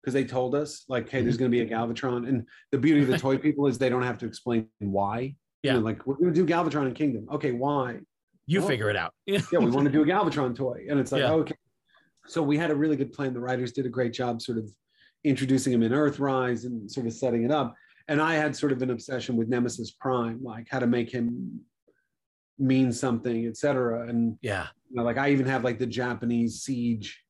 Because 0.02 0.14
they 0.14 0.24
told 0.24 0.56
us 0.56 0.84
like, 0.88 1.08
hey, 1.08 1.22
there's 1.22 1.36
mm-hmm. 1.36 1.50
going 1.50 1.52
to 1.52 1.64
be 1.64 1.72
a 1.72 1.76
Galvatron, 1.76 2.28
and 2.28 2.46
the 2.72 2.78
beauty 2.78 3.02
of 3.02 3.08
the 3.08 3.18
toy 3.26 3.38
people 3.38 3.68
is 3.68 3.78
they 3.78 3.90
don't 3.90 4.02
have 4.02 4.18
to 4.18 4.26
explain 4.26 4.66
why. 4.80 5.20
You 5.20 5.34
Yeah. 5.62 5.72
know, 5.74 5.80
like 5.80 6.04
we're 6.06 6.14
going 6.16 6.34
to 6.34 6.46
do 6.46 6.52
Galvatron 6.52 6.86
in 6.86 6.94
Kingdom. 6.94 7.28
Okay, 7.30 7.52
why? 7.52 8.00
You 8.50 8.62
Oh. 8.62 8.66
figure 8.66 8.90
it 8.90 8.96
out. 8.96 9.14
yeah, 9.26 9.40
we 9.52 9.70
want 9.70 9.86
to 9.86 9.92
do 9.92 10.02
a 10.02 10.06
Galvatron 10.06 10.54
toy. 10.56 10.86
And 10.88 10.98
it's 10.98 11.12
like, 11.12 11.20
Yeah. 11.22 11.32
okay. 11.32 11.54
So 12.26 12.42
we 12.42 12.56
had 12.58 12.70
a 12.70 12.74
really 12.74 12.96
good 12.96 13.12
plan. 13.12 13.32
The 13.32 13.40
writers 13.40 13.72
did 13.72 13.86
a 13.86 13.88
great 13.88 14.12
job 14.12 14.42
sort 14.42 14.58
of 14.58 14.68
introducing 15.24 15.72
him 15.72 15.82
in 15.82 15.92
Earthrise 15.92 16.64
and 16.64 16.90
sort 16.90 17.06
of 17.06 17.12
setting 17.12 17.44
it 17.44 17.50
up. 17.50 17.74
And 18.08 18.20
I 18.20 18.34
had 18.34 18.56
sort 18.56 18.72
of 18.72 18.82
an 18.82 18.90
obsession 18.90 19.36
with 19.36 19.48
Nemesis 19.48 19.92
Prime, 19.92 20.42
like 20.42 20.66
how 20.68 20.80
to 20.80 20.86
make 20.86 21.10
him 21.10 21.60
mean 22.58 22.92
something, 22.92 23.46
etc. 23.46 24.08
And 24.08 24.36
yeah. 24.42 24.66
you 24.88 24.96
know, 24.96 25.04
like 25.04 25.16
I 25.16 25.30
even 25.30 25.46
have 25.46 25.64
like 25.64 25.78
the 25.78 25.86
Japanese 25.86 26.62
Siege 26.62 27.22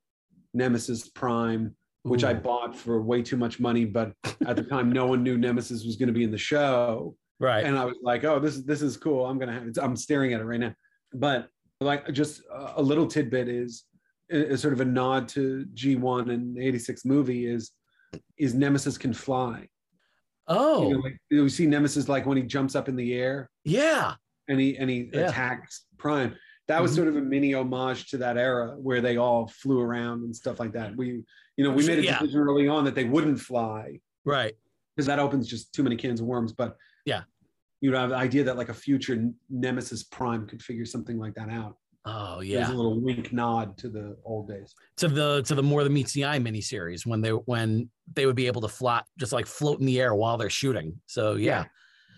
Nemesis 0.54 1.09
Prime, 1.09 1.74
which 2.02 2.24
I 2.24 2.33
bought 2.33 2.74
for 2.74 3.02
way 3.02 3.20
too 3.22 3.37
much 3.37 3.61
money, 3.61 3.85
but 3.85 4.12
at 4.46 4.56
the 4.56 4.62
time 4.62 4.90
no 4.90 5.06
one 5.06 5.22
knew 5.22 5.37
Nemesis 5.37 5.85
was 5.85 5.96
going 5.96 6.09
to 6.09 6.14
be 6.14 6.24
in 6.24 6.30
the 6.30 6.38
show 6.38 7.14
right. 7.40 7.64
and 7.64 7.76
I 7.78 7.85
was 7.85 7.96
like, 8.02 8.24
"Oh, 8.24 8.38
this 8.40 8.54
is 8.56 8.64
this 8.64 8.80
is 8.83 8.96
cool. 8.96 9.26
I'm 9.26 9.38
gonna 9.38 9.52
have 9.52 9.66
it." 9.66 9.78
I'm 9.80 9.96
staring 9.96 10.33
at 10.33 10.40
it 10.40 10.44
right 10.44 10.61
now. 10.61 10.74
But 11.12 11.48
like, 11.80 12.12
just 12.12 12.42
a- 12.52 12.82
little 12.82 13.06
tidbit 13.06 13.48
is, 13.48 13.84
is 14.28 14.60
sort 14.60 14.72
of 14.74 14.80
a 14.80 14.84
nod 14.84 15.28
to 15.28 15.66
G1 15.74 16.30
and 16.32 16.56
the 16.56 16.64
'86 16.66 17.04
movie 17.04 17.46
is 17.46 17.72
is 18.38 18.54
Nemesis 18.54 18.98
can 18.98 19.12
fly. 19.12 19.68
oh, 20.48 20.88
You 20.88 20.94
know, 20.94 21.00
like 21.00 21.16
you 21.30 21.48
see 21.48 21.66
Nemesis 21.66 22.08
like 22.08 22.26
when 22.26 22.36
he 22.36 22.42
jumps 22.42 22.74
up 22.74 22.88
in 22.88 22.96
the 22.96 23.14
air 23.14 23.48
yeah. 23.64 24.14
and 24.48 24.58
he 24.60 24.76
and 24.76 24.90
he 24.90 25.10
Yeah. 25.12 25.28
attacks 25.28 25.86
Prime. 25.96 26.34
That 26.66 26.82
was 26.82 26.92
Mhm. 26.92 26.96
sort 26.96 27.08
of 27.08 27.16
a 27.16 27.20
mini 27.20 27.54
homage 27.54 28.10
to 28.10 28.16
that 28.18 28.36
era 28.36 28.76
where 28.78 29.00
they 29.00 29.16
all 29.16 29.46
flew 29.48 29.80
around 29.80 30.22
and 30.24 30.34
stuff 30.34 30.58
like 30.58 30.72
that. 30.72 30.96
We, 30.96 31.22
you 31.56 31.64
know, 31.64 31.70
we 31.72 31.86
made 31.86 31.98
a 32.00 32.02
Yeah. 32.02 32.18
decision 32.18 32.40
early 32.40 32.66
on 32.68 32.84
that 32.84 32.94
they 32.96 33.04
wouldn't 33.04 33.38
fly 33.40 34.00
Right. 34.24 34.54
because 34.96 35.06
that 35.06 35.18
opens 35.20 35.46
just 35.48 35.72
too 35.72 35.82
many 35.84 35.96
cans 35.96 36.20
of 36.20 36.26
worms. 36.26 36.52
But 36.52 36.76
Yeah. 37.04 37.22
You 37.80 37.90
know, 37.90 37.98
have 37.98 38.10
the 38.10 38.16
idea 38.16 38.44
that 38.44 38.56
like 38.56 38.68
a 38.68 38.74
future 38.74 39.24
Nemesis 39.48 40.04
Prime 40.04 40.46
could 40.46 40.62
figure 40.62 40.84
something 40.84 41.18
like 41.18 41.34
that 41.34 41.50
out. 41.50 41.76
Oh, 42.06 42.36
There's 42.36 42.48
yeah. 42.48 42.72
a 42.72 42.72
little 42.72 42.98
wink 42.98 43.32
nod 43.32 43.76
to 43.78 43.88
the 43.88 44.16
old 44.24 44.48
days. 44.48 44.74
To 44.98 45.08
the 45.08 45.42
to 45.42 45.54
the 45.54 45.62
more 45.62 45.84
than 45.84 45.92
meets 45.92 46.12
the 46.12 46.24
eye 46.24 46.38
miniseries 46.38 47.04
when 47.04 47.20
they 47.20 47.30
when 47.30 47.90
they 48.12 48.26
would 48.26 48.36
be 48.36 48.46
able 48.46 48.62
to 48.62 48.68
fly 48.68 49.02
just 49.18 49.32
like 49.32 49.46
float 49.46 49.80
in 49.80 49.86
the 49.86 50.00
air 50.00 50.14
while 50.14 50.38
they're 50.38 50.50
shooting. 50.50 51.00
So 51.06 51.34
yeah. 51.34 51.64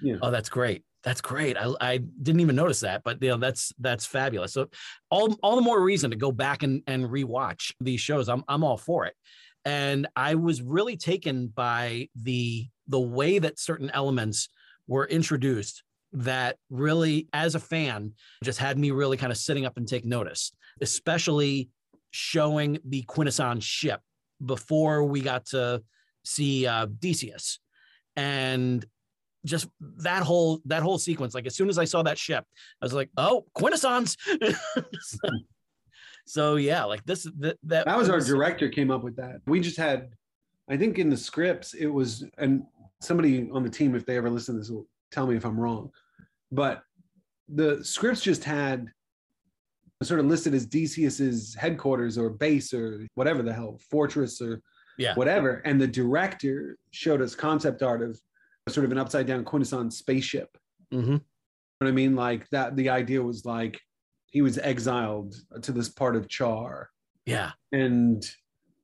Yeah. 0.00 0.16
Oh, 0.22 0.30
that's 0.30 0.48
great. 0.48 0.84
That's 1.02 1.20
great. 1.20 1.56
I, 1.56 1.72
I 1.80 1.96
didn't 1.98 2.40
even 2.40 2.54
notice 2.54 2.80
that, 2.80 3.02
but 3.04 3.20
you 3.20 3.30
know 3.30 3.38
that's 3.38 3.72
that's 3.80 4.06
fabulous. 4.06 4.52
So 4.52 4.68
all 5.10 5.36
all 5.42 5.56
the 5.56 5.62
more 5.62 5.82
reason 5.82 6.10
to 6.10 6.16
go 6.16 6.30
back 6.30 6.62
and 6.62 6.82
and 6.86 7.06
rewatch 7.06 7.72
these 7.80 8.00
shows. 8.00 8.28
I'm 8.28 8.44
I'm 8.46 8.62
all 8.62 8.76
for 8.76 9.06
it. 9.06 9.14
And 9.64 10.06
I 10.14 10.36
was 10.36 10.62
really 10.62 10.96
taken 10.96 11.48
by 11.48 12.08
the 12.20 12.68
the 12.86 13.00
way 13.00 13.40
that 13.40 13.58
certain 13.58 13.90
elements 13.90 14.48
were 14.86 15.06
introduced 15.06 15.82
that 16.12 16.56
really 16.70 17.28
as 17.32 17.54
a 17.54 17.60
fan 17.60 18.12
just 18.44 18.58
had 18.58 18.78
me 18.78 18.90
really 18.90 19.16
kind 19.16 19.32
of 19.32 19.38
sitting 19.38 19.64
up 19.64 19.76
and 19.76 19.88
take 19.88 20.04
notice, 20.04 20.52
especially 20.80 21.70
showing 22.10 22.78
the 22.84 23.02
Quintesson 23.02 23.60
ship 23.60 24.00
before 24.44 25.04
we 25.04 25.20
got 25.20 25.46
to 25.46 25.82
see 26.24 26.66
uh, 26.66 26.86
Deseeus. 26.86 27.58
And 28.16 28.84
just 29.44 29.68
that 29.80 30.22
whole 30.22 30.60
that 30.66 30.82
whole 30.82 30.98
sequence 30.98 31.34
like 31.34 31.46
as 31.46 31.56
soon 31.56 31.68
as 31.68 31.76
i 31.76 31.84
saw 31.84 32.02
that 32.02 32.16
ship 32.16 32.44
i 32.80 32.84
was 32.84 32.94
like 32.94 33.10
oh 33.16 33.44
quintessons 33.54 34.16
so, 35.00 35.28
so, 36.26 36.56
yeah 36.56 36.84
like 36.84 37.04
this 37.04 37.24
that 37.38 37.58
that, 37.64 37.86
That 37.86 37.98
was 37.98 38.08
our 38.08 38.20
director 38.20 38.68
came 38.68 38.90
up 38.90 39.02
with 39.02 39.16
that. 39.16 39.40
We 39.46 39.60
just 39.60 39.76
had, 39.76 40.10
I 40.68 40.76
think 40.76 40.98
in 40.98 41.10
the 41.10 41.16
scripts, 41.16 41.74
it 41.74 41.86
was, 41.86 42.24
and 42.38 42.64
somebody 43.02 43.50
on 43.52 43.62
the 43.62 43.70
team, 43.70 43.94
if 43.94 44.06
they 44.06 44.16
ever 44.16 44.30
listen 44.30 44.54
to 44.54 44.60
this, 44.60 44.70
will 44.70 44.86
tell 45.10 45.26
me 45.26 45.36
if 45.36 45.44
I'm 45.44 45.58
wrong. 45.58 45.90
But 46.50 46.82
the 47.48 47.84
scripts 47.84 48.22
just 48.22 48.44
had 48.44 48.86
sort 50.02 50.20
of 50.20 50.26
listed 50.26 50.54
as 50.54 50.66
Deseeus's 50.66 51.54
headquarters 51.54 52.18
or 52.18 52.30
base 52.30 52.72
or 52.74 53.06
whatever 53.14 53.42
the 53.42 53.52
hell, 53.52 53.78
fortress 53.90 54.40
or 54.40 54.60
Yeah. 54.98 55.14
whatever. 55.14 55.62
And 55.64 55.80
the 55.80 55.86
director 55.86 56.76
showed 56.90 57.22
us 57.22 57.34
concept 57.34 57.82
art 57.82 58.02
of 58.02 58.20
sort 58.68 58.84
of 58.84 58.92
an 58.92 58.98
upside 58.98 59.26
down 59.26 59.44
Quintesson 59.44 59.90
spaceship. 59.92 60.56
Mhm. 60.92 61.06
You 61.06 61.12
know 61.12 61.20
what 61.78 61.88
I 61.88 61.92
mean? 61.92 62.14
Like 62.16 62.48
that, 62.50 62.76
the 62.76 62.88
idea 62.90 63.22
was 63.22 63.44
like 63.44 63.80
he 64.30 64.42
was 64.42 64.58
exiled 64.58 65.34
to 65.62 65.72
this 65.72 65.88
part 65.88 66.16
of 66.16 66.26
Char 66.28 66.88
yeah 67.26 67.52
and 67.70 68.24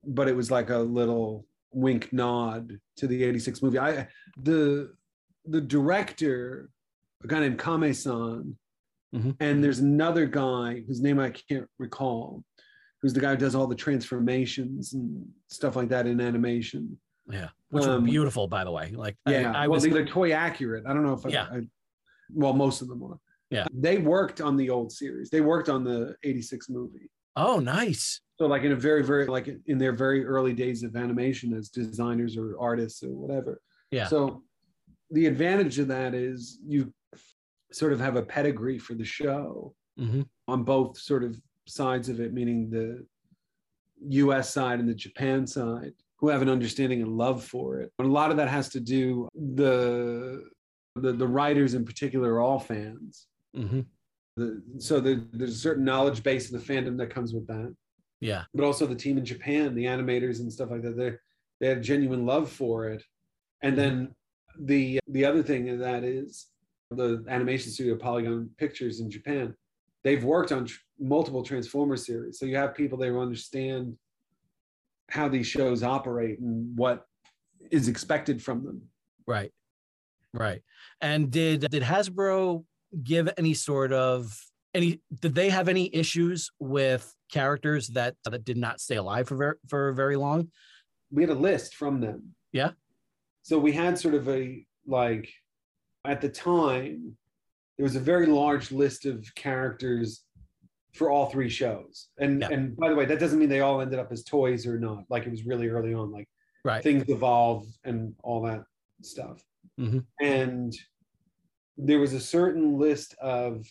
but 0.05 0.29
it 0.29 0.37
was 0.37 0.49
like 0.51 0.71
a 0.71 0.79
little 0.79 1.45
wink 1.73 2.13
nod 2.13 2.79
to 2.97 3.07
the 3.07 3.23
86 3.25 3.63
movie 3.63 3.79
i 3.79 4.07
the 4.43 4.93
the 5.47 5.61
director 5.61 6.71
a 7.25 7.27
guy 7.27 7.41
named 7.41 7.59
kame-san 7.59 8.57
Mhm. 9.15 9.37
and 9.41 9.65
there's 9.65 9.79
another 9.79 10.27
guy 10.27 10.83
whose 10.87 11.01
name 11.01 11.19
i 11.19 11.31
can't 11.31 11.67
recall 11.79 12.45
who's 13.01 13.15
the 13.15 13.21
guy 13.21 13.31
who 13.31 13.37
does 13.39 13.55
all 13.55 13.67
the 13.67 13.75
transformations 13.75 14.93
and 14.93 15.27
stuff 15.47 15.77
like 15.77 15.89
that 15.89 16.07
in 16.07 16.21
animation 16.21 16.99
yeah 17.31 17.49
which 17.71 17.87
were 17.87 17.93
Um, 17.93 18.05
beautiful 18.05 18.49
by 18.49 18.65
the 18.65 18.71
way 18.71 18.91
like 18.95 19.17
I- 19.25 19.31
yeah 19.33 19.53
I, 19.53 19.67
well 19.67 19.77
was 19.81 19.85
they're 19.85 20.05
toy 20.05 20.33
accurate 20.33 20.85
i 20.87 20.93
don't 20.93 21.05
know 21.05 21.15
if 21.15 21.25
I, 21.25 21.31
Yeah. 21.31 21.45
I, 21.51 21.61
well 22.35 22.53
most 22.53 22.83
of 22.83 22.89
them 22.89 23.03
are 23.03 23.19
Yeah. 23.51 23.67
they 23.73 23.97
worked 23.97 24.43
on 24.43 24.59
the 24.59 24.69
old 24.69 24.93
series 24.93 25.31
they 25.31 25.41
worked 25.41 25.69
on 25.71 25.85
the 25.85 26.15
86 26.23 26.69
movie 26.69 27.11
Oh, 27.37 27.61
nice. 27.61 28.21
So 28.39 28.47
like 28.47 28.63
in 28.63 28.73
a 28.73 28.77
very, 28.77 29.03
very 29.03 29.27
like 29.27 29.49
in 29.67 29.79
their 29.79 29.93
very 29.93 30.25
early 30.25 30.53
days 30.53 30.85
of 30.85 30.95
animation 30.95 31.53
as 31.53 31.69
designers 31.69 32.37
or 32.37 32.57
artists 32.61 33.03
or 33.03 33.11
whatever. 33.11 33.61
Yeah. 33.91 34.07
So 34.07 34.45
the 35.11 35.27
advantage 35.27 35.79
of 35.81 35.89
that 35.89 36.15
is 36.15 36.61
you 36.65 36.93
sort 37.73 37.93
of 37.93 38.01
have 38.01 38.17
a 38.17 38.23
pedigree 38.23 38.79
for 38.79 38.95
the 38.95 39.05
show 39.05 39.75
hmm 39.99 40.23
on 40.47 40.63
both 40.63 40.97
sort 40.97 41.23
of 41.23 41.39
sides 41.67 42.09
of 42.09 42.21
it, 42.21 42.33
meaning 42.33 42.71
the 42.71 43.05
US 44.23 44.51
side 44.51 44.79
and 44.79 44.89
the 44.89 44.95
Japan 44.95 45.47
side, 45.47 45.93
who 46.17 46.29
have 46.29 46.41
an 46.41 46.49
understanding 46.49 47.03
and 47.03 47.19
love 47.19 47.45
for 47.45 47.81
it. 47.81 47.93
And 47.99 48.09
a 48.09 48.11
lot 48.11 48.31
of 48.31 48.39
that 48.39 48.49
has 48.49 48.71
to 48.71 48.81
do 48.81 49.29
the 49.35 50.45
the, 50.95 51.13
the 51.13 51.27
writers 51.27 51.75
in 51.75 51.85
particular 51.85 52.35
are 52.35 52.41
all 52.41 52.61
fans. 52.61 53.27
hmm 53.55 53.81
The, 54.37 54.63
so 54.79 55.01
the, 55.01 55.27
there's 55.33 55.57
a 55.57 55.59
certain 55.59 55.85
knowledge 55.85 56.23
base 56.23 56.51
of 56.51 56.61
the 56.61 56.73
fandom 56.73 56.97
that 56.99 57.11
comes 57.11 57.35
with 57.35 57.47
that. 57.49 57.75
Yeah. 58.21 58.45
But 58.55 58.65
also 58.65 58.87
the 58.87 58.95
team 58.95 59.19
in 59.19 59.25
Japan, 59.25 59.75
the 59.75 59.85
animators 59.85 60.41
and 60.41 60.53
stuff 60.53 60.71
like 60.71 60.83
that, 60.83 60.97
they 60.97 61.13
they 61.61 61.69
had 61.69 61.83
genuine 61.83 62.27
love 62.27 62.51
for 62.51 62.89
it. 62.89 63.03
And 63.63 63.77
mm-hmm. 63.77 63.81
then 63.81 64.15
the 64.61 65.01
the 65.09 65.25
other 65.25 65.43
thing 65.43 65.69
of 65.71 65.79
that 65.81 66.05
is 66.05 66.47
the 66.91 67.25
animation 67.29 67.71
studio 67.71 67.97
Polygon 67.97 68.51
Pictures 68.57 69.01
in 69.01 69.11
Japan. 69.11 69.55
They've 70.05 70.23
worked 70.23 70.53
on 70.53 70.65
tr- 70.67 70.79
multiple 70.99 71.43
Transformer 71.43 71.97
series, 71.97 72.39
so 72.39 72.47
you 72.47 72.57
have 72.57 72.75
people 72.75 72.99
there 72.99 73.13
who 73.13 73.21
understand 73.21 73.97
how 75.11 75.29
these 75.29 75.47
shows 75.47 75.83
operate 75.83 76.39
and 76.39 76.77
what 76.77 77.07
is 77.71 77.89
expected 77.89 78.43
from 78.43 78.65
them. 78.65 78.83
Right. 79.27 79.53
Right. 80.33 80.63
And 81.01 81.31
did 81.31 81.69
did 81.71 81.83
Hasbro 81.83 82.65
give 83.03 83.29
any 83.37 83.55
sort 83.55 83.93
of 83.93 84.39
any 84.75 85.01
did 85.21 85.35
they 85.35 85.49
have 85.51 85.69
any 85.69 85.95
issues 85.95 86.51
with 86.59 87.15
characters 87.33 87.89
that 87.89 88.15
that 88.25 88.45
did 88.45 88.57
not 88.57 88.81
stay 88.81 88.97
alive 88.97 89.29
for 89.29 89.37
ver- 89.37 89.59
for 89.69 89.93
very 89.93 90.17
long? 90.17 90.51
we 91.11 91.23
had 91.23 91.31
a 91.31 91.35
list 91.35 91.75
from 91.75 92.01
them. 92.03 92.35
Yeah. 92.53 92.73
So 93.43 93.59
we 93.59 93.73
had 93.73 93.99
sort 93.99 94.15
of 94.15 94.29
a 94.29 94.63
like 94.87 95.27
at 96.05 96.21
the 96.21 96.29
time 96.29 97.17
there 97.79 97.85
was 97.85 97.97
a 97.97 98.01
very 98.01 98.27
large 98.27 98.71
list 98.73 99.07
of 99.07 99.27
characters 99.35 100.25
for 100.95 101.11
all 101.11 101.31
three 101.31 101.49
shows. 101.49 102.09
And 102.19 102.43
Yeah. 102.43 102.49
and 102.51 102.77
by 102.77 102.91
the 102.91 102.95
way, 102.95 103.07
that 103.07 103.19
doesn't 103.21 103.39
mean 103.39 103.49
they 103.49 103.61
all 103.61 103.81
ended 103.81 103.99
up 103.99 104.13
as 104.13 104.23
toys 104.23 104.67
or 104.67 104.79
not. 104.79 105.05
Like 105.09 105.25
it 105.27 105.31
was 105.31 105.47
really 105.47 105.69
early 105.69 105.95
on. 105.95 106.11
Like 106.11 106.29
Right. 106.65 106.83
things 106.83 107.09
evolved 107.09 107.71
and 107.85 108.15
all 108.23 108.43
that 108.43 108.65
stuff. 109.03 109.43
Mhm. 109.81 110.05
And 110.21 110.75
there 111.79 112.01
was 112.01 112.13
a 112.13 112.21
certain 112.21 112.77
list 112.79 113.15
of, 113.15 113.67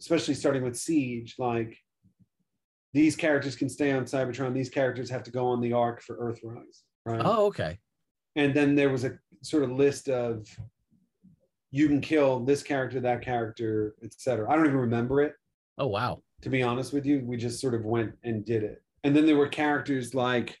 especially 0.00 0.34
starting 0.34 0.62
with 0.62 0.76
Siege, 0.76 1.36
like 1.38 1.76
these 2.92 3.14
characters 3.14 3.54
can 3.54 3.68
stay 3.68 3.92
on 3.92 4.04
Cybertron. 4.04 4.52
These 4.52 4.70
characters 4.70 5.08
have 5.10 5.22
to 5.24 5.30
go 5.30 5.46
on 5.46 5.60
the 5.60 5.72
Ark 5.72 6.02
for 6.02 6.16
Earthrise, 6.16 6.82
right? 7.06 7.20
Oh, 7.24 7.46
okay. 7.46 7.78
And 8.36 8.54
then 8.54 8.74
there 8.74 8.90
was 8.90 9.04
a 9.04 9.12
sort 9.42 9.62
of 9.62 9.70
list 9.70 10.08
of 10.08 10.46
you 11.70 11.86
can 11.86 12.00
kill 12.00 12.40
this 12.40 12.62
character, 12.62 12.98
that 13.00 13.22
character, 13.22 13.94
etc. 14.02 14.50
I 14.50 14.56
don't 14.56 14.66
even 14.66 14.78
remember 14.78 15.20
it 15.22 15.34
Oh, 15.78 15.86
wow. 15.86 16.22
to 16.42 16.50
be 16.50 16.62
honest 16.62 16.92
with 16.92 17.06
you. 17.06 17.22
We 17.24 17.36
just 17.36 17.60
sort 17.60 17.74
of 17.74 17.84
went 17.84 18.12
and 18.24 18.44
did 18.44 18.64
it. 18.64 18.82
And 19.04 19.14
then 19.14 19.24
there 19.24 19.36
were 19.36 19.48
characters 19.48 20.14
like 20.14 20.58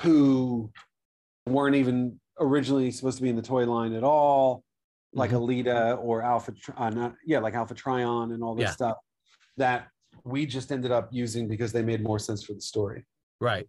who 0.00 0.70
weren't 1.46 1.76
even 1.76 2.18
originally 2.40 2.90
supposed 2.90 3.18
to 3.18 3.22
be 3.22 3.28
in 3.28 3.36
the 3.36 3.42
toy 3.42 3.64
line 3.64 3.92
at 3.92 4.02
all, 4.02 4.63
like 5.14 5.30
Elita 5.30 5.98
or 6.02 6.22
Alpha, 6.22 6.52
uh, 6.76 6.90
not, 6.90 7.14
yeah, 7.24 7.38
like 7.38 7.54
Alpha 7.54 7.74
Trion 7.74 8.32
and 8.34 8.42
all 8.42 8.54
this 8.54 8.64
Yeah. 8.64 8.70
stuff 8.70 8.96
that 9.56 9.88
we 10.24 10.46
just 10.46 10.72
ended 10.72 10.90
up 10.90 11.08
using 11.12 11.48
because 11.48 11.72
they 11.72 11.82
made 11.82 12.02
more 12.02 12.18
sense 12.18 12.42
for 12.44 12.54
the 12.54 12.60
story. 12.60 13.06
Right. 13.40 13.68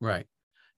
Right. 0.00 0.26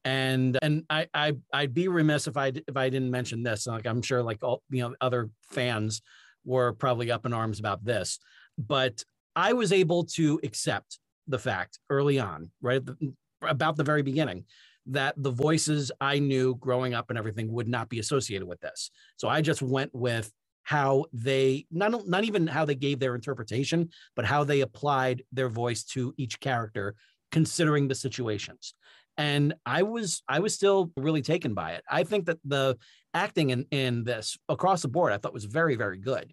And 0.05 0.59
and 0.63 0.85
I 0.91 1.07
I 1.15 1.35
I'd 1.53 1.75
be 1.75 1.87
remiss 1.89 2.27
if 2.27 2.37
I 2.37 2.49
if 2.49 2.77
I 2.77 2.91
didn't 2.91 3.11
mention 3.11 3.43
this. 3.43 3.67
Like 3.67 3.87
I'm 3.87 4.03
sure 4.03 4.23
like 4.23 4.43
all 4.43 4.63
you 4.69 4.83
know 4.83 4.95
other 5.01 5.31
fans 5.51 6.03
were 6.45 6.73
probably 6.73 7.11
up 7.13 7.25
in 7.25 7.33
arms 7.33 7.61
about 7.61 7.85
this, 7.85 8.19
but 8.59 9.05
I 9.37 9.53
was 9.53 9.73
able 9.73 10.05
to 10.17 10.41
accept 10.43 10.99
the 11.29 11.39
fact 11.39 11.79
early 11.89 12.19
on, 12.19 12.51
right 12.61 12.85
the, 12.85 13.15
about 13.43 13.77
the 13.77 13.85
very 13.85 14.03
beginning, 14.03 14.45
that 14.87 15.15
the 15.17 15.31
voices 15.31 15.93
I 16.01 16.19
knew 16.19 16.57
growing 16.57 16.95
up 16.95 17.11
and 17.11 17.19
everything 17.19 17.53
would 17.53 17.69
not 17.69 17.89
be 17.89 17.99
associated 17.99 18.47
with 18.47 18.61
this. 18.61 18.91
So 19.17 19.29
I 19.29 19.41
just 19.41 19.63
went 19.63 19.95
with 19.95 20.33
how 20.65 21.07
they 21.13 21.67
not 21.71 22.07
not 22.07 22.25
even 22.25 22.47
how 22.47 22.65
they 22.65 22.75
gave 22.75 23.01
their 23.01 23.15
interpretation, 23.15 23.91
but 24.15 24.25
how 24.25 24.45
they 24.45 24.61
applied 24.61 25.23
their 25.33 25.49
voice 25.49 25.85
to 25.85 26.15
each 26.17 26.39
character, 26.41 26.95
considering 27.31 27.89
the 27.89 27.95
situations. 27.95 28.75
And 29.19 29.55
i 29.67 29.83
was 29.83 30.23
i 30.29 30.39
was 30.39 30.55
still 30.55 30.91
really 30.97 31.23
taken 31.23 31.55
by 31.55 31.73
it. 31.73 31.85
I 31.91 32.05
think 32.05 32.27
that 32.27 32.39
the 32.45 32.79
acting 33.13 33.51
in 33.51 33.67
in 33.71 34.05
this 34.05 34.39
across 34.49 34.83
the 34.83 34.89
board 34.89 35.13
i 35.13 35.19
thought 35.19 35.35
was 35.35 35.45
very 35.45 35.75
very 35.77 35.99
good. 35.99 36.33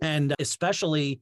And 0.00 0.34
especially 0.40 1.20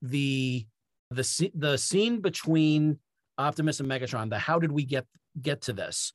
the 0.00 0.66
the 1.10 1.50
the 1.54 1.76
scene 1.76 2.20
between 2.20 2.98
optimus 3.38 3.80
and 3.80 3.88
megatron 3.88 4.30
the 4.30 4.38
how 4.38 4.58
did 4.58 4.72
we 4.72 4.84
get 4.84 5.06
get 5.40 5.62
to 5.62 5.72
this? 5.72 6.12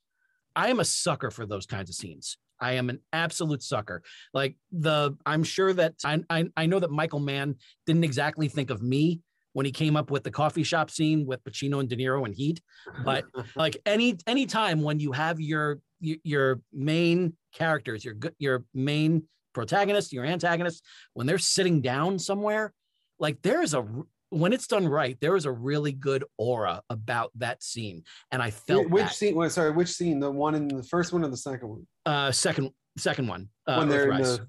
I 0.56 0.70
am 0.70 0.80
a 0.80 0.86
sucker 0.86 1.32
for 1.32 1.46
those 1.46 1.66
kinds 1.66 1.90
of 1.90 1.96
scenes. 1.96 2.38
I 2.60 2.74
am 2.74 2.90
an 2.90 3.00
absolute 3.12 3.64
sucker. 3.64 4.04
Like 4.34 4.56
the 4.72 5.18
i'm 5.26 5.44
sure 5.44 5.74
that 5.74 5.96
i 6.04 6.20
i, 6.30 6.46
I 6.56 6.66
know 6.66 6.80
that 6.80 6.92
michael 6.92 7.20
mann 7.20 7.56
didn't 7.86 8.04
exactly 8.04 8.48
think 8.48 8.70
of 8.70 8.82
me 8.82 9.22
when 9.54 9.66
he 9.66 9.72
came 9.72 9.96
up 9.96 10.12
with 10.12 10.24
the 10.24 10.32
coffee 10.32 10.64
shop 10.64 10.90
scene 10.90 11.26
with 11.26 11.44
Pacino 11.44 11.80
and 11.80 11.88
De 11.88 11.96
Niro 11.96 12.26
and 12.26 12.36
Heat, 12.36 12.60
but 13.06 13.26
like 13.56 13.78
any 13.86 14.18
any 14.28 14.46
time 14.46 14.82
when 14.82 15.00
you 15.00 15.12
have 15.14 15.40
your 15.40 15.80
your, 16.00 16.60
main 16.74 17.34
characters, 17.54 18.04
your 18.04 18.16
your 18.38 18.66
main 18.74 19.24
protagonist, 19.54 20.12
your 20.12 20.26
antagonist, 20.26 20.84
when 21.14 21.28
they're 21.28 21.38
sitting 21.38 21.82
down 21.82 22.20
somewhere, 22.20 22.74
like 23.20 23.42
there 23.42 23.62
is 23.62 23.74
a 23.74 23.88
when 24.34 24.52
it's 24.54 24.68
done 24.68 24.88
right, 24.88 25.18
there 25.22 25.36
is 25.36 25.46
a 25.46 25.52
really 25.52 25.92
good 25.92 26.24
aura 26.38 26.82
about 26.90 27.32
that 27.36 27.62
scene, 27.64 28.04
and 28.32 28.42
I 28.42 28.50
felt 28.50 28.90
which 28.90 29.04
that. 29.06 29.14
scene? 29.14 29.36
Well, 29.36 29.50
sorry, 29.50 29.72
which 29.72 29.90
scene? 29.90 30.20
The 30.20 30.32
one 30.32 30.56
in 30.56 30.68
the 30.68 30.84
first 30.84 31.14
one 31.14 31.24
or 31.24 31.30
the 31.30 31.38
second 31.38 31.70
one? 31.70 31.88
uh 32.06 32.32
second 32.32 32.70
second 32.98 33.28
one 33.28 33.48
uh, 33.68 33.78
when 33.78 33.88
they're 33.90 34.12
in 34.12 34.18
the 34.22 34.46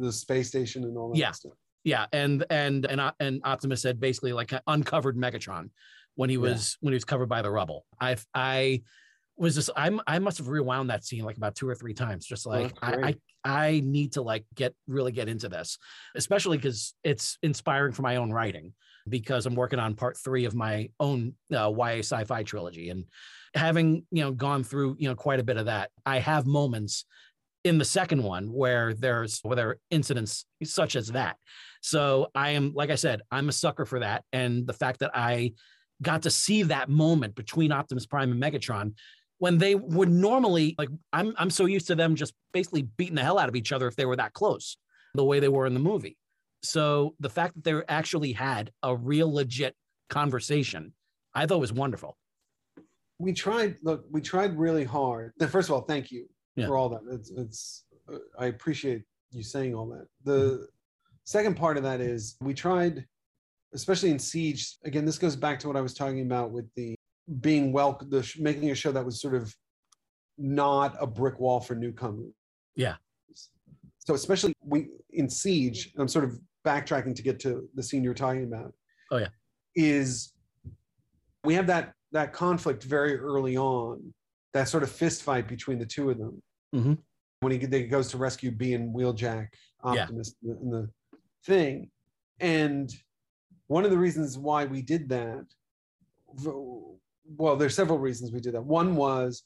the 0.00 0.12
space 0.12 0.48
station 0.48 0.84
and 0.84 0.96
all 0.96 1.10
that 1.12 1.18
Yeah. 1.18 1.32
stuff. 1.32 1.52
yeah 1.84 2.06
and 2.12 2.44
and 2.48 2.86
and 2.86 3.00
and 3.20 3.40
optimus 3.44 3.82
said 3.82 4.00
basically 4.00 4.32
like 4.32 4.52
uncovered 4.66 5.16
megatron 5.16 5.68
when 6.14 6.30
he 6.30 6.36
Yeah. 6.36 6.42
was 6.42 6.76
when 6.80 6.92
he 6.92 6.96
was 6.96 7.04
covered 7.04 7.28
by 7.28 7.42
the 7.42 7.50
rubble 7.50 7.84
i 8.00 8.16
i 8.34 8.82
was 9.36 9.54
just 9.54 9.68
i'm 9.76 10.00
i 10.06 10.18
must 10.18 10.38
have 10.38 10.48
rewound 10.48 10.88
that 10.90 11.04
scene 11.04 11.24
like 11.24 11.36
about 11.36 11.54
two 11.54 11.68
or 11.68 11.74
three 11.74 11.92
times 11.94 12.24
just 12.26 12.46
like 12.46 12.72
I, 12.82 12.94
I 13.44 13.66
i 13.68 13.82
need 13.84 14.14
to 14.14 14.22
like 14.22 14.44
get 14.54 14.74
really 14.88 15.12
get 15.12 15.28
into 15.28 15.48
this 15.48 15.76
especially 16.16 16.56
because 16.56 16.94
it's 17.04 17.36
inspiring 17.42 17.92
for 17.92 18.02
my 18.02 18.16
own 18.16 18.32
writing 18.32 18.72
because 19.08 19.46
i'm 19.46 19.54
working 19.54 19.78
on 19.78 19.94
part 19.94 20.16
three 20.16 20.44
of 20.44 20.54
my 20.54 20.88
own 21.00 21.34
uh, 21.52 21.70
ya 21.70 21.98
sci-fi 21.98 22.42
trilogy 22.42 22.90
and 22.90 23.04
having 23.54 24.04
you 24.10 24.22
know 24.22 24.32
gone 24.32 24.64
through 24.64 24.96
you 24.98 25.08
know 25.08 25.14
quite 25.14 25.40
a 25.40 25.44
bit 25.44 25.56
of 25.56 25.66
that 25.66 25.90
i 26.06 26.18
have 26.18 26.46
moments 26.46 27.04
in 27.64 27.78
the 27.78 27.84
second 27.84 28.22
one 28.22 28.52
where 28.52 28.92
there's 28.94 29.40
where 29.42 29.56
there 29.56 29.68
are 29.70 29.78
incidents 29.90 30.44
such 30.62 30.96
as 30.96 31.08
that 31.08 31.36
so 31.84 32.28
I 32.34 32.50
am, 32.52 32.72
like 32.74 32.88
I 32.88 32.94
said, 32.94 33.20
I'm 33.30 33.50
a 33.50 33.52
sucker 33.52 33.84
for 33.84 34.00
that. 34.00 34.24
And 34.32 34.66
the 34.66 34.72
fact 34.72 35.00
that 35.00 35.10
I 35.12 35.52
got 36.00 36.22
to 36.22 36.30
see 36.30 36.62
that 36.62 36.88
moment 36.88 37.34
between 37.34 37.72
Optimus 37.72 38.06
Prime 38.06 38.32
and 38.32 38.42
Megatron 38.42 38.94
when 39.36 39.58
they 39.58 39.74
would 39.74 40.08
normally 40.08 40.74
like 40.78 40.88
I'm 41.12 41.34
I'm 41.36 41.50
so 41.50 41.66
used 41.66 41.88
to 41.88 41.94
them 41.94 42.14
just 42.14 42.32
basically 42.54 42.82
beating 42.96 43.16
the 43.16 43.22
hell 43.22 43.38
out 43.38 43.50
of 43.50 43.56
each 43.56 43.70
other 43.70 43.86
if 43.86 43.96
they 43.96 44.06
were 44.06 44.16
that 44.16 44.32
close, 44.32 44.78
the 45.12 45.24
way 45.24 45.40
they 45.40 45.48
were 45.48 45.66
in 45.66 45.74
the 45.74 45.80
movie. 45.80 46.16
So 46.74 47.14
the 47.20 47.28
fact 47.28 47.54
that 47.54 47.64
they 47.64 47.74
actually 47.88 48.32
had 48.32 48.72
a 48.82 48.96
real 48.96 49.32
legit 49.32 49.74
conversation, 50.08 50.92
I 51.34 51.46
thought 51.46 51.60
was 51.60 51.72
wonderful. 51.72 52.16
we 53.20 53.32
tried 53.32 53.76
look 53.82 54.04
we 54.10 54.20
tried 54.20 54.58
really 54.58 54.82
hard 54.84 55.32
first 55.48 55.68
of 55.68 55.72
all 55.74 55.82
thank 55.82 56.10
you 56.10 56.26
Yeah. 56.56 56.66
for 56.66 56.76
all 56.76 56.88
that 56.94 57.02
it's 57.16 57.30
it's 57.42 57.84
uh, 58.12 58.18
i 58.44 58.46
appreciate 58.54 59.02
you 59.30 59.44
saying 59.54 59.72
all 59.76 59.86
that 59.94 60.06
the 60.30 60.40
Mm-hmm. 60.40 60.64
second 61.24 61.54
part 61.56 61.76
of 61.76 61.84
that 61.88 62.00
is 62.00 62.20
we 62.48 62.52
tried 62.66 63.06
especially 63.72 64.10
in 64.10 64.18
siege 64.18 64.62
again 64.84 65.04
this 65.08 65.16
goes 65.24 65.36
back 65.36 65.56
to 65.60 65.68
what 65.68 65.76
i 65.76 65.80
was 65.88 65.94
talking 65.94 66.22
about 66.28 66.50
with 66.56 66.66
the 66.74 66.88
being 67.46 67.66
well 67.76 67.90
the 68.16 68.22
sh- 68.28 68.40
making 68.48 68.68
a 68.72 68.74
show 68.82 68.90
that 68.96 69.04
was 69.08 69.20
sort 69.24 69.36
of 69.40 69.44
not 70.38 70.90
a 71.00 71.06
brick 71.06 71.36
wall 71.38 71.60
for 71.60 71.74
newcomers 71.84 72.34
Yeah. 72.84 72.96
so 74.06 74.14
especially 74.14 74.52
we 74.72 74.78
in 75.20 75.28
siege 75.30 75.78
i'm 75.98 76.08
sort 76.08 76.24
of 76.28 76.32
backtracking 76.68 77.14
to 77.14 77.22
get 77.22 77.38
to 77.40 77.68
the 77.74 77.82
scene 77.82 78.02
you're 78.02 78.14
talking 78.14 78.44
about 78.44 78.72
Oh, 79.10 79.18
yeah. 79.18 79.28
is 79.76 80.32
we 81.44 81.54
have 81.54 81.66
that 81.66 81.92
that 82.12 82.32
conflict 82.32 82.82
very 82.84 83.18
early 83.18 83.56
on 83.56 84.14
that 84.54 84.68
sort 84.68 84.82
of 84.82 84.90
fist 84.90 85.22
fight 85.22 85.46
between 85.48 85.78
the 85.78 85.86
two 85.86 86.10
of 86.10 86.18
them 86.18 86.42
Mhm. 86.74 86.98
when 87.40 87.52
he, 87.52 87.58
he 87.58 87.86
goes 87.86 88.08
to 88.12 88.18
rescue 88.18 88.50
b 88.50 88.74
and 88.74 88.94
wheeljack 88.94 89.48
Yeah. 89.84 90.02
optimus 90.04 90.34
in, 90.42 90.48
the, 90.48 90.60
in 90.60 90.70
the 90.70 90.90
thing 91.44 91.90
and 92.40 92.90
one 93.66 93.84
of 93.84 93.90
the 93.90 93.98
reasons 93.98 94.38
why 94.38 94.64
we 94.64 94.80
did 94.82 95.08
that 95.10 95.44
well, 97.36 97.56
there's 97.56 97.74
several 97.74 97.98
reasons 97.98 98.32
we 98.32 98.40
did 98.40 98.54
that. 98.54 98.62
One 98.64 98.96
was 98.96 99.44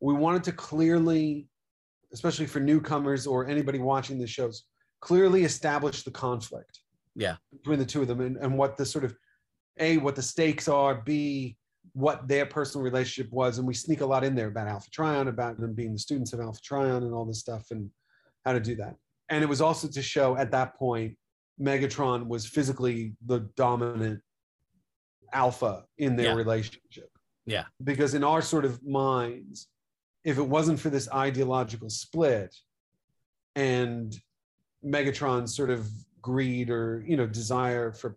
we 0.00 0.12
wanted 0.14 0.44
to 0.44 0.52
clearly, 0.52 1.48
especially 2.12 2.46
for 2.46 2.60
newcomers 2.60 3.26
or 3.26 3.48
anybody 3.48 3.78
watching 3.78 4.18
the 4.18 4.26
shows, 4.26 4.64
clearly 5.06 5.44
establish 5.44 6.02
the 6.02 6.10
conflict. 6.10 6.80
Yeah. 7.14 7.36
Between 7.52 7.78
the 7.78 7.86
two 7.86 8.02
of 8.02 8.08
them 8.08 8.20
and, 8.20 8.36
and 8.38 8.58
what 8.58 8.76
the 8.76 8.84
sort 8.84 9.04
of 9.04 9.14
A, 9.78 9.98
what 9.98 10.16
the 10.16 10.22
stakes 10.22 10.66
are, 10.66 10.96
B, 10.96 11.56
what 11.92 12.26
their 12.26 12.44
personal 12.44 12.82
relationship 12.82 13.32
was. 13.32 13.58
And 13.58 13.68
we 13.68 13.72
sneak 13.72 14.00
a 14.00 14.06
lot 14.06 14.24
in 14.24 14.34
there 14.34 14.48
about 14.48 14.66
Alpha 14.66 14.90
Trion, 14.90 15.28
about 15.28 15.60
them 15.60 15.74
being 15.74 15.92
the 15.92 15.98
students 16.00 16.32
of 16.32 16.40
Alpha 16.40 16.58
Trion 16.60 17.04
and 17.04 17.14
all 17.14 17.24
this 17.24 17.38
stuff 17.38 17.66
and 17.70 17.88
how 18.44 18.52
to 18.52 18.58
do 18.58 18.74
that. 18.76 18.96
And 19.28 19.44
it 19.44 19.46
was 19.46 19.60
also 19.60 19.86
to 19.86 20.02
show 20.02 20.36
at 20.36 20.50
that 20.50 20.76
point 20.76 21.16
Megatron 21.60 22.26
was 22.26 22.44
physically 22.44 23.14
the 23.24 23.48
dominant 23.56 24.20
alpha 25.32 25.84
in 25.98 26.16
their 26.16 26.30
Yeah. 26.32 26.34
relationship. 26.34 27.10
Yeah. 27.46 27.66
Because 27.82 28.14
in 28.14 28.24
our 28.24 28.42
sort 28.42 28.64
of 28.64 28.84
minds, 28.84 29.68
if 30.24 30.36
it 30.36 30.48
wasn't 30.56 30.80
for 30.80 30.90
this 30.90 31.08
ideological 31.12 31.90
split 31.90 32.52
and 33.54 34.12
Megatron's 34.86 35.54
sort 35.54 35.70
of 35.70 35.88
greed 36.22 36.70
or 36.70 37.04
you 37.06 37.16
know 37.16 37.26
desire 37.26 37.92
for 37.92 38.16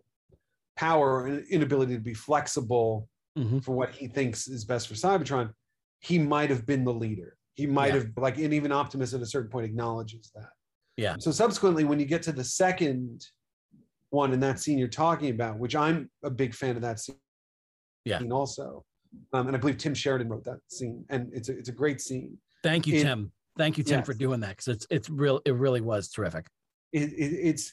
power 0.76 1.26
and 1.26 1.44
inability 1.48 1.94
to 1.94 2.00
be 2.00 2.14
flexible 2.14 3.08
Mhm. 3.38 3.62
for 3.62 3.72
what 3.76 3.90
he 3.90 4.08
thinks 4.08 4.48
is 4.48 4.64
best 4.64 4.88
for 4.88 4.94
Cybertron, 4.94 5.52
he 6.00 6.18
might 6.18 6.50
have 6.50 6.66
been 6.66 6.84
the 6.84 6.92
leader. 6.92 7.36
He 7.54 7.66
might 7.66 7.88
Yeah. 7.94 8.00
have 8.00 8.08
like 8.16 8.38
and 8.38 8.52
even 8.54 8.72
Optimus 8.72 9.12
at 9.14 9.20
a 9.20 9.26
certain 9.26 9.50
point 9.50 9.66
acknowledges 9.66 10.30
that. 10.34 10.50
Yeah. 10.96 11.16
So 11.20 11.30
subsequently, 11.30 11.84
when 11.84 12.00
you 12.00 12.06
get 12.06 12.22
to 12.24 12.32
the 12.32 12.44
second 12.44 13.26
one 14.10 14.32
in 14.32 14.40
that 14.40 14.58
scene 14.58 14.78
you're 14.78 14.88
talking 14.88 15.30
about, 15.30 15.58
which 15.58 15.76
I'm 15.76 16.10
a 16.24 16.30
big 16.30 16.54
fan 16.54 16.74
of 16.76 16.82
that 16.82 16.98
scene 16.98 17.16
Yeah. 18.04 18.20
also. 18.30 18.84
Um, 19.32 19.46
and 19.48 19.56
I 19.56 19.60
believe 19.60 19.78
Tim 19.78 19.94
Sheridan 19.94 20.28
wrote 20.28 20.44
that 20.44 20.60
scene, 20.68 21.04
and 21.10 21.32
it's 21.32 21.48
a, 21.48 21.56
it's 21.58 21.68
a 21.68 21.72
great 21.72 22.00
scene. 22.00 22.38
Thank 22.62 22.86
you, 22.86 22.96
It- 22.98 23.02
Tim. 23.02 23.32
Thank 23.56 23.76
you, 23.78 23.84
Tim, 23.84 23.98
Yes. 24.00 24.06
for 24.06 24.14
doing 24.14 24.40
that 24.40 24.50
because 24.56 24.68
it's 24.68 24.86
it's 24.90 25.10
real. 25.10 25.40
It 25.44 25.54
really 25.54 25.80
was 25.80 26.08
terrific. 26.08 26.46
It, 26.92 27.12
it, 27.12 27.32
it's 27.48 27.72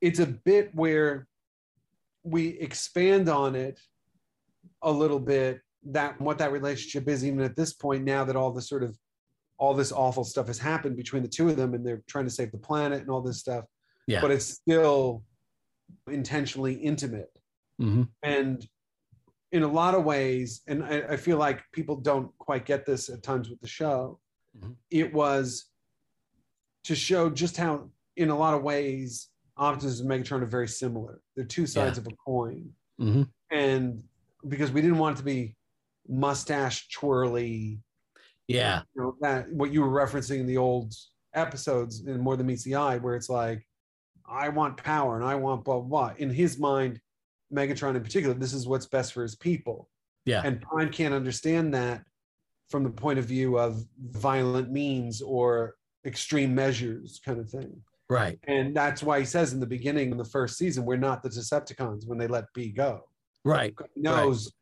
it's 0.00 0.18
a 0.18 0.26
bit 0.26 0.74
where 0.74 1.26
we 2.24 2.48
expand 2.58 3.28
on 3.28 3.54
it 3.54 3.80
a 4.82 4.90
little 4.90 5.18
bit 5.20 5.60
that 5.84 6.20
what 6.20 6.38
that 6.38 6.52
relationship 6.52 7.08
is 7.08 7.24
even 7.24 7.40
at 7.40 7.56
this 7.56 7.72
point 7.72 8.04
now 8.04 8.24
that 8.24 8.36
all 8.36 8.52
the 8.52 8.62
sort 8.62 8.82
of 8.82 8.96
all 9.58 9.74
this 9.74 9.92
awful 9.92 10.24
stuff 10.24 10.46
has 10.48 10.58
happened 10.58 10.96
between 10.96 11.22
the 11.22 11.28
two 11.28 11.48
of 11.48 11.56
them 11.56 11.74
and 11.74 11.84
they're 11.86 12.02
trying 12.08 12.24
to 12.24 12.30
save 12.30 12.52
the 12.52 12.58
planet 12.58 13.00
and 13.00 13.10
all 13.10 13.20
this 13.22 13.38
stuff 13.38 13.64
Yeah. 14.06 14.20
but 14.20 14.30
it's 14.30 14.46
still 14.46 15.24
intentionally 16.08 16.74
intimate 16.74 17.30
Mhm. 17.80 18.08
and 18.22 18.66
in 19.52 19.62
a 19.62 19.68
lot 19.68 19.94
of 19.94 20.04
ways 20.04 20.62
and 20.66 20.84
I, 20.84 21.02
I 21.10 21.16
feel 21.16 21.38
like 21.38 21.62
people 21.72 21.96
don't 21.96 22.36
quite 22.38 22.66
get 22.66 22.84
this 22.86 23.08
at 23.08 23.22
times 23.22 23.48
with 23.48 23.60
the 23.60 23.68
show 23.68 24.20
Mhm. 24.56 24.76
it 24.90 25.12
was 25.12 25.66
to 26.84 26.94
show 26.94 27.30
just 27.30 27.56
how 27.56 27.90
in 28.16 28.30
a 28.30 28.36
lot 28.36 28.54
of 28.54 28.62
ways 28.62 29.28
optimus 29.56 30.00
and 30.00 30.10
megatron 30.10 30.42
are 30.42 30.46
very 30.46 30.68
similar 30.68 31.20
they're 31.36 31.44
two 31.44 31.66
sides 31.66 31.98
of 31.98 32.06
a 32.06 32.10
coin 32.24 32.70
Mhm. 33.00 33.28
and 33.50 34.02
because 34.48 34.70
we 34.72 34.80
didn't 34.80 34.98
want 34.98 35.16
it 35.16 35.18
to 35.18 35.24
be 35.24 35.56
mustache 36.08 36.88
twirly 36.90 37.80
Yeah. 38.48 38.82
you 38.94 39.02
know 39.02 39.16
that 39.20 39.50
what 39.52 39.72
you 39.72 39.82
were 39.82 39.88
referencing 39.88 40.40
in 40.40 40.46
the 40.46 40.56
old 40.58 40.94
episodes 41.34 42.00
in 42.06 42.20
more 42.20 42.36
than 42.36 42.46
meets 42.46 42.64
the 42.64 42.74
eye 42.74 42.98
where 42.98 43.14
it's 43.14 43.28
like 43.28 43.66
i 44.28 44.48
want 44.48 44.76
power 44.76 45.16
and 45.16 45.24
i 45.24 45.34
want 45.34 45.64
blah 45.64 45.80
blah, 45.80 46.08
blah. 46.08 46.14
in 46.18 46.30
his 46.30 46.58
mind 46.58 47.00
megatron 47.52 47.94
in 47.96 48.02
particular 48.02 48.34
this 48.34 48.52
is 48.52 48.66
what's 48.66 48.86
best 48.86 49.12
for 49.12 49.22
his 49.22 49.36
people 49.36 49.88
Yeah. 50.26 50.42
and 50.44 50.60
prime 50.60 50.90
can't 50.90 51.14
understand 51.14 51.72
that 51.74 52.04
from 52.68 52.84
the 52.84 52.90
point 52.90 53.18
of 53.18 53.26
view 53.26 53.58
of 53.58 53.84
violent 54.00 54.70
means 54.70 55.20
or 55.22 55.76
extreme 56.06 56.54
measures 56.54 57.20
kind 57.24 57.38
of 57.38 57.48
thing 57.50 57.82
Right. 58.12 58.38
and 58.46 58.76
that's 58.76 59.02
why 59.02 59.18
he 59.20 59.24
says 59.24 59.52
in 59.52 59.60
the 59.60 59.66
beginning 59.66 60.10
in 60.10 60.16
the 60.16 60.24
first 60.24 60.58
season 60.58 60.84
we're 60.84 60.96
not 60.96 61.22
the 61.22 61.28
decepticons 61.28 62.06
when 62.06 62.18
they 62.18 62.26
let 62.26 62.44
b 62.54 62.70
go 62.70 63.04
Right. 63.44 63.74
He 63.94 64.02
knows 64.02 64.52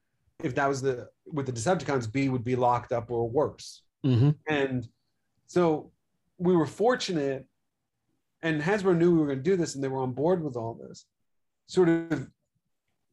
if 0.43 0.55
that 0.55 0.67
was 0.67 0.81
the 0.81 1.09
with 1.27 1.47
the 1.47 1.53
decepticons 1.53 2.11
b 2.11 2.31
would 2.31 2.45
be 2.45 2.57
locked 2.57 2.93
up 2.93 3.11
or 3.11 3.29
worse 3.29 3.83
hmm 4.03 4.31
and 4.49 4.89
so 5.47 5.91
we 6.41 6.57
were 6.57 6.67
fortunate, 6.67 7.47
and 8.43 8.63
Hasbro 8.63 8.97
knew 8.97 9.13
we 9.13 9.19
were 9.19 9.27
going 9.27 9.39
to 9.39 9.51
do 9.51 9.57
this 9.57 9.75
and 9.75 9.85
they 9.85 9.89
were 9.89 10.01
on 10.01 10.13
board 10.13 10.43
with 10.43 10.57
all 10.57 10.75
this. 10.75 11.05
Sort 11.67 11.89
of 11.89 12.29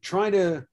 try 0.02 0.30
to, 0.30 0.64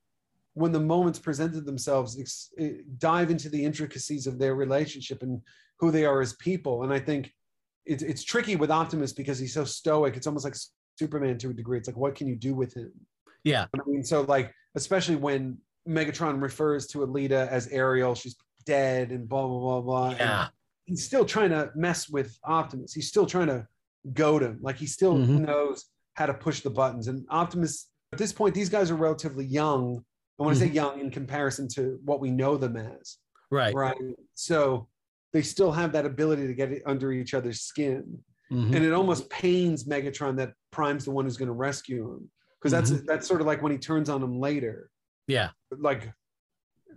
when 0.54 0.72
the 0.72 0.80
moments 0.80 1.20
presented 1.20 1.66
themselves, 1.66 2.18
ex- 2.20 2.52
eh, 2.58 2.84
dive 2.98 3.30
into 3.30 3.50
the 3.50 3.64
intricacies 3.64 4.26
of 4.26 4.40
their 4.40 4.56
relationship 4.56 5.22
and 5.22 5.42
who 5.80 5.92
they 5.92 6.06
are 6.06 6.22
as 6.22 6.34
people. 6.34 6.84
And 6.84 6.94
I 6.94 7.00
think 7.00 7.34
it's, 7.86 8.04
it's 8.04 8.24
tricky 8.24 8.56
with 8.56 8.72
Optimus 8.72 9.14
because 9.14 9.38
he's 9.40 9.54
so 9.54 9.64
stoic. 9.64 10.16
It's 10.18 10.28
almost 10.28 10.46
like 10.46 10.56
Superman 11.00 11.38
to 11.40 11.50
a 11.50 11.54
degree. 11.54 11.78
It's 11.78 11.88
like, 11.88 11.98
what 11.98 12.16
can 12.16 12.28
you 12.28 12.36
do 12.36 12.54
with 12.56 12.74
him? 12.76 12.92
Yeah. 13.44 13.66
I 13.74 13.80
mean, 13.86 14.04
so 14.04 14.22
like, 14.22 14.52
especially 14.76 15.16
when 15.18 15.58
Megatron 15.88 16.42
refers 16.42 16.88
to 16.88 17.00
Elita 17.00 17.48
as 17.48 17.68
Ariel, 17.68 18.16
she's 18.16 18.36
dead 18.66 19.12
and 19.12 19.30
blah, 19.30 19.46
blah, 19.48 19.60
blah, 19.60 19.82
blah. 19.82 20.10
and 20.10 20.20
Yeah. 20.20 20.48
he's 20.86 21.06
still 21.06 21.26
trying 21.26 21.52
to 21.52 21.72
mess 21.76 22.10
with 22.10 22.38
Optimus. 22.44 22.94
He's 22.94 23.08
still 23.08 23.26
trying 23.28 23.48
to 23.48 23.68
goad 24.14 24.42
him. 24.42 24.60
Like 24.62 24.78
he 24.78 24.88
still 24.88 25.16
Mhm. 25.16 25.46
knows 25.46 25.86
how 26.16 26.26
to 26.26 26.34
push 26.34 26.62
the 26.62 26.70
buttons. 26.72 27.08
And 27.08 27.26
Optimus, 27.30 27.90
at 28.14 28.18
this 28.20 28.34
point, 28.34 28.56
these 28.56 28.70
guys 28.70 28.90
are 28.90 28.96
relatively 28.96 29.46
young. 29.46 30.04
I 30.40 30.44
want 30.44 30.58
to 30.58 30.66
say 30.66 30.72
young 30.72 31.00
in 31.00 31.12
comparison 31.12 31.68
to 31.76 32.00
what 32.04 32.20
we 32.20 32.32
know 32.32 32.58
them 32.58 32.76
as. 32.78 33.18
Right. 33.52 33.74
Right. 33.76 33.96
So 34.34 34.88
they 35.36 35.42
still 35.42 35.72
have 35.74 35.92
that 35.92 36.06
ability 36.06 36.48
to 36.48 36.54
get 36.54 36.72
it 36.72 36.82
under 36.86 37.12
each 37.12 37.34
other's 37.34 37.60
skin. 37.60 38.18
Mhm. 38.52 38.74
And 38.74 38.86
it 38.86 38.94
almost 38.94 39.30
pains 39.30 39.84
Megatron 39.84 40.38
that 40.38 40.54
Prime's 40.72 41.04
the 41.04 41.12
one 41.12 41.26
who's 41.26 41.36
going 41.36 41.48
to 41.48 41.54
rescue 41.54 42.14
him. 42.14 42.32
Because 42.58 42.72
that's 42.72 43.02
that's 43.06 43.28
sort 43.28 43.42
of 43.42 43.48
like 43.48 43.62
when 43.62 43.74
he 43.74 43.78
turns 43.78 44.08
on 44.10 44.24
him 44.24 44.40
later. 44.40 44.90
Yeah. 45.28 45.50
Like 45.78 46.12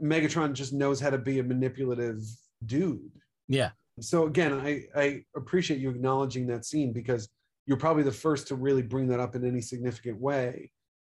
Megatron 0.01 0.53
just 0.53 0.73
knows 0.73 1.01
how 1.01 1.11
to 1.11 1.19
be 1.19 1.41
a 1.41 1.43
manipulative 1.43 2.21
dude 2.67 3.11
Yeah. 3.49 3.71
so 4.01 4.27
again 4.27 4.53
i 4.53 4.83
i 5.05 5.25
appreciate 5.37 5.81
you 5.81 5.91
acknowledging 5.91 6.47
that 6.49 6.65
scene 6.65 6.93
because 6.93 7.29
you're 7.67 7.77
probably 7.87 8.03
the 8.05 8.13
first 8.27 8.49
to 8.49 8.55
really 8.57 8.83
bring 8.83 9.07
that 9.09 9.21
up 9.21 9.35
in 9.37 9.45
any 9.45 9.61
significant 9.61 10.21
way 10.21 10.71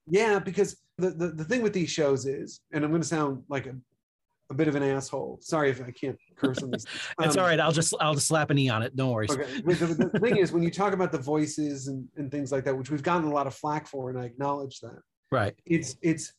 yeah 0.07 0.39
because 0.39 0.77
the 0.99 1.11
the, 1.11 1.29
the 1.29 1.45
thing 1.45 1.63
with 1.63 1.73
these 1.73 1.91
shows 1.91 2.27
is 2.27 2.61
and 2.73 2.85
i'm 2.85 2.91
going 2.91 3.03
to 3.03 3.15
sound 3.17 3.43
like 3.49 3.67
a, 3.67 3.75
a 4.51 4.55
bit 4.55 4.69
of 4.69 4.75
an 4.75 4.83
asshole 4.83 5.39
sorry 5.41 5.71
if 5.71 5.81
i 5.83 5.91
can't 5.91 6.19
curse 6.37 6.63
on 6.63 6.71
this 6.71 6.85
It's 7.21 7.37
Um, 7.37 7.43
all 7.43 7.49
right. 7.49 7.59
I'll 7.61 7.73
just 7.73 7.95
I'll 8.01 8.15
just 8.15 8.27
slap 8.29 8.51
an 8.51 8.59
e 8.59 8.69
on 8.69 8.83
it. 8.83 8.95
No 8.97 9.11
worries. 9.11 9.31
okay 9.31 9.47
the, 9.65 9.75
the 10.13 10.21
thing 10.21 10.37
is 10.37 10.53
when 10.53 10.63
you 10.63 10.71
talk 10.71 10.93
about 10.93 11.13
the 11.13 11.19
voices 11.19 11.89
and, 11.89 12.07
and 12.17 12.31
things 12.31 12.51
like 12.53 12.65
that 12.65 12.77
which 12.77 12.91
we've 12.91 13.03
gotten 13.03 13.27
a 13.29 13.33
lot 13.33 13.47
of 13.47 13.55
flack 13.55 13.87
for 13.87 14.11
and 14.11 14.19
i 14.19 14.25
acknowledge 14.25 14.81
that 14.81 14.99
Right. 15.31 15.55
it's 15.65 15.97
it's 16.03 16.33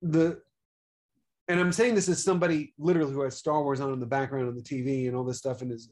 the 0.00 0.40
and 1.48 1.60
I'm 1.60 1.72
saying 1.72 1.94
this 1.94 2.08
as 2.08 2.22
somebody 2.24 2.72
literally 2.78 3.12
who 3.12 3.20
has 3.20 3.36
Star 3.36 3.62
Wars 3.62 3.78
on 3.80 3.92
in 3.92 4.00
the 4.00 4.06
background 4.06 4.48
on 4.48 4.54
the 4.54 4.62
TV 4.62 5.08
and 5.08 5.14
all 5.16 5.24
this 5.24 5.36
stuff 5.36 5.60
and 5.60 5.70
is 5.70 5.90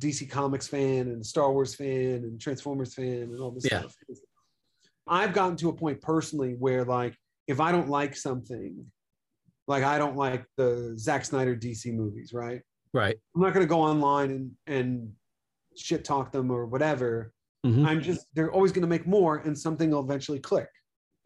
DC 0.00 0.30
Comics 0.30 0.68
fan 0.68 1.08
and 1.08 1.24
Star 1.26 1.52
Wars 1.52 1.74
fan 1.74 2.22
and 2.22 2.40
Transformers 2.40 2.94
fan 2.94 3.22
and 3.22 3.40
all 3.40 3.50
this 3.50 3.64
Yeah. 3.64 3.80
stuff. 3.80 3.96
I've 5.08 5.32
gotten 5.32 5.56
to 5.56 5.68
a 5.70 5.72
point 5.72 6.00
personally 6.00 6.54
where 6.56 6.84
like 6.84 7.16
if 7.48 7.58
I 7.58 7.72
don't 7.72 7.88
like 7.88 8.14
something, 8.14 8.86
like 9.66 9.82
I 9.84 9.98
don't 9.98 10.16
like 10.16 10.44
the 10.56 10.94
Zack 10.98 11.24
Snyder 11.24 11.56
DC 11.56 11.92
movies, 11.94 12.32
right? 12.32 12.60
Right. 12.92 13.16
I'm 13.34 13.42
not 13.42 13.54
gonna 13.54 13.66
go 13.66 13.80
online 13.80 14.30
and 14.30 14.50
and 14.66 15.12
shit 15.76 16.04
talk 16.04 16.30
them 16.32 16.50
or 16.50 16.66
whatever. 16.66 17.32
Mhm. 17.66 17.86
I'm 17.86 18.00
just 18.02 18.26
they're 18.34 18.52
always 18.52 18.72
gonna 18.72 18.86
make 18.86 19.06
more 19.06 19.38
and 19.38 19.58
something 19.58 19.90
will 19.90 20.04
eventually 20.04 20.38
click. 20.38 20.68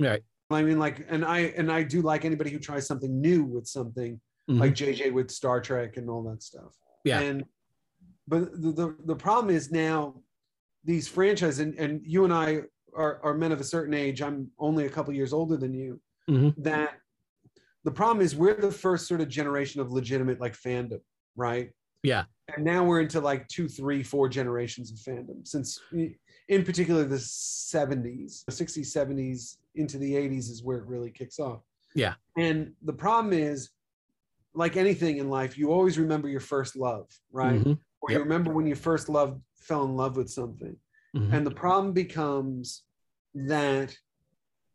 Right. 0.01 0.22
I 0.51 0.62
mean, 0.62 0.79
like, 0.79 1.05
and 1.09 1.24
I 1.24 1.40
and 1.59 1.70
I 1.70 1.83
do 1.83 2.01
like 2.01 2.24
anybody 2.24 2.51
who 2.51 2.59
tries 2.59 2.87
something 2.87 3.20
new 3.20 3.44
with 3.44 3.66
something 3.66 4.20
Mhm. 4.48 4.61
like 4.61 4.74
JJ 4.74 5.12
with 5.12 5.31
Star 5.31 5.61
Trek 5.61 5.96
and 5.98 6.09
all 6.09 6.22
that 6.31 6.42
stuff. 6.42 6.74
Yeah. 7.05 7.20
And 7.20 7.44
but 8.27 8.53
the 8.53 8.72
the, 8.72 8.96
the 9.05 9.16
problem 9.16 9.55
is 9.55 9.70
now 9.70 10.22
these 10.85 11.09
franchises 11.09 11.59
and, 11.59 11.74
and 11.74 12.01
you 12.07 12.24
and 12.24 12.33
I 12.33 12.62
are, 12.94 13.20
are 13.22 13.35
men 13.35 13.53
of 13.53 13.61
a 13.61 13.64
certain 13.64 13.92
age. 13.92 14.22
I'm 14.22 14.51
only 14.59 14.87
a 14.87 14.90
couple 14.90 15.12
years 15.12 15.33
older 15.35 15.57
than 15.59 15.74
you. 15.74 16.01
Mhm. 16.31 16.55
That 16.59 16.98
the 17.84 17.90
problem 17.90 18.24
is 18.24 18.34
we're 18.36 18.54
the 18.60 18.72
first 18.72 19.06
sort 19.06 19.20
of 19.20 19.28
generation 19.28 19.80
of 19.80 19.92
legitimate 19.92 20.40
like 20.40 20.54
fandom, 20.54 21.00
right? 21.36 21.70
Yeah. 22.02 22.24
And 22.54 22.64
now 22.64 22.84
we're 22.84 23.00
into 23.00 23.20
like 23.20 23.46
two, 23.48 23.68
three, 23.68 24.02
four 24.02 24.28
generations 24.28 24.90
of 24.90 24.98
fandom 24.98 25.46
since 25.46 25.80
in 25.92 26.64
particular 26.64 27.04
the 27.04 27.16
70s, 27.16 28.44
60s, 28.50 28.86
70s 28.86 29.56
into 29.74 29.98
the 29.98 30.14
80s 30.14 30.50
is 30.50 30.62
where 30.62 30.78
it 30.78 30.86
really 30.86 31.10
kicks 31.10 31.38
off. 31.38 31.60
Yeah. 31.94 32.14
And 32.36 32.72
the 32.82 32.92
problem 32.92 33.32
is, 33.32 33.70
like 34.54 34.76
anything 34.76 35.18
in 35.18 35.28
life, 35.28 35.58
you 35.58 35.70
always 35.70 35.98
remember 35.98 36.28
your 36.28 36.40
first 36.40 36.74
love, 36.74 37.06
right? 37.30 37.60
Mhm. 37.62 37.78
Or 38.00 38.10
Yep. 38.10 38.18
you 38.18 38.22
remember 38.24 38.52
when 38.52 38.66
you 38.66 38.74
first 38.74 39.08
loved, 39.08 39.40
fell 39.54 39.84
in 39.84 39.94
love 39.94 40.16
with 40.16 40.30
something. 40.30 40.76
Mhm. 41.14 41.32
And 41.32 41.46
the 41.46 41.50
problem 41.50 41.92
becomes 41.92 42.84
that 43.34 43.96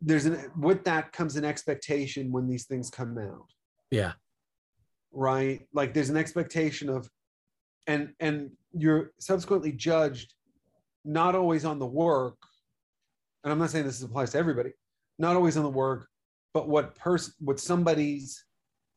there's 0.05 0.25
an 0.25 0.51
with 0.57 0.83
that 0.83 1.11
comes 1.13 1.35
an 1.37 1.45
expectation 1.45 2.31
when 2.31 2.47
these 2.47 2.65
things 2.65 2.89
come 2.89 3.17
out 3.17 3.47
Yeah. 3.91 4.13
right 5.11 5.65
like 5.73 5.93
there's 5.93 6.09
an 6.09 6.17
expectation 6.17 6.89
of 6.89 7.09
and 7.87 8.13
and 8.19 8.51
you're 8.73 9.11
subsequently 9.19 9.71
judged 9.71 10.33
not 11.05 11.35
always 11.35 11.63
on 11.65 11.79
the 11.79 11.85
work 11.85 12.37
and 13.43 13.51
i'm 13.51 13.59
not 13.59 13.69
saying 13.69 13.85
this 13.85 14.01
applies 14.03 14.31
to 14.31 14.37
everybody 14.37 14.71
not 15.19 15.35
always 15.35 15.57
on 15.57 15.63
the 15.63 15.69
work 15.69 16.07
but 16.53 16.67
what 16.67 16.95
person 16.95 17.33
what 17.39 17.59
somebody's 17.59 18.45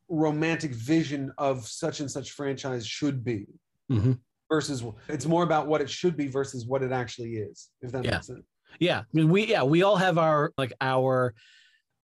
romantic 0.08 0.72
vision 0.72 1.32
of 1.38 1.66
such 1.66 2.00
and 2.00 2.10
such 2.10 2.30
franchise 2.32 2.86
should 2.86 3.24
be 3.24 3.46
Mhm. 3.90 4.18
versus 4.48 4.82
it's 5.08 5.26
more 5.26 5.42
about 5.44 5.66
what 5.68 5.80
it 5.80 5.90
should 5.90 6.16
be 6.16 6.26
versus 6.28 6.66
what 6.66 6.82
it 6.82 6.90
actually 6.92 7.36
is 7.36 7.70
if 7.82 7.92
that 7.92 8.04
Yeah. 8.04 8.12
makes 8.12 8.26
sense 8.28 8.44
Yeah. 8.78 9.02
We, 9.12 9.46
yeah, 9.46 9.62
we 9.62 9.82
all 9.82 9.96
have 9.96 10.18
our, 10.18 10.52
like, 10.58 10.72
our 10.80 11.34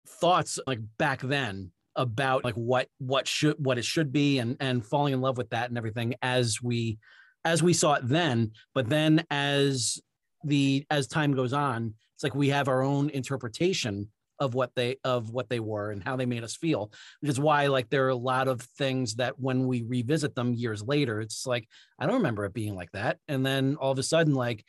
thoughts, 0.08 0.60
like, 0.68 0.80
back 0.98 1.22
then 1.22 1.72
about, 1.96 2.44
like, 2.44 2.56
what, 2.56 2.88
what 3.00 3.28
should, 3.28 3.56
what 3.64 3.78
it 3.78 3.86
should 3.86 4.12
be 4.12 4.40
and, 4.40 4.58
and 4.60 4.86
falling 4.86 5.14
in 5.14 5.22
love 5.22 5.38
with 5.38 5.50
that 5.50 5.70
and 5.70 5.78
everything 5.78 6.16
as 6.22 6.62
we, 6.62 6.98
as 7.44 7.62
we 7.62 7.74
saw 7.74 7.96
it 7.96 8.08
then. 8.08 8.52
But 8.74 8.90
then 8.90 9.26
as 9.30 10.00
the, 10.44 10.86
as 10.90 11.08
time 11.08 11.34
goes 11.34 11.54
on, 11.54 11.94
it's 12.16 12.24
like 12.24 12.36
we 12.36 12.50
have 12.50 12.68
our 12.68 12.82
own 12.82 13.10
interpretation 13.10 14.10
of 14.40 14.56
what 14.56 14.72
they, 14.76 14.96
of 15.04 15.30
what 15.30 15.50
they 15.50 15.60
were 15.60 15.92
and 15.92 16.04
how 16.04 16.16
they 16.16 16.26
made 16.26 16.44
us 16.44 16.56
feel, 16.56 16.92
which 17.20 17.30
is 17.30 17.40
why, 17.40 17.68
like, 17.68 17.90
there 17.90 18.06
are 18.06 18.10
a 18.10 18.16
lot 18.16 18.48
of 18.48 18.62
things 18.62 19.16
that 19.16 19.40
when 19.40 19.68
we 19.68 19.84
revisit 19.84 20.34
them 20.34 20.54
years 20.54 20.82
later, 20.82 21.22
it's 21.22 21.46
like, 21.46 21.68
I 22.00 22.06
don't 22.08 22.16
remember 22.16 22.46
it 22.46 22.54
being 22.54 22.76
like 22.76 22.92
that. 22.94 23.18
And 23.28 23.46
then 23.46 23.76
all 23.76 23.92
of 23.92 24.00
a 24.00 24.04
sudden, 24.04 24.34
like, 24.34 24.66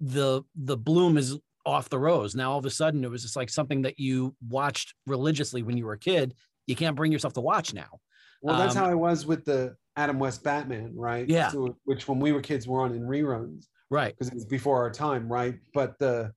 the 0.00 0.42
the 0.54 0.76
bloom 0.76 1.16
is 1.18 1.38
off 1.66 1.88
the 1.88 1.98
rose. 1.98 2.34
Now 2.34 2.52
all 2.52 2.58
of 2.58 2.64
a 2.66 2.70
sudden 2.70 3.04
it 3.04 3.10
was 3.10 3.22
just 3.22 3.36
like 3.36 3.50
something 3.50 3.82
that 3.82 3.98
you 3.98 4.34
watched 4.48 4.94
religiously 5.06 5.62
when 5.62 5.76
you 5.76 5.84
were 5.86 5.94
a 5.94 5.98
kid. 5.98 6.34
You 6.66 6.76
can't 6.76 6.96
bring 6.96 7.12
yourself 7.12 7.32
to 7.34 7.40
watch 7.40 7.74
now. 7.74 8.00
Well, 8.42 8.56
that's 8.56 8.76
Um, 8.76 8.84
how 8.84 8.90
I 8.90 8.94
was 8.94 9.26
with 9.26 9.44
the 9.44 9.76
Adam 9.96 10.18
West 10.18 10.44
Batman, 10.44 10.92
right? 10.94 11.28
Yeah. 11.28 11.50
So, 11.50 11.76
which 11.84 12.06
when 12.06 12.20
we 12.20 12.32
were 12.32 12.40
kids 12.40 12.68
were 12.68 12.82
on 12.82 12.94
in 12.94 13.02
reruns 13.02 13.66
Right. 13.90 14.14
because 14.14 14.28
it 14.28 14.34
was 14.34 14.44
before 14.44 14.78
our 14.78 14.90
time, 14.90 15.30
right? 15.30 15.58
But 15.74 15.98
the 15.98 16.32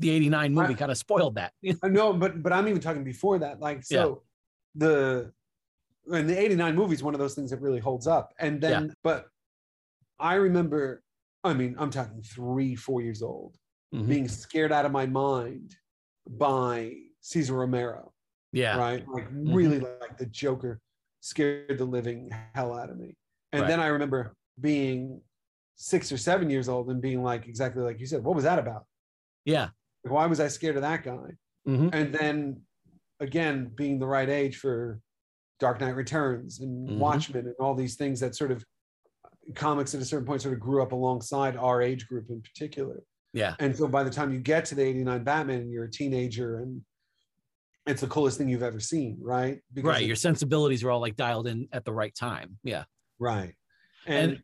The 0.00 0.10
89 0.10 0.52
movie 0.52 0.68
Right. 0.68 0.78
kind 0.78 0.90
of 0.90 0.98
spoiled 0.98 1.36
that. 1.36 1.52
uh, 1.82 1.88
no, 1.88 2.12
but 2.12 2.42
but 2.42 2.52
I'm 2.52 2.66
even 2.66 2.80
talking 2.80 3.04
before 3.04 3.38
that. 3.38 3.60
Like 3.60 3.84
so, 3.84 4.24
the 4.74 5.32
and 6.12 6.28
the 6.28 6.36
'89 6.36 6.74
movie 6.74 6.94
is 6.94 7.02
one 7.02 7.14
of 7.14 7.20
those 7.20 7.34
things 7.34 7.50
that 7.50 7.60
really 7.60 7.78
holds 7.78 8.08
up. 8.08 8.34
And 8.40 8.60
then, 8.60 8.92
but 9.04 9.28
I 10.18 10.34
remember, 10.34 11.03
I 11.44 11.52
mean, 11.52 11.76
I'm 11.78 11.90
talking 11.90 12.22
three, 12.22 12.74
four 12.74 13.02
years 13.02 13.22
old, 13.22 13.56
Mhm. 13.94 14.08
being 14.08 14.28
scared 14.28 14.72
out 14.72 14.86
of 14.86 14.92
my 14.92 15.06
mind 15.06 15.76
by 16.28 16.96
Cesar 17.20 17.54
Romero. 17.54 18.10
yeah. 18.52 18.76
right? 18.78 19.04
Like 19.08 19.26
really 19.32 19.80
like 19.80 20.16
the 20.16 20.26
Joker 20.26 20.80
scared 21.18 21.76
the 21.76 21.84
living 21.84 22.30
hell 22.54 22.72
out 22.78 22.88
of 22.88 22.96
me. 22.96 23.16
And 23.52 23.62
Right. 23.62 23.68
then 23.68 23.80
I 23.80 23.88
remember 23.88 24.36
being 24.60 25.20
six 25.74 26.12
or 26.12 26.16
seven 26.16 26.48
years 26.48 26.68
old 26.68 26.88
and 26.88 27.02
being 27.02 27.24
like 27.24 27.48
exactly 27.48 27.82
like 27.82 27.98
you 27.98 28.06
said, 28.06 28.22
what 28.22 28.36
was 28.36 28.44
that 28.44 28.60
about? 28.60 28.86
Yeah. 29.44 29.70
Why 30.02 30.26
was 30.26 30.38
I 30.38 30.46
scared 30.46 30.76
of 30.76 30.82
that 30.82 31.02
guy? 31.02 31.36
Mhm. 31.66 31.90
And 31.92 32.14
then 32.14 32.62
again, 33.18 33.70
being 33.74 33.98
the 33.98 34.06
right 34.06 34.28
age 34.28 34.58
for 34.58 35.00
Dark 35.58 35.80
Knight 35.80 35.96
Returns 35.96 36.60
and 36.60 36.88
Mhm. 36.90 36.98
Watchmen 36.98 37.46
and 37.48 37.56
all 37.58 37.74
these 37.74 37.96
things 37.96 38.20
that 38.20 38.36
sort 38.36 38.52
of 38.52 38.64
comics 39.54 39.94
at 39.94 40.00
a 40.00 40.04
certain 40.04 40.26
point 40.26 40.42
sort 40.42 40.54
of 40.54 40.60
grew 40.60 40.82
up 40.82 40.92
alongside 40.92 41.56
our 41.56 41.82
age 41.82 42.06
group 42.08 42.30
in 42.30 42.40
particular. 42.40 43.02
Yeah. 43.32 43.54
And 43.58 43.76
so 43.76 43.88
by 43.88 44.02
the 44.04 44.10
time 44.10 44.32
you 44.32 44.38
get 44.40 44.64
to 44.66 44.74
the 44.74 44.82
89 44.82 45.24
Batman 45.24 45.60
and 45.62 45.72
you're 45.72 45.84
a 45.84 45.90
teenager 45.90 46.58
and 46.60 46.80
it's 47.86 48.00
the 48.00 48.06
coolest 48.06 48.38
thing 48.38 48.48
you've 48.48 48.62
ever 48.62 48.80
seen, 48.80 49.18
right? 49.20 49.60
Right. 49.76 50.02
it- 50.02 50.06
Your 50.06 50.16
sensibilities 50.16 50.82
are 50.84 50.90
all 50.90 51.00
like 51.00 51.16
dialed 51.16 51.46
in 51.48 51.68
at 51.72 51.84
the 51.84 51.92
right 51.92 52.14
time. 52.14 52.58
Yeah. 52.62 52.84
right. 53.18 53.54
And, 54.06 54.32
And- 54.32 54.42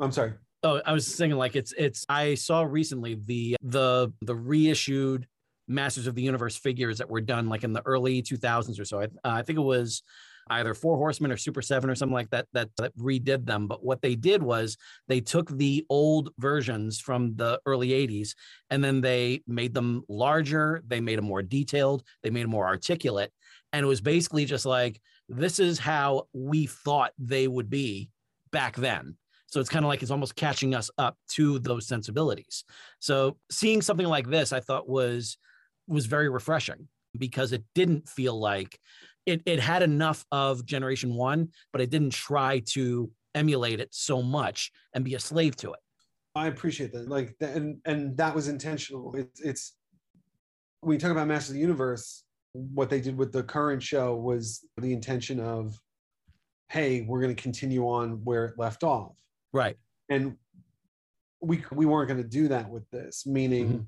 I'm 0.00 0.12
sorry. 0.12 0.32
Oh, 0.64 0.80
I 0.84 0.92
was 0.92 1.06
saying 1.06 1.32
like 1.32 1.54
it's 1.54 1.72
it's 1.78 2.04
I 2.08 2.34
saw 2.34 2.62
recently 2.62 3.14
the 3.14 3.56
the 3.62 4.12
the 4.22 4.34
reissued 4.34 5.26
Masters 5.68 6.06
of 6.08 6.14
the 6.16 6.22
Universe 6.22 6.56
figures 6.56 6.98
that 6.98 7.08
were 7.08 7.20
done 7.20 7.48
like 7.48 7.62
in 7.62 7.72
the 7.72 7.82
early 7.86 8.22
2000s 8.22 8.80
or 8.80 8.84
so. 8.84 9.00
I, 9.00 9.04
uh, 9.04 9.08
I 9.24 9.42
think 9.42 9.58
it 9.58 9.62
was 9.62 10.02
either 10.50 10.74
Four 10.74 10.96
Horsemen 10.96 11.32
or 11.32 11.36
Super 11.36 11.62
Seven 11.62 11.90
or 11.90 11.94
something 11.94 12.14
like 12.14 12.30
that, 12.30 12.46
that 12.52 12.70
that 12.76 12.96
redid 12.96 13.46
them. 13.46 13.66
But 13.66 13.84
what 13.84 14.02
they 14.02 14.14
did 14.14 14.42
was 14.42 14.76
they 15.06 15.20
took 15.20 15.50
the 15.50 15.84
old 15.88 16.30
versions 16.38 17.00
from 17.00 17.36
the 17.36 17.60
early 17.66 17.88
80s 17.90 18.34
and 18.70 18.82
then 18.82 19.00
they 19.00 19.42
made 19.46 19.74
them 19.74 20.02
larger. 20.08 20.82
They 20.86 21.00
made 21.00 21.18
them 21.18 21.26
more 21.26 21.42
detailed. 21.42 22.02
They 22.22 22.30
made 22.30 22.44
them 22.44 22.50
more 22.50 22.66
articulate. 22.66 23.32
And 23.72 23.84
it 23.84 23.88
was 23.88 24.00
basically 24.00 24.44
just 24.44 24.66
like 24.66 25.00
this 25.28 25.58
is 25.58 25.78
how 25.78 26.28
we 26.32 26.66
thought 26.66 27.12
they 27.18 27.46
would 27.46 27.68
be 27.68 28.10
back 28.50 28.76
then. 28.76 29.16
So 29.46 29.60
it's 29.60 29.70
kind 29.70 29.84
of 29.84 29.88
like 29.88 30.02
it's 30.02 30.10
almost 30.10 30.36
catching 30.36 30.74
us 30.74 30.90
up 30.98 31.16
to 31.30 31.58
those 31.58 31.86
sensibilities. 31.86 32.64
So 32.98 33.38
seeing 33.50 33.80
something 33.80 34.06
like 34.06 34.28
this, 34.28 34.52
I 34.52 34.60
thought 34.60 34.88
was 34.88 35.38
was 35.86 36.06
very 36.06 36.28
refreshing 36.28 36.88
because 37.16 37.52
it 37.52 37.64
didn't 37.74 38.08
feel 38.08 38.38
like 38.38 38.78
it, 39.28 39.42
it 39.46 39.60
had 39.60 39.82
enough 39.82 40.24
of 40.32 40.64
generation 40.64 41.14
one, 41.14 41.50
but 41.72 41.80
it 41.80 41.90
didn't 41.90 42.12
try 42.12 42.60
to 42.60 43.10
emulate 43.34 43.78
it 43.78 43.88
so 43.92 44.22
much 44.22 44.72
and 44.94 45.04
be 45.04 45.14
a 45.14 45.20
slave 45.20 45.54
to 45.56 45.72
it. 45.72 45.80
I 46.34 46.46
appreciate 46.48 46.92
that. 46.92 47.08
Like, 47.08 47.36
and 47.40 47.78
and 47.84 48.16
that 48.16 48.34
was 48.34 48.48
intentional. 48.48 49.14
It's 49.14 49.40
it's 49.40 49.74
when 50.80 50.94
you 50.94 51.00
talk 51.00 51.10
about 51.10 51.26
Masters 51.26 51.50
of 51.50 51.54
the 51.54 51.60
Universe, 51.60 52.24
what 52.52 52.88
they 52.88 53.00
did 53.00 53.16
with 53.16 53.32
the 53.32 53.42
current 53.42 53.82
show 53.82 54.14
was 54.16 54.64
the 54.80 54.92
intention 54.92 55.40
of, 55.40 55.78
hey, 56.68 57.02
we're 57.02 57.20
going 57.20 57.34
to 57.34 57.42
continue 57.42 57.84
on 57.88 58.24
where 58.24 58.46
it 58.46 58.54
left 58.58 58.82
off, 58.84 59.16
Right. 59.52 59.76
and 60.08 60.36
we 61.40 61.62
we 61.72 61.86
weren't 61.86 62.08
going 62.08 62.22
to 62.22 62.28
do 62.28 62.48
that 62.48 62.70
with 62.70 62.88
this. 62.90 63.26
Meaning, 63.26 63.68
Mhm. 63.68 63.86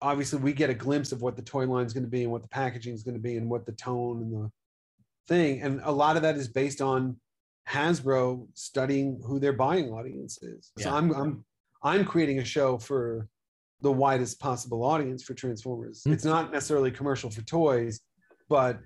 Obviously, 0.00 0.38
we 0.38 0.52
get 0.52 0.70
a 0.70 0.74
glimpse 0.74 1.12
of 1.12 1.22
what 1.22 1.36
the 1.36 1.42
toy 1.42 1.66
line 1.66 1.86
is 1.86 1.92
going 1.92 2.04
to 2.04 2.10
be 2.10 2.22
and 2.22 2.32
what 2.32 2.42
the 2.42 2.48
packaging 2.48 2.94
is 2.94 3.02
going 3.02 3.14
to 3.16 3.20
be 3.20 3.36
and 3.36 3.48
what 3.48 3.66
the 3.66 3.72
tone 3.72 4.22
and 4.22 4.32
the 4.32 4.50
thing, 5.26 5.60
and 5.62 5.80
a 5.84 5.92
lot 5.92 6.16
of 6.16 6.22
that 6.22 6.36
is 6.36 6.48
based 6.48 6.80
on 6.80 7.16
Hasbro 7.68 8.46
studying 8.54 9.20
who 9.24 9.38
their 9.38 9.52
buying 9.52 9.90
audience 9.90 10.38
is. 10.42 10.72
So 10.78 10.88
Yeah. 10.88 10.94
I'm 10.96 11.10
I'm 11.12 11.44
I'm 11.82 12.04
creating 12.04 12.38
a 12.38 12.44
show 12.44 12.78
for 12.78 13.28
the 13.82 13.92
widest 13.92 14.40
possible 14.40 14.82
audience 14.82 15.22
for 15.22 15.34
Transformers. 15.34 16.02
Hmm. 16.04 16.12
It's 16.12 16.24
not 16.24 16.50
necessarily 16.52 16.90
commercial 16.90 17.30
for 17.30 17.42
toys, 17.42 18.00
but 18.48 18.80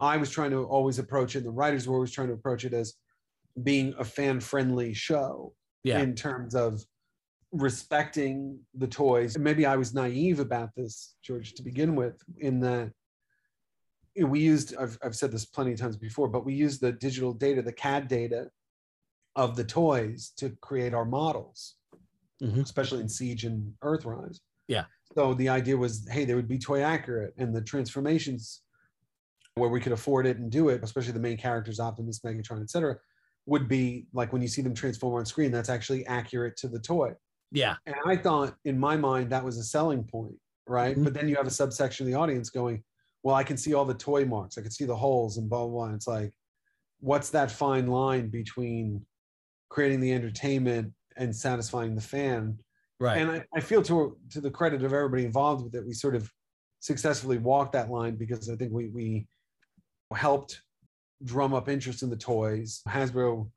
I 0.00 0.16
was 0.16 0.30
trying 0.30 0.50
to 0.50 0.64
always 0.64 0.98
approach 0.98 1.36
it. 1.36 1.44
The 1.44 1.50
writers 1.50 1.86
were 1.88 1.94
always 1.94 2.10
trying 2.12 2.28
to 2.28 2.34
approach 2.34 2.64
it 2.64 2.74
as 2.74 2.94
being 3.62 3.94
a 3.98 4.04
fan 4.04 4.40
friendly 4.40 4.92
show 4.94 5.54
Yeah. 5.84 6.00
in 6.00 6.14
terms 6.14 6.54
of 6.54 6.84
respecting 7.52 8.58
the 8.74 8.86
toys. 8.86 9.38
Maybe 9.38 9.64
I 9.66 9.76
was 9.76 9.94
naive 9.94 10.40
about 10.40 10.74
this, 10.74 11.14
George, 11.22 11.54
to 11.54 11.62
begin 11.62 11.94
with, 11.94 12.22
in 12.38 12.60
that 12.60 12.92
we 14.20 14.40
used, 14.40 14.74
I've, 14.76 14.98
I've 15.02 15.16
said 15.16 15.30
this 15.30 15.44
plenty 15.44 15.72
of 15.72 15.78
times 15.78 15.96
before, 15.96 16.28
but 16.28 16.44
we 16.44 16.52
used 16.54 16.80
the 16.80 16.92
digital 16.92 17.32
data, 17.32 17.62
the 17.62 17.72
CAD 17.72 18.08
data 18.08 18.50
of 19.36 19.56
the 19.56 19.64
toys 19.64 20.32
to 20.36 20.50
create 20.60 20.92
our 20.92 21.04
models, 21.04 21.76
Mhm. 22.42 22.62
especially 22.62 23.00
in 23.00 23.08
Siege 23.08 23.44
and 23.44 23.72
Earthrise. 23.82 24.40
Yeah. 24.66 24.86
So 25.14 25.34
the 25.34 25.48
idea 25.48 25.76
was, 25.76 26.06
hey, 26.08 26.24
they 26.24 26.34
would 26.34 26.48
be 26.48 26.58
toy 26.58 26.82
accurate 26.82 27.34
and 27.36 27.54
the 27.54 27.62
transformations 27.62 28.62
where 29.54 29.70
we 29.70 29.80
could 29.80 29.92
afford 29.92 30.26
it 30.26 30.38
and 30.38 30.50
do 30.50 30.68
it, 30.68 30.82
especially 30.82 31.12
the 31.12 31.20
main 31.20 31.36
characters, 31.36 31.80
Optimus, 31.80 32.20
Megatron, 32.20 32.60
et 32.62 32.70
cetera, 32.70 32.96
would 33.46 33.68
be 33.68 34.06
like 34.12 34.32
when 34.32 34.42
you 34.42 34.48
see 34.48 34.62
them 34.62 34.74
transform 34.74 35.14
on 35.14 35.24
screen, 35.26 35.50
that's 35.50 35.68
actually 35.68 36.04
accurate 36.06 36.56
to 36.58 36.68
the 36.68 36.78
toy. 36.78 37.14
Yeah. 37.50 37.76
And 37.86 37.96
I 38.06 38.16
thought 38.16 38.54
in 38.64 38.78
my 38.78 38.96
mind 38.96 39.30
that 39.30 39.44
was 39.44 39.58
a 39.58 39.64
selling 39.64 40.04
point, 40.04 40.34
right? 40.66 40.96
Mhm. 40.96 41.04
But 41.04 41.14
then 41.14 41.28
you 41.28 41.36
have 41.36 41.46
a 41.46 41.50
subsection 41.50 42.06
of 42.06 42.12
the 42.12 42.18
audience 42.18 42.50
going, 42.50 42.82
well, 43.22 43.34
I 43.34 43.44
can 43.44 43.56
see 43.56 43.74
all 43.74 43.84
the 43.84 43.94
toy 43.94 44.24
marks, 44.24 44.58
I 44.58 44.62
can 44.62 44.70
see 44.70 44.84
the 44.84 44.96
holes 44.96 45.38
and 45.38 45.48
blah, 45.48 45.60
blah, 45.60 45.68
blah. 45.68 45.84
And 45.86 45.94
it's 45.94 46.06
like, 46.06 46.32
what's 47.00 47.30
that 47.30 47.50
fine 47.50 47.86
line 47.86 48.28
between 48.28 49.04
creating 49.70 50.00
the 50.00 50.12
entertainment 50.12 50.92
and 51.16 51.34
satisfying 51.34 51.94
the 51.94 52.00
fan? 52.00 52.58
Right. 53.00 53.18
And 53.18 53.30
I, 53.30 53.44
I 53.54 53.60
feel 53.60 53.82
to 53.82 54.16
to 54.30 54.40
the 54.40 54.50
credit 54.50 54.82
of 54.82 54.92
everybody 54.92 55.24
involved 55.24 55.64
with 55.64 55.74
it, 55.74 55.86
we 55.86 55.94
sort 55.94 56.16
of 56.16 56.30
successfully 56.80 57.38
walked 57.38 57.72
that 57.72 57.90
line 57.90 58.16
because 58.16 58.48
I 58.50 58.56
think 58.56 58.72
we 58.72 58.88
we 58.88 59.26
helped 60.14 60.62
drum 61.24 61.54
up 61.54 61.68
interest 61.68 62.02
in 62.02 62.10
the 62.10 62.16
toys. 62.16 62.82
Hasbro, 62.88 63.50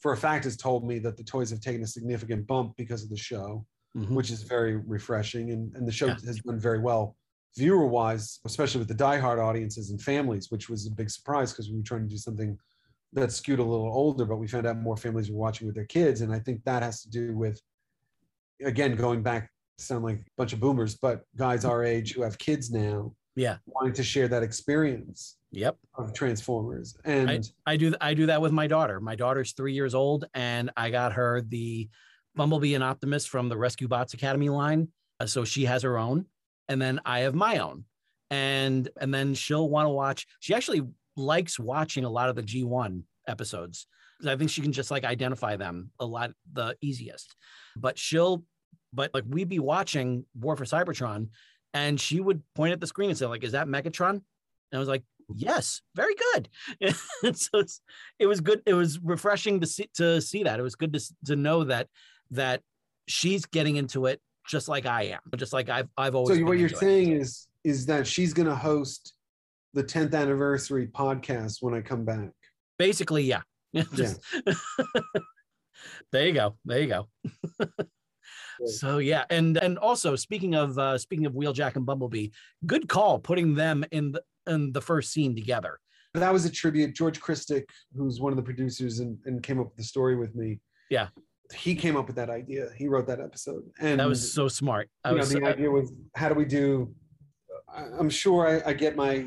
for 0.00 0.12
a 0.12 0.16
fact, 0.16 0.44
has 0.44 0.56
told 0.56 0.86
me 0.86 0.98
that 1.00 1.16
the 1.16 1.24
toys 1.24 1.50
have 1.50 1.60
taken 1.60 1.82
a 1.82 1.86
significant 1.86 2.46
bump 2.46 2.74
because 2.76 3.02
of 3.02 3.10
the 3.10 3.16
show, 3.16 3.64
Mhm. 3.96 4.10
which 4.14 4.30
is 4.30 4.42
very 4.42 4.76
refreshing. 4.76 5.50
And, 5.50 5.74
and 5.76 5.86
the 5.86 5.92
show 5.92 6.06
Yeah. 6.06 6.16
has 6.24 6.40
done 6.40 6.58
very 6.58 6.78
well 6.80 7.16
viewer 7.56 7.86
wise, 7.86 8.38
especially 8.44 8.78
with 8.78 8.88
the 8.88 8.94
diehard 8.94 9.38
audiences 9.38 9.90
and 9.90 10.00
families, 10.00 10.50
which 10.50 10.68
was 10.70 10.86
a 10.86 10.90
big 10.90 11.10
surprise 11.10 11.52
because 11.52 11.68
we 11.68 11.76
were 11.76 11.82
trying 11.82 12.02
to 12.02 12.08
do 12.08 12.16
something 12.16 12.56
that 13.12 13.32
skewed 13.32 13.58
a 13.58 13.64
little 13.64 13.88
older, 13.92 14.24
but 14.24 14.36
we 14.36 14.46
found 14.46 14.66
out 14.66 14.78
more 14.78 14.96
families 14.96 15.30
were 15.30 15.36
watching 15.36 15.66
with 15.66 15.74
their 15.74 15.86
kids. 15.86 16.20
And 16.20 16.32
I 16.32 16.38
think 16.38 16.62
that 16.64 16.82
has 16.84 17.02
to 17.02 17.10
do 17.10 17.36
with, 17.36 17.60
again, 18.62 18.94
going 18.96 19.22
back 19.22 19.50
sound 19.78 20.04
like 20.04 20.18
a 20.20 20.24
bunch 20.36 20.52
of 20.52 20.60
boomers, 20.60 20.94
but 20.96 21.24
guys 21.36 21.64
our 21.64 21.82
age 21.82 22.12
who 22.12 22.22
have 22.22 22.38
kids 22.38 22.70
now. 22.70 23.12
Yeah. 23.40 23.56
Wanting 23.64 23.94
to 23.94 24.02
share 24.02 24.28
that 24.28 24.42
experience. 24.42 25.38
Yep. 25.52 25.78
Of 25.94 26.12
Transformers. 26.12 26.94
And 27.06 27.30
I, 27.66 27.72
I 27.72 27.76
do 27.78 27.94
I 27.98 28.12
do 28.12 28.26
that 28.26 28.42
with 28.42 28.52
my 28.52 28.66
daughter. 28.66 29.00
My 29.00 29.16
daughter's 29.16 29.52
three 29.52 29.72
years 29.72 29.94
old, 29.94 30.26
and 30.34 30.70
I 30.76 30.90
got 30.90 31.14
her 31.14 31.40
the 31.40 31.88
Bumblebee 32.36 32.74
and 32.74 32.84
Optimus 32.84 33.24
from 33.24 33.48
the 33.48 33.56
Rescue 33.56 33.88
Bots 33.88 34.12
Academy 34.12 34.50
line. 34.50 34.88
Uh, 35.18 35.26
so 35.26 35.44
she 35.44 35.64
has 35.64 35.82
her 35.82 35.96
own, 35.96 36.26
and 36.68 36.80
then 36.82 37.00
I 37.06 37.20
have 37.20 37.34
my 37.34 37.58
own. 37.58 37.84
And 38.30 38.90
and 39.00 39.12
then 39.12 39.32
she'll 39.32 39.70
want 39.70 39.86
to 39.86 39.90
watch. 39.90 40.26
She 40.40 40.54
actually 40.54 40.82
likes 41.16 41.58
watching 41.58 42.04
a 42.04 42.10
lot 42.10 42.28
of 42.28 42.36
the 42.36 42.42
G1 42.42 43.02
episodes. 43.26 43.86
I 44.24 44.36
think 44.36 44.50
she 44.50 44.60
can 44.60 44.72
just 44.72 44.90
like 44.90 45.04
identify 45.04 45.56
them 45.56 45.92
a 45.98 46.04
lot 46.04 46.32
the 46.52 46.76
easiest. 46.82 47.34
But 47.74 47.98
she'll 47.98 48.44
but 48.92 49.12
like 49.14 49.24
we'd 49.26 49.48
be 49.48 49.60
watching 49.60 50.26
War 50.38 50.56
for 50.56 50.66
Cybertron 50.66 51.28
and 51.74 52.00
she 52.00 52.20
would 52.20 52.42
point 52.54 52.72
at 52.72 52.80
the 52.80 52.86
screen 52.86 53.10
and 53.10 53.18
say, 53.18 53.26
like, 53.26 53.44
is 53.44 53.52
that 53.52 53.66
Megatron? 53.66 54.10
And 54.10 54.22
I 54.72 54.78
was 54.78 54.88
like, 54.88 55.02
yes, 55.34 55.82
very 55.94 56.14
good. 56.32 56.48
so 57.36 57.58
it's, 57.58 57.80
it 58.18 58.26
was 58.26 58.40
good. 58.40 58.62
It 58.66 58.74
was 58.74 58.98
refreshing 59.00 59.60
to 59.60 59.66
see, 59.66 59.88
to 59.94 60.20
see 60.20 60.42
that. 60.44 60.58
It 60.58 60.62
was 60.62 60.74
good 60.74 60.92
to, 60.92 61.00
to 61.26 61.36
know 61.36 61.64
that, 61.64 61.88
that 62.32 62.62
she's 63.06 63.46
getting 63.46 63.76
into 63.76 64.06
it 64.06 64.20
just 64.48 64.68
like 64.68 64.86
I 64.86 65.02
am, 65.04 65.20
just 65.36 65.52
like 65.52 65.68
I've, 65.68 65.88
I've 65.96 66.14
always. 66.14 66.38
So 66.38 66.44
what 66.44 66.58
you're 66.58 66.68
saying 66.68 67.12
it. 67.12 67.20
is, 67.20 67.48
is 67.64 67.86
that 67.86 68.06
she's 68.06 68.32
going 68.32 68.48
to 68.48 68.54
host 68.54 69.14
the 69.74 69.84
10th 69.84 70.14
anniversary 70.14 70.88
podcast 70.88 71.58
when 71.60 71.74
I 71.74 71.80
come 71.80 72.04
back. 72.04 72.30
Basically, 72.78 73.22
yeah. 73.22 73.42
Just, 73.94 74.20
yeah. 74.46 74.54
there 76.12 76.26
you 76.26 76.32
go. 76.32 76.56
There 76.64 76.80
you 76.80 76.88
go. 76.88 77.08
So 78.66 78.98
yeah, 78.98 79.24
and 79.30 79.56
and 79.58 79.78
also 79.78 80.16
speaking 80.16 80.54
of 80.54 80.78
uh, 80.78 80.98
speaking 80.98 81.26
of 81.26 81.32
Wheeljack 81.32 81.76
and 81.76 81.86
Bumblebee, 81.86 82.28
good 82.66 82.88
call 82.88 83.18
putting 83.18 83.54
them 83.54 83.84
in 83.90 84.12
the 84.12 84.22
in 84.46 84.72
the 84.72 84.80
first 84.80 85.12
scene 85.12 85.34
together. 85.34 85.78
That 86.14 86.32
was 86.32 86.44
a 86.44 86.50
tribute. 86.50 86.94
George 86.94 87.20
Krstic, 87.20 87.64
who's 87.96 88.20
one 88.20 88.32
of 88.32 88.36
the 88.36 88.42
producers 88.42 88.98
and, 88.98 89.16
and 89.26 89.42
came 89.42 89.60
up 89.60 89.66
with 89.66 89.76
the 89.76 89.84
story 89.84 90.16
with 90.16 90.34
me. 90.34 90.58
Yeah. 90.90 91.08
He 91.54 91.74
came 91.74 91.96
up 91.96 92.06
with 92.08 92.16
that 92.16 92.30
idea. 92.30 92.68
He 92.76 92.88
wrote 92.88 93.06
that 93.06 93.20
episode. 93.20 93.62
And 93.80 94.00
that 94.00 94.08
was 94.08 94.32
so 94.32 94.48
smart. 94.48 94.90
I 95.04 95.12
you 95.12 95.18
know, 95.18 95.24
the 95.24 95.44
idea 95.44 95.70
was 95.70 95.92
how 96.16 96.28
do 96.28 96.34
we 96.34 96.44
do 96.44 96.92
I'm 97.98 98.10
sure 98.10 98.46
I, 98.46 98.70
I 98.70 98.72
get 98.72 98.96
my 98.96 99.26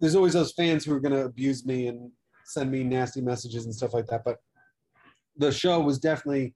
there's 0.00 0.16
always 0.16 0.32
those 0.32 0.52
fans 0.52 0.84
who 0.84 0.94
are 0.94 1.00
gonna 1.00 1.24
abuse 1.24 1.66
me 1.66 1.88
and 1.88 2.10
send 2.44 2.70
me 2.70 2.82
nasty 2.82 3.20
messages 3.20 3.64
and 3.64 3.74
stuff 3.74 3.94
like 3.94 4.06
that. 4.06 4.22
But 4.24 4.38
the 5.36 5.52
show 5.52 5.80
was 5.80 5.98
definitely 5.98 6.54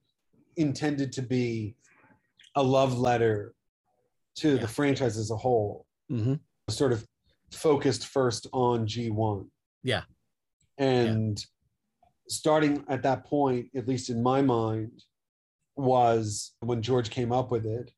intended 0.57 1.13
to 1.13 1.23
be 1.23 1.77
a 2.55 2.63
love 2.63 2.99
letter 2.99 3.55
to 4.37 4.55
yeah. 4.55 4.61
the 4.61 4.69
franchise 4.69 5.17
as 5.17 5.31
a 5.31 5.37
whole. 5.37 5.87
Mm-hmm. 6.11 6.35
Sort 6.71 6.93
of 6.93 7.07
focused 7.53 8.07
first 8.07 8.47
on 8.53 8.87
G1. 8.87 9.47
Yeah. 9.83 10.03
And 10.79 11.39
yeah. 11.39 12.09
starting 12.29 12.85
at 12.89 13.03
that 13.03 13.25
point, 13.25 13.69
at 13.77 13.89
least 13.89 14.11
in 14.11 14.23
my 14.23 14.43
mind, 14.43 15.03
was 15.77 16.55
when 16.61 16.83
George 16.83 17.11
came 17.11 17.33
up 17.33 17.51
with 17.51 17.67
it, 17.67 17.91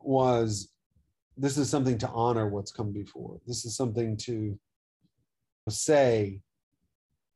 was 0.00 0.70
this 1.36 1.58
is 1.58 1.68
something 1.68 1.98
to 1.98 2.08
honor 2.08 2.48
what's 2.48 2.72
come 2.72 2.92
before. 2.92 3.40
This 3.46 3.64
is 3.64 3.76
something 3.76 4.16
to 4.18 4.58
say 5.68 6.40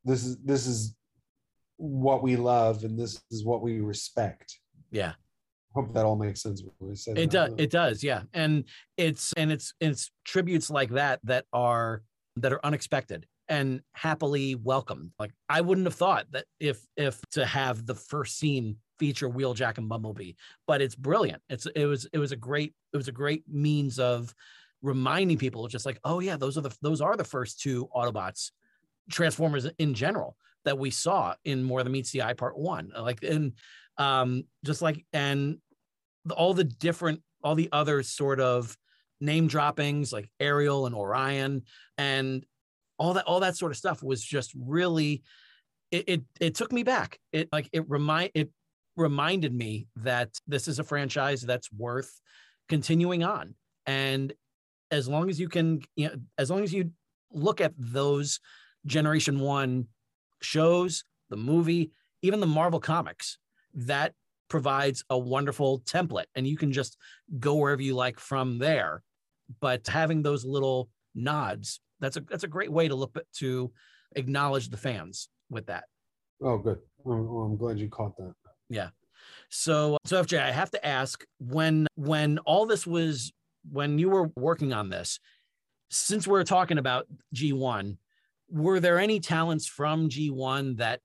this 0.05 0.25
is 0.25 0.37
this 0.45 0.67
is 0.67 0.95
what 1.77 2.23
we 2.23 2.37
love 2.37 2.85
and 2.85 2.99
this 2.99 3.23
is 3.31 3.45
what 3.45 3.63
we 3.63 3.81
respect. 3.81 4.59
Yeah 4.91 5.15
hope 5.75 5.93
that 5.95 6.05
all 6.05 6.17
makes 6.17 6.43
sense 6.43 6.63
it 7.07 7.31
does 7.31 7.53
it 7.59 7.71
does 7.71 8.03
yeah. 8.03 8.23
And 8.33 8.65
it's 8.97 9.33
and 9.35 9.53
it's 9.53 9.75
it's 9.81 10.11
tributes 10.25 10.71
like 10.71 10.91
that 10.91 11.21
that 11.25 11.45
are 11.53 12.03
that 12.37 12.53
are 12.53 12.65
unexpected 12.65 13.27
and 13.49 13.81
happily 13.93 14.55
welcomed. 14.55 15.13
Like 15.19 15.33
i 15.49 15.61
wouldn't 15.61 15.87
have 15.87 15.95
thought 15.95 16.27
that 16.33 16.47
if 16.61 16.81
if 16.97 17.21
to 17.33 17.45
have 17.45 17.87
the 17.87 17.95
first 17.95 18.39
scene 18.39 18.77
feature 18.99 19.31
wheeljack 19.31 19.79
and 19.79 19.89
bumblebee 19.89 20.33
but 20.67 20.83
it's 20.83 20.95
brilliant. 20.95 21.43
It's 21.49 21.67
it 21.67 21.87
was 21.87 22.09
it 22.13 22.19
was 22.19 22.33
a 22.33 22.37
great 22.37 22.75
it 22.93 22.97
was 22.97 23.09
a 23.09 23.13
great 23.13 23.45
means 23.49 23.99
of 23.99 24.35
reminding 24.83 25.39
people 25.39 25.67
just 25.67 25.87
like 25.87 25.99
oh 26.05 26.21
yeah 26.21 26.37
those 26.37 26.57
are 26.57 26.63
the 26.63 26.75
those 26.83 27.01
are 27.01 27.17
the 27.17 27.25
first 27.25 27.61
two 27.61 27.89
autobots 27.95 28.53
transformers 29.11 29.67
in 29.79 29.95
general 29.95 30.37
that 30.65 30.79
we 30.79 30.91
saw 30.91 31.35
in 31.45 31.63
more 31.63 31.83
than 31.83 31.93
meets 31.93 32.11
the 32.11 32.23
eye 32.23 32.35
part 32.35 32.59
one 32.59 32.93
like 32.97 33.23
and 33.23 33.53
um 33.97 34.45
just 34.65 34.83
like 34.83 35.05
and 35.13 35.59
all 36.37 36.53
the 36.55 36.65
different 36.65 37.23
all 37.43 37.55
the 37.55 37.69
other 37.73 38.03
sort 38.03 38.41
of 38.41 38.77
name 39.21 39.49
droppings 39.49 40.13
like 40.13 40.31
Ariel 40.41 40.87
and 40.87 40.95
Orion 40.95 41.63
and 41.97 42.45
all 42.99 43.15
that 43.15 43.25
all 43.25 43.41
that 43.41 43.57
sort 43.57 43.73
of 43.73 43.79
stuff 43.79 44.03
was 44.03 44.23
just 44.23 44.53
really 44.55 45.23
it 45.91 46.05
it, 46.07 46.23
it 46.41 46.55
took 46.55 46.73
me 46.73 46.83
back. 46.83 47.19
It 47.33 47.49
like 47.53 47.69
it 47.73 47.89
remind 47.89 48.31
it 48.35 48.51
reminded 48.97 49.55
me 49.55 49.87
that 49.97 50.31
this 50.47 50.69
is 50.69 50.79
a 50.79 50.85
franchise 50.85 51.43
that's 51.43 51.73
worth 51.73 52.21
continuing 52.69 53.23
on. 53.23 53.55
And 53.87 54.33
as 54.91 55.09
long 55.09 55.31
as 55.31 55.39
you 55.39 55.49
can, 55.49 55.81
you 55.97 56.09
know, 56.09 56.15
as 56.37 56.51
long 56.51 56.63
as 56.63 56.73
you 56.73 56.91
look 57.31 57.61
at 57.61 57.73
those 57.79 58.41
generation 58.89 59.39
one 59.39 59.87
shows, 60.43 61.05
the 61.31 61.37
movie, 61.37 61.93
even 62.23 62.41
the 62.41 62.47
Marvel 62.47 62.81
comics, 62.81 63.39
that 63.75 64.15
provides 64.49 65.05
a 65.11 65.19
wonderful 65.19 65.81
template 65.81 66.25
and 66.35 66.47
you 66.47 66.57
can 66.57 66.73
just 66.73 66.97
go 67.39 67.55
wherever 67.55 67.83
you 67.83 67.95
like 67.95 68.19
from 68.19 68.59
there. 68.59 69.03
But 69.61 69.87
having 69.87 70.23
those 70.23 70.45
little 70.45 70.89
nods 71.15 71.81
that's 72.01 72.17
a 72.17 72.21
that's 72.21 72.45
a 72.45 72.49
great 72.49 72.71
way 72.73 72.89
to 72.89 72.95
look 72.95 73.19
to 73.37 73.73
acknowledge 74.17 74.69
the 74.69 74.77
fans 74.77 75.29
with 75.51 75.67
that. 75.67 75.85
Oh 76.43 76.59
good. 76.59 76.79
Well, 77.05 77.45
i'm 77.45 77.57
glad 77.57 77.79
you 77.79 77.89
caught 77.89 78.17
that. 78.19 78.35
Yeah. 78.69 78.91
So 79.51 79.97
so 80.05 80.23
fj 80.23 80.41
i 80.41 80.51
have 80.51 80.71
to 80.71 80.87
ask 80.87 81.25
when 81.39 81.87
when 81.95 82.39
all 82.39 82.67
this 82.67 82.87
was 82.87 83.33
when 83.71 83.99
you 83.99 84.11
were 84.11 84.31
working 84.37 84.73
on 84.73 84.91
this 84.91 85.19
since 85.91 86.27
we're 86.27 86.45
talking 86.45 86.79
about 86.79 87.07
g1 87.35 87.97
were 88.51 88.81
there 88.81 88.99
any 88.99 89.21
talents 89.21 89.67
from 89.67 90.09
g1 90.09 90.79
that 90.79 91.01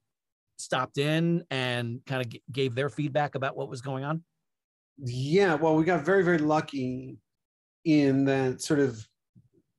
stopped 0.57 0.97
in 0.97 1.43
and 1.51 1.99
kind 2.05 2.21
of 2.21 2.29
g- 2.29 2.41
gave 2.51 2.75
their 2.75 2.89
feedback 2.89 3.35
about 3.35 3.55
what 3.55 3.69
was 3.69 3.81
going 3.81 4.03
on? 4.03 4.23
Yeah, 4.97 5.55
well, 5.55 5.75
we 5.75 5.83
got 5.83 6.05
very, 6.05 6.23
very 6.23 6.37
lucky 6.37 7.17
in 7.85 8.25
that 8.25 8.61
sort 8.61 8.79
of 8.79 9.05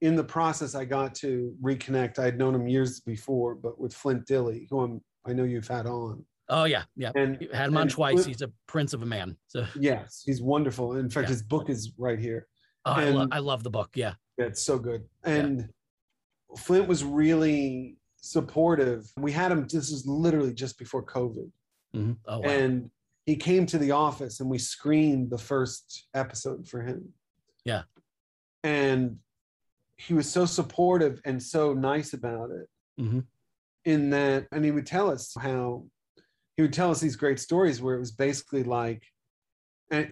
in 0.01 0.17
the 0.17 0.25
process. 0.25 0.75
I 0.75 0.85
got 0.85 1.15
to 1.17 1.55
reconnect. 1.63 2.19
I'd 2.19 2.39
known 2.39 2.55
him 2.55 2.67
years 2.67 3.01
before, 3.01 3.55
but 3.55 3.81
with 3.81 3.95
Flint 3.95 4.27
Dille, 4.27 4.67
who 4.69 4.81
I'm, 4.81 5.01
I 5.27 5.33
know 5.33 5.45
you've 5.45 5.69
had 5.69 5.87
on. 5.87 6.25
Oh 6.51 6.65
yeah, 6.65 6.83
yeah. 6.97 7.13
And 7.17 7.39
you 7.41 7.49
had 7.53 7.69
him 7.69 7.77
on 7.77 7.89
twice. 7.89 8.15
Flint, 8.15 8.27
he's 8.27 8.43
a 8.43 8.51
prince 8.67 8.93
of 8.93 9.03
a 9.03 9.07
man. 9.07 9.37
So 9.47 9.65
yes, 9.79 10.23
he's 10.27 10.43
wonderful. 10.43 10.97
In 10.97 11.09
fact, 11.09 11.29
yeah. 11.29 11.31
his 11.31 11.43
book 11.43 11.71
is 11.71 11.93
right 11.97 12.19
here. 12.19 12.47
Oh, 12.85 12.95
and, 12.95 13.09
I, 13.09 13.11
lo- 13.11 13.29
I, 13.33 13.39
love 13.39 13.63
the 13.63 13.71
book. 13.71 13.91
Yeah, 13.95 14.15
yeah 14.37 14.47
it's 14.47 14.63
so 14.63 14.79
good. 14.79 15.05
And. 15.25 15.71
Flint 16.57 16.89
was 16.89 17.05
really 17.05 17.97
supportive. 18.17 19.11
We 19.17 19.33
had 19.33 19.53
him, 19.53 19.67
this 19.67 19.91
is 19.91 20.07
literally 20.07 20.55
just 20.55 20.79
before 20.79 21.05
COVID. 21.05 21.51
Mm-hmm. 21.95 22.13
Oh, 22.27 22.39
wow. 22.41 22.49
And 22.49 22.91
he 23.27 23.37
came 23.37 23.67
to 23.67 23.79
the 23.79 23.93
office 23.93 24.41
and 24.41 24.51
we 24.51 24.59
screened 24.59 25.31
the 25.31 25.39
first 25.39 26.09
episode 26.15 26.69
for 26.69 26.83
him. 26.83 27.13
Yeah. 27.65 27.83
And 28.63 29.19
he 29.97 30.15
was 30.15 30.31
so 30.31 30.45
supportive 30.45 31.21
and 31.25 31.43
so 31.43 31.73
nice 31.73 32.13
about 32.13 32.51
it. 32.51 33.03
Mm-hmm. 33.03 33.21
In 33.85 34.11
that, 34.11 34.47
and 34.51 34.65
he 34.65 34.71
would 34.71 34.87
tell 34.87 35.11
us 35.11 35.35
how 35.39 35.85
he 36.57 36.63
would 36.63 36.73
tell 36.73 36.91
us 36.91 37.01
these 37.01 37.17
great 37.17 37.39
stories 37.39 37.83
where 37.83 37.95
it 37.97 37.99
was 37.99 38.13
basically 38.13 38.63
like, 38.63 39.03
and 39.91 40.09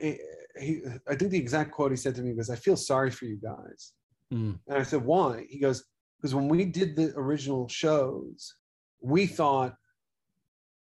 he, 0.61 0.83
I 1.09 1.15
think 1.15 1.31
the 1.31 1.39
exact 1.39 1.71
quote 1.71 1.91
he 1.91 1.97
said 1.97 2.15
to 2.17 2.23
me 2.23 2.35
was, 2.35 2.51
"I 2.51 2.57
feel 2.57 2.77
sorry 2.77 3.11
for 3.11 3.25
you 3.25 3.39
guys," 3.43 3.93
mm. 4.31 4.59
and 4.69 4.79
I 4.79 4.83
said, 4.83 5.03
"Why?" 5.03 5.47
He 5.49 5.59
goes, 5.59 5.85
because 6.23 6.35
when 6.37 6.47
we 6.47 6.65
did 6.65 6.95
the 6.95 7.13
original 7.17 7.67
shows, 7.67 8.55
we 9.01 9.27
thought 9.27 9.75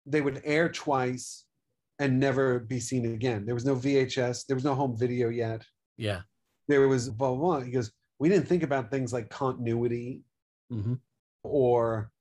they 0.05 0.19
would 0.19 0.41
air 0.43 0.67
twice 0.67 1.45
and 1.97 2.19
never 2.19 2.59
be 2.59 2.81
seen 2.81 3.13
again. 3.13 3.45
There 3.45 3.55
was 3.55 3.63
no 3.63 3.75
VHS, 3.75 4.45
there 4.45 4.55
was 4.55 4.65
no 4.65 4.75
home 4.75 4.97
video 4.97 5.29
yet. 5.29 5.63
Yeah. 5.97 6.21
There 6.67 6.89
was 6.89 7.09
blah, 7.09 7.33
blah, 7.33 7.37
blah. 7.37 7.59
He 7.61 7.71
goes, 7.71 7.89
we 8.19 8.27
didn't 8.27 8.47
think 8.47 8.63
about 8.63 8.91
things 8.91 9.13
like 9.13 9.29
continuity 9.29 10.23
mm-hmm. 10.71 10.95
or 11.43 12.11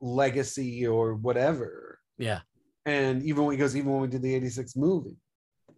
legacy 0.00 0.86
or 0.88 1.14
whatever. 1.14 2.00
Yeah. 2.18 2.40
And 2.84 3.22
even 3.22 3.44
when 3.44 3.52
he 3.52 3.58
goes, 3.58 3.76
even 3.76 3.92
when 3.92 4.00
we 4.02 4.08
did 4.08 4.22
the 4.22 4.34
86 4.34 4.74
movie. 4.74 5.18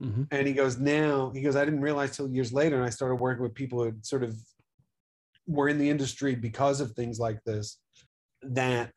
Mm-hmm. 0.00 0.22
And 0.30 0.46
he 0.46 0.54
goes, 0.54 0.78
now, 0.78 1.32
he 1.34 1.42
goes, 1.42 1.56
I 1.56 1.66
didn't 1.66 1.82
realize 1.82 2.16
till 2.16 2.30
years 2.30 2.50
later. 2.50 2.76
And 2.76 2.84
I 2.84 2.90
started 2.90 3.16
working 3.16 3.42
with 3.42 3.54
people 3.54 3.80
who 3.80 3.86
had 3.86 4.06
sort 4.06 4.22
of 4.24 4.34
we're 5.50 5.68
in 5.68 5.78
the 5.78 5.88
industry 5.88 6.34
because 6.34 6.80
of 6.80 6.92
things 6.92 7.18
like 7.18 7.42
this 7.44 7.78
that 8.42 8.92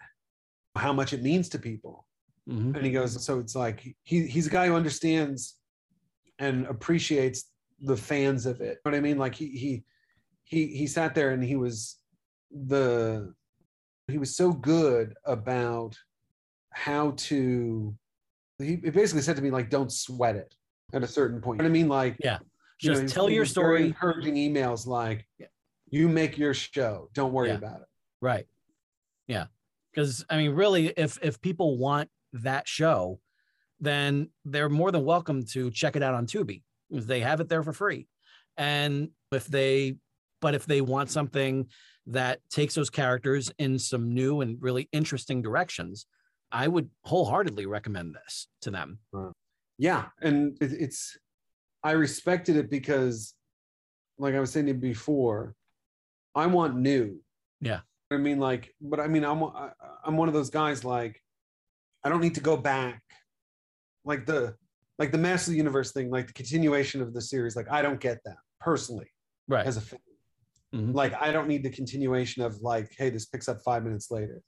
how 0.76 0.94
much 0.94 1.14
it 1.14 1.22
means 1.22 1.50
to 1.50 1.60
people 1.60 2.06
mm-hmm. 2.50 2.76
and 2.76 2.86
he 2.86 2.92
goes 2.92 3.24
so 3.24 3.40
it's 3.40 3.56
like 3.56 3.96
he, 4.04 4.26
he's 4.28 4.48
a 4.48 4.50
guy 4.50 4.68
who 4.68 4.76
understands 4.76 5.56
and 6.40 6.66
appreciates 6.68 7.46
the 7.82 7.98
fans 7.98 8.46
of 8.46 8.62
it. 8.62 8.80
You 8.86 8.92
know 8.92 8.92
what 8.92 8.96
I 8.96 9.02
mean? 9.02 9.18
Like 9.18 9.36
he 9.36 9.48
he 9.48 9.84
he 10.44 10.68
he 10.68 10.88
sat 10.88 11.16
there 11.16 11.32
and 11.32 11.44
he 11.44 11.56
was 11.56 11.98
the 12.52 13.34
he 14.08 14.18
was 14.18 14.36
so 14.36 14.52
good 14.52 15.14
about 15.26 15.96
how 16.72 17.12
to 17.12 17.96
he 18.60 18.76
basically 18.76 19.22
said 19.22 19.36
to 19.36 19.42
me 19.42 19.52
like 19.52 19.70
don't 19.70 19.92
sweat 19.92 20.36
it 20.36 20.56
at 20.94 21.04
a 21.04 21.08
certain 21.08 21.42
point. 21.42 21.60
You 21.60 21.64
know 21.64 21.70
what 21.70 21.78
I 21.78 21.82
mean? 21.82 21.90
Like 21.90 22.18
yeah, 22.20 22.40
you 22.80 22.92
just 22.92 23.02
know, 23.04 23.08
tell 23.08 23.30
your 23.30 23.46
story. 23.46 23.88
Encouraging 23.88 24.36
emails 24.36 24.88
like 24.88 25.26
Yeah. 25.38 25.48
You 25.94 26.10
make 26.10 26.38
your 26.40 26.56
show. 26.56 27.10
Don't 27.14 27.34
worry 27.34 27.50
Yeah. 27.50 27.56
about 27.56 27.82
it. 27.82 27.88
Right. 28.20 28.48
Yeah. 29.28 29.46
Because 29.92 30.26
I 30.28 30.38
mean, 30.38 30.52
really, 30.52 30.88
if 30.88 31.20
if 31.22 31.40
people 31.40 31.78
want 31.78 32.10
that 32.34 32.68
show, 32.68 33.20
then 33.80 34.30
they're 34.44 34.70
more 34.70 34.92
than 34.92 35.06
welcome 35.06 35.46
to 35.54 35.70
check 35.70 35.96
it 35.96 36.02
out 36.02 36.16
on 36.16 36.26
Tubi. 36.26 36.64
They 36.90 37.20
have 37.20 37.42
it 37.42 37.48
there 37.48 37.62
for 37.62 37.74
free. 37.74 38.08
And 38.58 39.10
if 39.32 39.46
they 39.46 39.98
but 40.42 40.56
if 40.56 40.66
they 40.66 40.82
want 40.82 41.10
something 41.12 41.70
that 42.08 42.40
takes 42.50 42.74
those 42.76 42.90
characters 42.90 43.52
in 43.60 43.78
some 43.80 44.14
new 44.14 44.42
and 44.42 44.62
really 44.62 44.90
interesting 44.92 45.42
directions, 45.42 46.06
I 46.52 46.68
would 46.68 46.90
wholeheartedly 47.04 47.66
recommend 47.68 48.16
this 48.16 48.48
to 48.62 48.72
them. 48.72 49.00
Yeah, 49.78 50.10
and 50.22 50.58
it's 50.60 51.18
I 51.84 51.92
respected 51.92 52.56
it 52.58 52.70
because, 52.70 53.36
like 54.18 54.34
I 54.34 54.40
was 54.40 54.52
saying 54.52 54.80
before, 54.80 55.56
I 56.36 56.48
want 56.48 56.76
new. 56.78 57.20
Yeah. 57.62 57.82
I 58.12 58.18
mean, 58.18 58.40
like, 58.40 58.74
but 58.82 59.00
I 59.00 59.08
mean, 59.08 59.24
I'm 59.24 59.44
I'm 60.06 60.18
one 60.18 60.28
of 60.28 60.34
those 60.34 60.50
guys 60.50 60.84
like, 60.84 61.22
I 62.04 62.10
don't 62.10 62.22
need 62.22 62.36
to 62.36 62.42
go 62.42 62.58
back, 62.58 63.02
like 64.06 64.26
the 64.26 64.56
like 65.00 65.12
the 65.12 65.18
Master 65.18 65.50
of 65.50 65.54
the 65.54 65.58
Universe 65.58 65.92
thing, 65.92 66.12
like 66.12 66.28
the 66.28 66.34
continuation 66.34 67.02
of 67.02 67.14
the 67.14 67.22
series. 67.22 67.56
Like, 67.56 67.70
I 67.72 67.82
don't 67.82 68.00
get 68.00 68.20
that 68.26 68.36
personally 68.60 69.08
Right. 69.48 69.66
as 69.66 69.78
a 69.78 69.82
fan. 69.82 70.00
Mhm. 70.74 70.94
Like, 70.94 71.14
I 71.20 71.32
don't 71.32 71.48
need 71.48 71.64
the 71.64 71.70
continuation 71.72 72.44
of 72.44 72.62
like, 72.62 72.92
hey, 72.98 73.10
this 73.10 73.26
picks 73.26 73.48
up 73.50 73.62
five 73.64 73.84
minutes 73.84 74.12
later. 74.12 74.42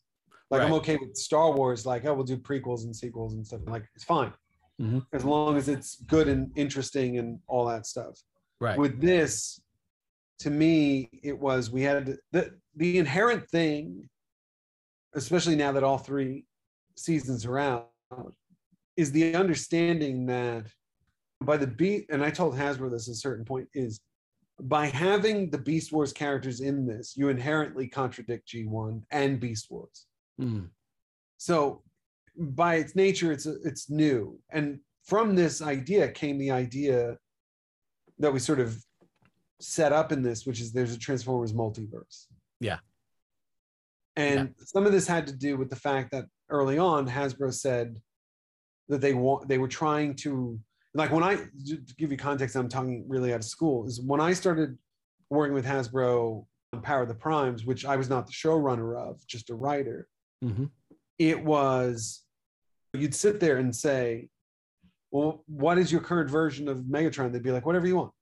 Like, 0.51 0.61
I'm 0.61 0.73
okay 0.73 0.97
with 0.97 1.15
Star 1.17 1.51
Wars. 1.51 1.85
Like, 1.87 2.05
oh, 2.05 2.13
we'll 2.13 2.23
do 2.25 2.37
prequels 2.37 2.83
and 2.83 2.95
sequels 2.95 3.33
and 3.33 3.45
stuff. 3.45 3.61
Like, 3.65 3.85
it's 3.95 4.03
fine 4.03 4.31
Mhm. 4.79 5.03
as 5.13 5.25
long 5.25 5.57
as 5.57 5.67
it's 5.67 5.99
good 6.03 6.27
and 6.27 6.51
interesting 6.55 7.17
and 7.17 7.39
all 7.47 7.65
that 7.65 7.87
stuff. 7.87 8.19
Right. 8.61 8.77
With 8.77 9.01
this, 9.01 9.59
to 10.39 10.49
me, 10.49 11.09
it 11.23 11.37
was 11.37 11.71
we 11.71 11.81
had 11.81 12.17
the 12.31 12.53
the 12.75 12.97
inherent 12.97 13.49
thing, 13.49 14.09
especially 15.13 15.55
now 15.55 15.71
that 15.71 15.83
all 15.83 15.97
three 15.97 16.45
seasons 16.95 17.45
are 17.45 17.57
out, 17.57 17.91
is 18.97 19.11
the 19.11 19.35
understanding 19.35 20.25
that 20.25 20.67
by 21.41 21.57
the 21.57 21.67
beat, 21.67 22.05
and 22.09 22.23
I 22.23 22.29
told 22.29 22.55
Hasbro 22.55 22.91
this 22.91 23.07
at 23.07 23.13
a 23.13 23.17
certain 23.17 23.45
point, 23.45 23.67
is 23.73 23.99
by 24.61 24.87
having 24.87 25.49
the 25.49 25.57
Beast 25.57 25.91
Wars 25.91 26.13
characters 26.13 26.61
in 26.61 26.85
this, 26.87 27.15
you 27.17 27.29
inherently 27.29 27.87
contradict 27.87 28.49
G1 28.49 29.01
and 29.11 29.39
Beast 29.39 29.67
Wars. 29.69 30.05
Mm. 30.39 30.69
So 31.37 31.81
by 32.37 32.75
its 32.75 32.95
nature, 32.95 33.31
it's 33.31 33.45
it's 33.45 33.89
new, 33.89 34.39
and 34.51 34.79
from 35.03 35.35
this 35.35 35.61
idea 35.61 36.09
came 36.09 36.37
the 36.37 36.51
idea 36.51 37.17
that 38.19 38.33
we 38.33 38.39
sort 38.39 38.59
of 38.59 38.77
set 39.59 39.91
up 39.93 40.11
in 40.11 40.21
this, 40.21 40.45
which 40.45 40.59
is 40.59 40.71
there's 40.71 40.93
a 40.93 40.99
Transformers 40.99 41.53
multiverse. 41.53 42.25
Yeah. 42.59 42.79
And 44.15 44.53
some 44.59 44.85
of 44.85 44.91
this 44.93 45.07
had 45.07 45.27
to 45.27 45.33
do 45.33 45.57
with 45.57 45.69
the 45.69 45.75
fact 45.75 46.11
that 46.11 46.25
early 46.49 46.77
on 46.77 47.07
Hasbro 47.07 47.53
said 47.53 47.99
that 48.87 49.01
they 49.01 49.13
want 49.13 49.47
they 49.47 49.57
were 49.57 49.67
trying 49.67 50.15
to 50.15 50.59
like 50.93 51.11
when 51.11 51.23
I 51.23 51.35
to 51.35 51.77
give 51.97 52.11
you 52.11 52.17
context, 52.17 52.55
I'm 52.55 52.69
talking 52.69 53.03
really 53.07 53.33
out 53.33 53.41
of 53.41 53.45
school, 53.45 53.85
is 53.85 53.99
when 54.01 54.21
I 54.21 54.31
started 54.33 54.77
working 55.29 55.53
with 55.53 55.65
Hasbro 55.65 56.45
on 56.71 56.81
Power 56.81 57.01
of 57.01 57.09
the 57.09 57.15
Primes, 57.15 57.65
which 57.65 57.83
I 57.85 57.97
was 57.97 58.09
not 58.09 58.25
the 58.25 58.31
showrunner 58.31 58.97
of, 58.97 59.25
just 59.27 59.49
a 59.49 59.55
writer 59.55 60.07
Mhm. 60.43 60.69
it 61.17 61.43
was 61.43 62.21
you'd 62.93 63.15
sit 63.15 63.41
there 63.41 63.57
and 63.57 63.75
say, 63.75 64.29
"Well, 65.11 65.43
what 65.47 65.77
is 65.77 65.91
your 65.91 65.99
current 66.01 66.29
version 66.29 66.69
of 66.69 66.79
Megatron?" 66.83 67.33
They'd 67.33 67.43
be 67.43 67.51
like, 67.51 67.65
"Whatever 67.65 67.87
you 67.87 67.97
want, 67.97 68.13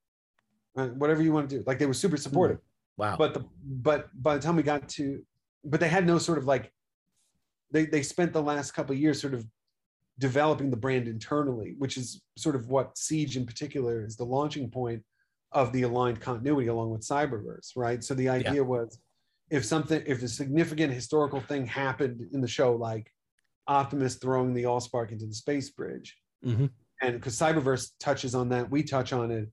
whatever 0.76 1.22
you 1.22 1.32
want 1.34 1.50
to 1.50 1.58
do." 1.58 1.64
Like 1.66 1.80
they 1.80 1.86
were 1.86 1.94
super 1.94 2.18
supportive. 2.18 2.60
Wow. 2.98 3.16
But 3.18 3.34
the 3.34 3.46
but 3.64 4.10
by 4.22 4.36
the 4.36 4.42
time 4.42 4.56
we 4.56 4.64
got 4.64 4.88
to, 4.90 5.26
but 5.64 5.80
they 5.80 5.90
had 5.90 6.06
no 6.06 6.18
sort 6.18 6.38
of 6.38 6.46
like, 6.46 6.72
they 7.72 7.86
they 7.86 8.04
spent 8.04 8.34
the 8.34 8.42
last 8.42 8.72
couple 8.72 8.94
of 8.94 9.00
years 9.00 9.20
sort 9.20 9.34
of 9.34 9.46
developing 10.20 10.70
the 10.70 10.78
brand 10.78 11.08
internally, 11.08 11.76
which 11.80 11.98
is 11.98 12.22
sort 12.38 12.56
of 12.56 12.68
what 12.68 12.98
Siege 12.98 13.36
in 13.36 13.46
particular 13.46 14.06
is 14.06 14.16
the 14.16 14.26
launching 14.26 14.70
point 14.70 15.04
of 15.52 15.72
the 15.74 15.82
aligned 15.84 16.20
continuity 16.20 16.68
along 16.68 16.92
with 16.92 17.02
Cyberverse, 17.02 17.72
right? 17.76 18.04
So 18.04 18.14
the 18.14 18.30
idea 18.30 18.64
was 18.64 19.00
if 19.50 19.66
something 19.66 20.04
if 20.06 20.22
a 20.22 20.28
significant 20.28 20.94
historical 20.94 21.40
thing 21.40 21.66
happened 21.66 22.28
in 22.32 22.42
the 22.42 22.48
show 22.48 22.76
like 22.76 23.12
Optimus 23.68 24.16
throwing 24.16 24.54
the 24.54 24.64
Allspark 24.64 25.12
into 25.12 25.26
the 25.26 25.34
space 25.34 25.70
bridge, 25.70 26.18
Mhm. 26.46 26.70
and 27.02 27.14
because 27.16 27.36
Cyberverse 27.36 27.92
touches 28.00 28.36
on 28.36 28.50
that, 28.50 28.70
we 28.70 28.84
touch 28.84 29.14
on 29.14 29.32
it. 29.32 29.50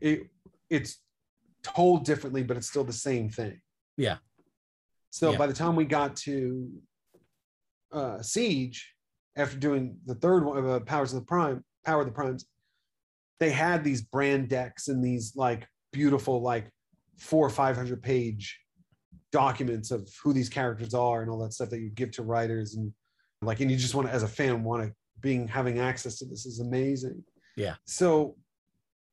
It 0.00 0.30
it's 0.70 1.00
told 1.62 2.04
differently, 2.04 2.42
but 2.42 2.56
it's 2.56 2.68
still 2.68 2.84
the 2.84 2.92
same 2.92 3.28
thing. 3.28 3.60
Yeah. 3.96 4.18
So 5.10 5.32
Yeah. 5.32 5.38
by 5.38 5.46
the 5.46 5.54
time 5.54 5.76
we 5.76 5.84
got 5.84 6.16
to 6.16 6.70
uh, 7.92 8.20
Siege, 8.22 8.92
after 9.36 9.56
doing 9.58 9.98
the 10.06 10.14
third 10.14 10.44
one 10.44 10.56
of 10.58 10.66
uh, 10.68 10.80
Powers 10.80 11.12
of 11.12 11.20
the 11.20 11.26
Prime, 11.26 11.64
Power 11.84 12.00
of 12.00 12.06
the 12.06 12.12
Primes, 12.12 12.46
they 13.38 13.50
had 13.50 13.84
these 13.84 14.02
brand 14.02 14.48
decks 14.48 14.88
and 14.88 15.04
these 15.04 15.34
like 15.36 15.66
beautiful 15.92 16.40
like 16.42 16.70
four 17.18 17.46
or 17.46 17.50
five 17.50 17.76
hundred 17.76 18.02
page 18.02 18.58
documents 19.32 19.90
of 19.90 20.08
who 20.22 20.32
these 20.32 20.48
characters 20.48 20.94
are 20.94 21.20
and 21.22 21.30
all 21.30 21.38
that 21.38 21.52
stuff 21.52 21.68
that 21.70 21.80
you 21.80 21.90
give 21.90 22.10
to 22.12 22.22
writers 22.22 22.74
and 22.76 22.92
like 23.42 23.60
and 23.60 23.70
you 23.70 23.76
just 23.76 23.94
want 23.94 24.06
to 24.08 24.12
as 24.14 24.22
a 24.22 24.28
fan 24.28 24.62
want 24.62 24.82
to 24.82 24.92
being 25.20 25.46
having 25.48 25.78
access 25.78 26.16
to 26.18 26.24
this 26.24 26.46
is 26.46 26.60
amazing 26.60 27.22
Yeah. 27.56 27.74
so 27.86 28.36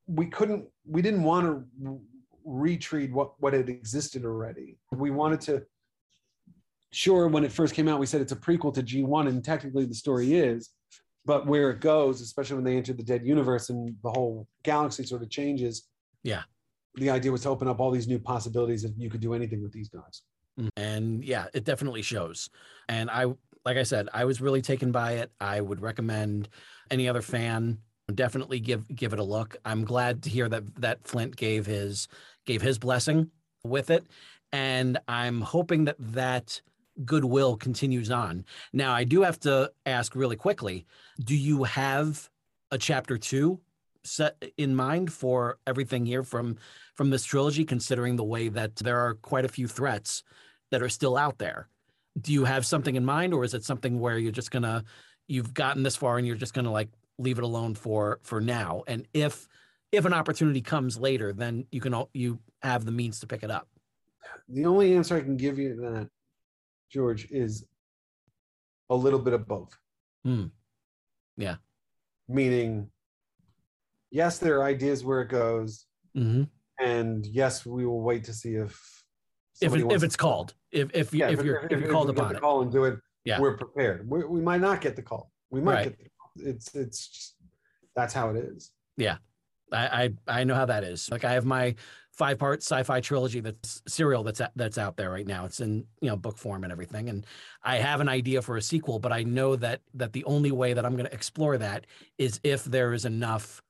we 0.07 0.27
couldn't 0.27 0.65
we 0.85 1.01
didn't 1.01 1.23
want 1.23 1.65
to 1.83 2.01
retreat 2.45 3.11
what 3.11 3.33
what 3.39 3.53
had 3.53 3.69
existed 3.69 4.25
already. 4.25 4.77
We 4.91 5.11
wanted 5.11 5.41
to 5.41 5.63
sure 6.93 7.27
when 7.27 7.43
it 7.43 7.51
first 7.51 7.73
came 7.73 7.87
out 7.87 7.99
we 7.99 8.05
said 8.05 8.21
it's 8.21 8.31
a 8.31 8.35
prequel 8.35 8.71
to 8.71 8.83
g1 8.83 9.27
and 9.27 9.43
technically 9.43 9.83
the 9.83 9.95
story 9.95 10.35
is 10.35 10.69
but 11.25 11.47
where 11.47 11.71
it 11.71 11.79
goes 11.79 12.21
especially 12.21 12.55
when 12.55 12.63
they 12.63 12.77
enter 12.77 12.93
the 12.93 13.03
dead 13.03 13.25
universe 13.25 13.69
and 13.71 13.95
the 14.03 14.11
whole 14.11 14.47
galaxy 14.63 15.03
sort 15.03 15.23
of 15.23 15.29
changes. 15.29 15.87
Yeah. 16.23 16.43
the 16.95 17.09
idea 17.09 17.31
was 17.31 17.41
to 17.41 17.49
open 17.49 17.67
up 17.67 17.79
all 17.79 17.91
these 17.91 18.07
new 18.07 18.19
possibilities 18.19 18.83
that 18.83 18.93
you 18.95 19.09
could 19.09 19.19
do 19.19 19.33
anything 19.33 19.61
with 19.61 19.73
these 19.73 19.89
guys. 19.89 20.21
Mm-hmm. 20.59 20.67
And 20.77 21.25
yeah 21.25 21.47
it 21.53 21.63
definitely 21.63 22.03
shows. 22.03 22.49
And 22.87 23.09
i 23.09 23.25
like 23.65 23.77
i 23.77 23.83
said 23.83 24.09
i 24.13 24.25
was 24.25 24.39
really 24.39 24.61
taken 24.61 24.91
by 24.91 25.13
it. 25.13 25.31
I 25.41 25.61
would 25.61 25.81
recommend 25.81 26.47
any 26.91 27.09
other 27.09 27.23
fan 27.23 27.79
definitely 28.13 28.59
give 28.59 28.87
give 28.93 29.13
it 29.13 29.19
a 29.19 29.23
look 29.23 29.55
i'm 29.65 29.85
glad 29.85 30.23
to 30.23 30.29
hear 30.29 30.49
that 30.49 30.63
that 30.75 31.05
flint 31.07 31.35
gave 31.35 31.65
his 31.65 32.07
gave 32.45 32.61
his 32.61 32.77
blessing 32.77 33.29
with 33.63 33.89
it 33.89 34.05
and 34.51 34.97
i'm 35.07 35.41
hoping 35.41 35.85
that 35.85 35.95
that 35.99 36.61
goodwill 37.05 37.55
continues 37.55 38.11
on 38.11 38.45
now 38.73 38.93
i 38.93 39.03
do 39.03 39.21
have 39.21 39.39
to 39.39 39.71
ask 39.85 40.15
really 40.15 40.35
quickly 40.35 40.85
do 41.23 41.35
you 41.35 41.63
have 41.63 42.29
a 42.71 42.77
chapter 42.77 43.17
two 43.17 43.59
set 44.03 44.43
in 44.57 44.75
mind 44.75 45.11
for 45.11 45.57
everything 45.65 46.05
here 46.05 46.23
from 46.23 46.57
from 46.95 47.09
this 47.09 47.23
trilogy 47.23 47.65
considering 47.65 48.15
the 48.15 48.23
way 48.23 48.49
that 48.49 48.75
there 48.77 48.99
are 48.99 49.15
quite 49.15 49.45
a 49.45 49.49
few 49.49 49.67
threats 49.67 50.23
that 50.71 50.81
are 50.81 50.89
still 50.89 51.17
out 51.17 51.37
there. 51.37 51.67
Do 52.19 52.33
you 52.33 52.45
have 52.45 52.65
something 52.65 52.95
in 52.95 53.05
mind 53.05 53.33
or 53.33 53.43
is 53.43 53.53
it 53.53 53.63
something 53.63 53.99
where 53.99 54.17
you're 54.17 54.31
just 54.31 54.51
to 54.63 54.83
you've 55.27 55.53
gotten 55.53 55.83
this 55.83 55.95
far 55.95 56.17
and 56.17 56.27
you're 56.27 56.35
just 56.35 56.53
to 56.65 56.71
like 56.71 56.89
leave 57.23 57.37
it 57.37 57.43
alone 57.43 57.73
for 57.73 58.19
for 58.21 58.39
now 58.41 58.83
and 58.87 59.07
if 59.13 59.47
if 59.91 60.05
an 60.05 60.13
opportunity 60.13 60.61
comes 60.61 60.97
later 60.97 61.31
then 61.33 61.65
you 61.71 61.79
can 61.81 61.95
you 62.13 62.37
have 62.61 62.85
the 62.85 62.91
means 62.91 63.19
to 63.19 63.27
pick 63.27 63.41
it 63.43 63.49
up. 63.51 63.67
the 64.49 64.65
only 64.65 64.93
answer 64.95 65.15
i 65.15 65.21
can 65.21 65.37
give 65.37 65.57
you 65.57 65.75
that 65.77 66.09
george 66.91 67.27
is 67.31 67.65
a 68.89 68.95
little 68.95 69.19
bit 69.19 69.33
of 69.33 69.47
both 69.47 69.75
Hmm. 70.25 70.45
Yeah. 71.37 71.55
meaning 72.29 72.89
yes 74.11 74.37
there 74.37 74.59
are 74.59 74.63
ideas 74.63 75.03
where 75.03 75.21
it 75.21 75.29
goes 75.29 75.85
Mm-hmm. 76.15 76.43
and 76.79 77.25
yes 77.25 77.65
we 77.65 77.87
will 77.87 78.01
wait 78.01 78.23
to 78.25 78.33
see 78.33 78.53
if 78.53 79.03
If 79.61 79.73
it, 79.75 79.91
if 79.91 80.03
it's 80.03 80.15
called 80.15 80.53
if 80.71 80.91
if 80.93 81.11
you 81.11 81.21
Yeah, 81.21 81.31
if 81.31 81.43
you're 81.43 81.65
if, 81.71 81.79
you're 81.79 81.89
called 81.91 82.07
get 82.09 82.17
upon 82.19 82.29
the 82.33 82.37
it. 82.37 82.41
call 82.41 82.61
and 82.61 82.71
do 82.71 82.83
it 82.83 82.99
Yeah. 83.25 83.39
we're 83.39 83.57
prepared 83.57 84.07
we, 84.07 84.23
we 84.23 84.39
might 84.41 84.61
not 84.61 84.79
get 84.79 84.95
the 84.95 85.01
call 85.01 85.31
we 85.49 85.59
might 85.59 85.73
Right. 85.73 85.83
get 85.85 85.97
the 85.97 86.03
call. 86.03 86.12
It's 86.35 86.73
it's 86.75 87.07
just, 87.07 87.35
that's 87.95 88.13
how 88.13 88.29
it 88.29 88.37
is 88.37 88.71
Yeah. 88.97 89.17
I, 89.71 90.13
I 90.27 90.39
I 90.41 90.43
know 90.43 90.55
how 90.55 90.65
that 90.65 90.83
is. 90.83 91.09
Like 91.09 91.23
I 91.23 91.33
have 91.33 91.45
my 91.45 91.75
five 92.11 92.37
part 92.37 92.61
sci-fi 92.61 93.01
trilogy 93.01 93.39
that's 93.39 93.81
serial 93.87 94.23
that's 94.23 94.41
that's 94.55 94.77
out 94.77 94.97
there 94.97 95.09
right 95.09 95.25
now. 95.25 95.45
It's 95.45 95.59
in 95.59 95.85
you 95.99 96.09
know 96.09 96.15
book 96.15 96.37
form 96.37 96.63
and 96.63 96.71
everything, 96.71 97.09
and 97.09 97.25
I 97.63 97.77
have 97.77 97.99
an 97.99 98.09
idea 98.09 98.41
for 98.41 98.57
a 98.57 98.61
sequel, 98.61 98.99
but 98.99 99.11
I 99.11 99.23
know 99.23 99.55
that 99.55 99.81
that 99.95 100.13
the 100.13 100.23
only 100.25 100.51
way 100.51 100.73
that 100.73 100.85
I'm 100.85 100.93
going 100.93 101.07
to 101.07 101.13
explore 101.13 101.57
that 101.57 101.87
is 102.17 102.39
if 102.43 102.63
there 102.65 102.93
is 102.93 103.05
enough 103.05 103.61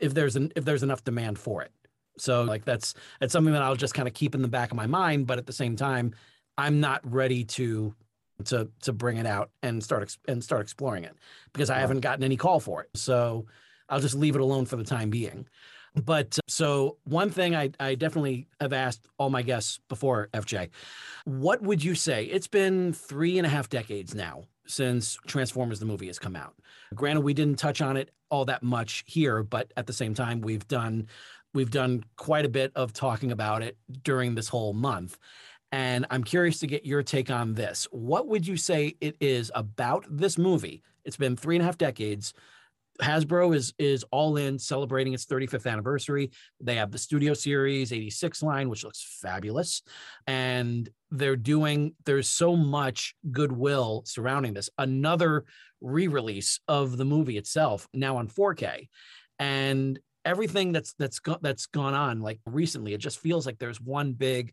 if 0.00 0.14
there's 0.14 0.36
an 0.36 0.52
if 0.56 0.64
there's 0.64 0.82
enough 0.82 1.04
demand 1.04 1.38
for 1.38 1.62
it. 1.62 1.72
So 2.18 2.42
like 2.42 2.64
that's 2.64 2.94
that's 3.18 3.32
something 3.32 3.52
that 3.52 3.62
I'll 3.62 3.76
just 3.76 3.94
kind 3.94 4.06
of 4.06 4.14
keep 4.14 4.34
in 4.34 4.42
the 4.42 4.48
back 4.48 4.70
of 4.70 4.76
my 4.76 4.86
mind, 4.86 5.26
but 5.26 5.38
at 5.38 5.46
the 5.46 5.52
same 5.52 5.74
time, 5.74 6.14
I'm 6.56 6.80
not 6.80 7.00
ready 7.10 7.44
to 7.44 7.94
to 8.46 8.68
to 8.82 8.92
bring 8.92 9.16
it 9.16 9.26
out 9.26 9.50
and 9.62 9.82
start 9.82 10.16
and 10.28 10.42
start 10.42 10.62
exploring 10.62 11.04
it 11.04 11.14
because 11.52 11.70
I 11.70 11.78
haven't 11.78 12.00
gotten 12.00 12.24
any 12.24 12.36
call 12.36 12.60
for 12.60 12.82
it. 12.82 12.90
So 12.94 13.46
I'll 13.88 14.00
just 14.00 14.14
leave 14.14 14.34
it 14.34 14.40
alone 14.40 14.66
for 14.66 14.76
the 14.76 14.84
time 14.84 15.10
being. 15.10 15.46
But 15.94 16.38
uh, 16.38 16.42
so 16.48 16.98
one 17.04 17.30
thing 17.30 17.56
I, 17.56 17.70
I 17.80 17.94
definitely 17.96 18.46
have 18.60 18.72
asked 18.72 19.08
all 19.18 19.30
my 19.30 19.42
guests 19.42 19.80
before 19.88 20.28
FJ, 20.32 20.70
what 21.24 21.62
would 21.62 21.82
you 21.82 21.94
say? 21.94 22.24
It's 22.26 22.46
been 22.46 22.92
three 22.92 23.38
and 23.38 23.46
a 23.46 23.50
half 23.50 23.68
decades 23.68 24.14
now 24.14 24.44
since 24.66 25.18
Transformers 25.26 25.80
the 25.80 25.86
movie 25.86 26.06
has 26.06 26.18
come 26.18 26.36
out. 26.36 26.54
Granted, 26.94 27.22
we 27.22 27.34
didn't 27.34 27.58
touch 27.58 27.82
on 27.82 27.96
it 27.96 28.10
all 28.30 28.44
that 28.44 28.62
much 28.62 29.02
here, 29.06 29.42
but 29.42 29.72
at 29.76 29.86
the 29.86 29.92
same 29.92 30.14
time, 30.14 30.40
we've 30.40 30.66
done 30.68 31.08
we've 31.52 31.70
done 31.70 32.04
quite 32.16 32.44
a 32.44 32.48
bit 32.48 32.70
of 32.76 32.92
talking 32.92 33.32
about 33.32 33.62
it 33.62 33.76
during 34.04 34.36
this 34.36 34.48
whole 34.48 34.72
month. 34.72 35.18
And 35.72 36.06
I'm 36.10 36.24
curious 36.24 36.58
to 36.60 36.66
get 36.66 36.84
your 36.84 37.02
take 37.02 37.30
on 37.30 37.54
this. 37.54 37.86
What 37.92 38.26
would 38.26 38.46
you 38.46 38.56
say 38.56 38.96
it 39.00 39.16
is 39.20 39.52
about 39.54 40.04
this 40.10 40.36
movie? 40.36 40.82
It's 41.04 41.16
been 41.16 41.36
three 41.36 41.56
and 41.56 41.62
a 41.62 41.66
half 41.66 41.78
decades. 41.78 42.34
Hasbro 43.00 43.54
is 43.54 43.72
is 43.78 44.04
all 44.10 44.36
in 44.36 44.58
celebrating 44.58 45.14
its 45.14 45.24
35th 45.24 45.70
anniversary. 45.70 46.30
They 46.60 46.74
have 46.74 46.90
the 46.90 46.98
Studio 46.98 47.34
Series 47.34 47.92
86 47.92 48.42
line, 48.42 48.68
which 48.68 48.84
looks 48.84 49.18
fabulous, 49.22 49.82
and 50.26 50.88
they're 51.10 51.36
doing. 51.36 51.94
There's 52.04 52.28
so 52.28 52.56
much 52.56 53.14
goodwill 53.30 54.02
surrounding 54.04 54.52
this. 54.52 54.68
Another 54.76 55.44
re-release 55.80 56.60
of 56.68 56.98
the 56.98 57.06
movie 57.06 57.38
itself 57.38 57.88
now 57.94 58.18
on 58.18 58.28
4K, 58.28 58.88
and 59.38 59.98
everything 60.24 60.72
that's 60.72 60.92
that's 60.98 61.20
go, 61.20 61.38
that's 61.40 61.66
gone 61.66 61.94
on 61.94 62.20
like 62.20 62.40
recently. 62.44 62.92
It 62.92 62.98
just 62.98 63.20
feels 63.20 63.46
like 63.46 63.58
there's 63.58 63.80
one 63.80 64.12
big 64.12 64.52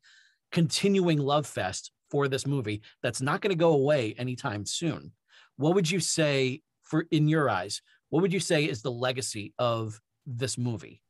continuing 0.52 1.20
love 1.20 1.46
fest 1.46 1.92
for 2.10 2.28
this 2.28 2.48
movie 2.48 2.82
that's 3.04 3.22
not 3.22 3.42
going 3.42 3.52
to 3.52 3.58
go 3.58 3.74
away 3.74 4.16
anytime 4.18 4.66
soon. 4.66 5.12
What 5.58 5.76
would 5.76 5.90
you 5.90 6.00
say 6.00 6.62
for 6.84 7.06
in 7.12 7.28
your 7.28 7.50
eyes? 7.50 7.82
What 8.10 8.22
would 8.22 8.34
you 8.34 8.40
say 8.40 8.66
is 8.66 8.82
the 8.82 8.92
legacy 8.92 9.54
of 9.60 10.00
this 10.26 10.58
movie? 10.58 11.02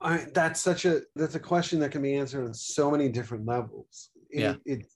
I, 0.00 0.26
that's 0.32 0.60
such 0.60 0.86
a 0.86 1.02
that's 1.14 1.34
a 1.34 1.40
question 1.40 1.78
that 1.80 1.90
can 1.90 2.00
be 2.00 2.14
answered 2.14 2.46
on 2.46 2.54
so 2.54 2.90
many 2.90 3.08
different 3.08 3.46
levels. 3.46 4.10
It, 4.30 4.40
yeah. 4.40 4.54
it 4.64 4.86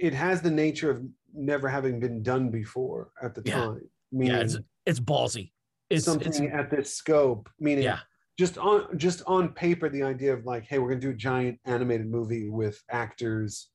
it 0.00 0.14
has 0.14 0.40
the 0.40 0.50
nature 0.50 0.90
of 0.90 1.02
never 1.34 1.68
having 1.68 1.98
been 1.98 2.22
done 2.22 2.50
before 2.50 3.10
at 3.22 3.34
the 3.34 3.42
yeah. 3.44 3.54
time. 3.54 3.80
Meaning 4.12 4.34
yeah, 4.34 4.42
it's 4.42 4.58
it's 4.86 5.00
ballsy. 5.00 5.50
It's 5.90 6.04
something 6.04 6.28
it's, 6.28 6.54
at 6.54 6.70
this 6.70 6.94
scope. 6.94 7.48
Meaning, 7.58 7.84
yeah. 7.84 8.00
Just 8.38 8.58
on 8.58 8.96
just 8.98 9.22
on 9.26 9.50
paper, 9.50 9.88
the 9.88 10.02
idea 10.02 10.32
of 10.32 10.44
like, 10.44 10.64
hey, 10.64 10.78
we're 10.78 10.88
gonna 10.88 11.00
do 11.00 11.10
a 11.10 11.14
giant 11.14 11.58
animated 11.64 12.08
movie 12.08 12.48
with 12.48 12.80
actors, 12.90 13.70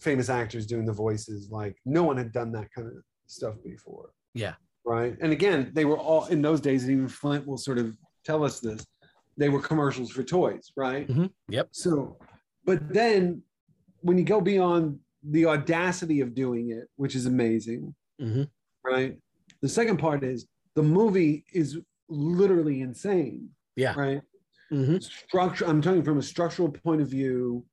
famous 0.00 0.28
actors 0.28 0.66
doing 0.66 0.84
the 0.84 0.92
voices. 0.92 1.50
Like, 1.50 1.76
no 1.84 2.02
one 2.02 2.16
had 2.16 2.32
done 2.32 2.52
that 2.52 2.72
kind 2.72 2.88
of 2.88 2.94
stuff 3.26 3.54
before. 3.62 4.10
Yeah 4.34 4.54
right? 4.84 5.16
And 5.20 5.32
again, 5.32 5.70
they 5.74 5.84
were 5.84 5.98
all 5.98 6.26
in 6.26 6.42
those 6.42 6.60
days, 6.60 6.82
and 6.84 6.92
even 6.92 7.08
Flint 7.08 7.46
will 7.46 7.58
sort 7.58 7.78
of 7.78 7.96
tell 8.24 8.44
us 8.44 8.60
this. 8.60 8.84
They 9.36 9.48
were 9.48 9.60
commercials 9.60 10.10
for 10.10 10.22
toys, 10.22 10.72
right? 10.76 11.08
Mm-hmm. 11.08 11.26
Yep. 11.48 11.68
So, 11.70 12.16
but 12.64 12.92
then 12.92 13.42
when 14.00 14.18
you 14.18 14.24
go 14.24 14.40
beyond 14.40 14.98
the 15.22 15.46
audacity 15.46 16.20
of 16.20 16.34
doing 16.34 16.70
it, 16.70 16.88
which 16.96 17.14
is 17.14 17.26
amazing, 17.26 17.94
mm-hmm. 18.20 18.42
right? 18.84 19.16
The 19.62 19.68
second 19.68 19.98
part 19.98 20.24
is 20.24 20.46
the 20.74 20.82
movie 20.82 21.44
is 21.52 21.78
literally 22.08 22.80
insane. 22.80 23.48
Yeah. 23.80 23.94
Right. 23.94 24.22
Mm-hmm. 24.72 24.98
Structure. 24.98 25.66
I'm 25.66 25.82
talking 25.82 26.02
from 26.02 26.18
a 26.18 26.22
structural 26.22 26.70
point 26.70 27.00
of 27.00 27.08
view, 27.08 27.64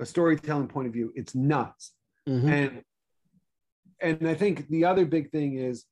a 0.00 0.06
storytelling 0.06 0.68
point 0.68 0.86
of 0.86 0.92
view. 0.92 1.12
It's 1.14 1.34
nuts. 1.34 1.92
Mm-hmm. 2.28 2.48
And 2.48 2.82
and 4.02 4.28
I 4.28 4.34
think 4.34 4.68
the 4.68 4.84
other 4.84 5.04
big 5.04 5.30
thing 5.30 5.58
is 5.58 5.84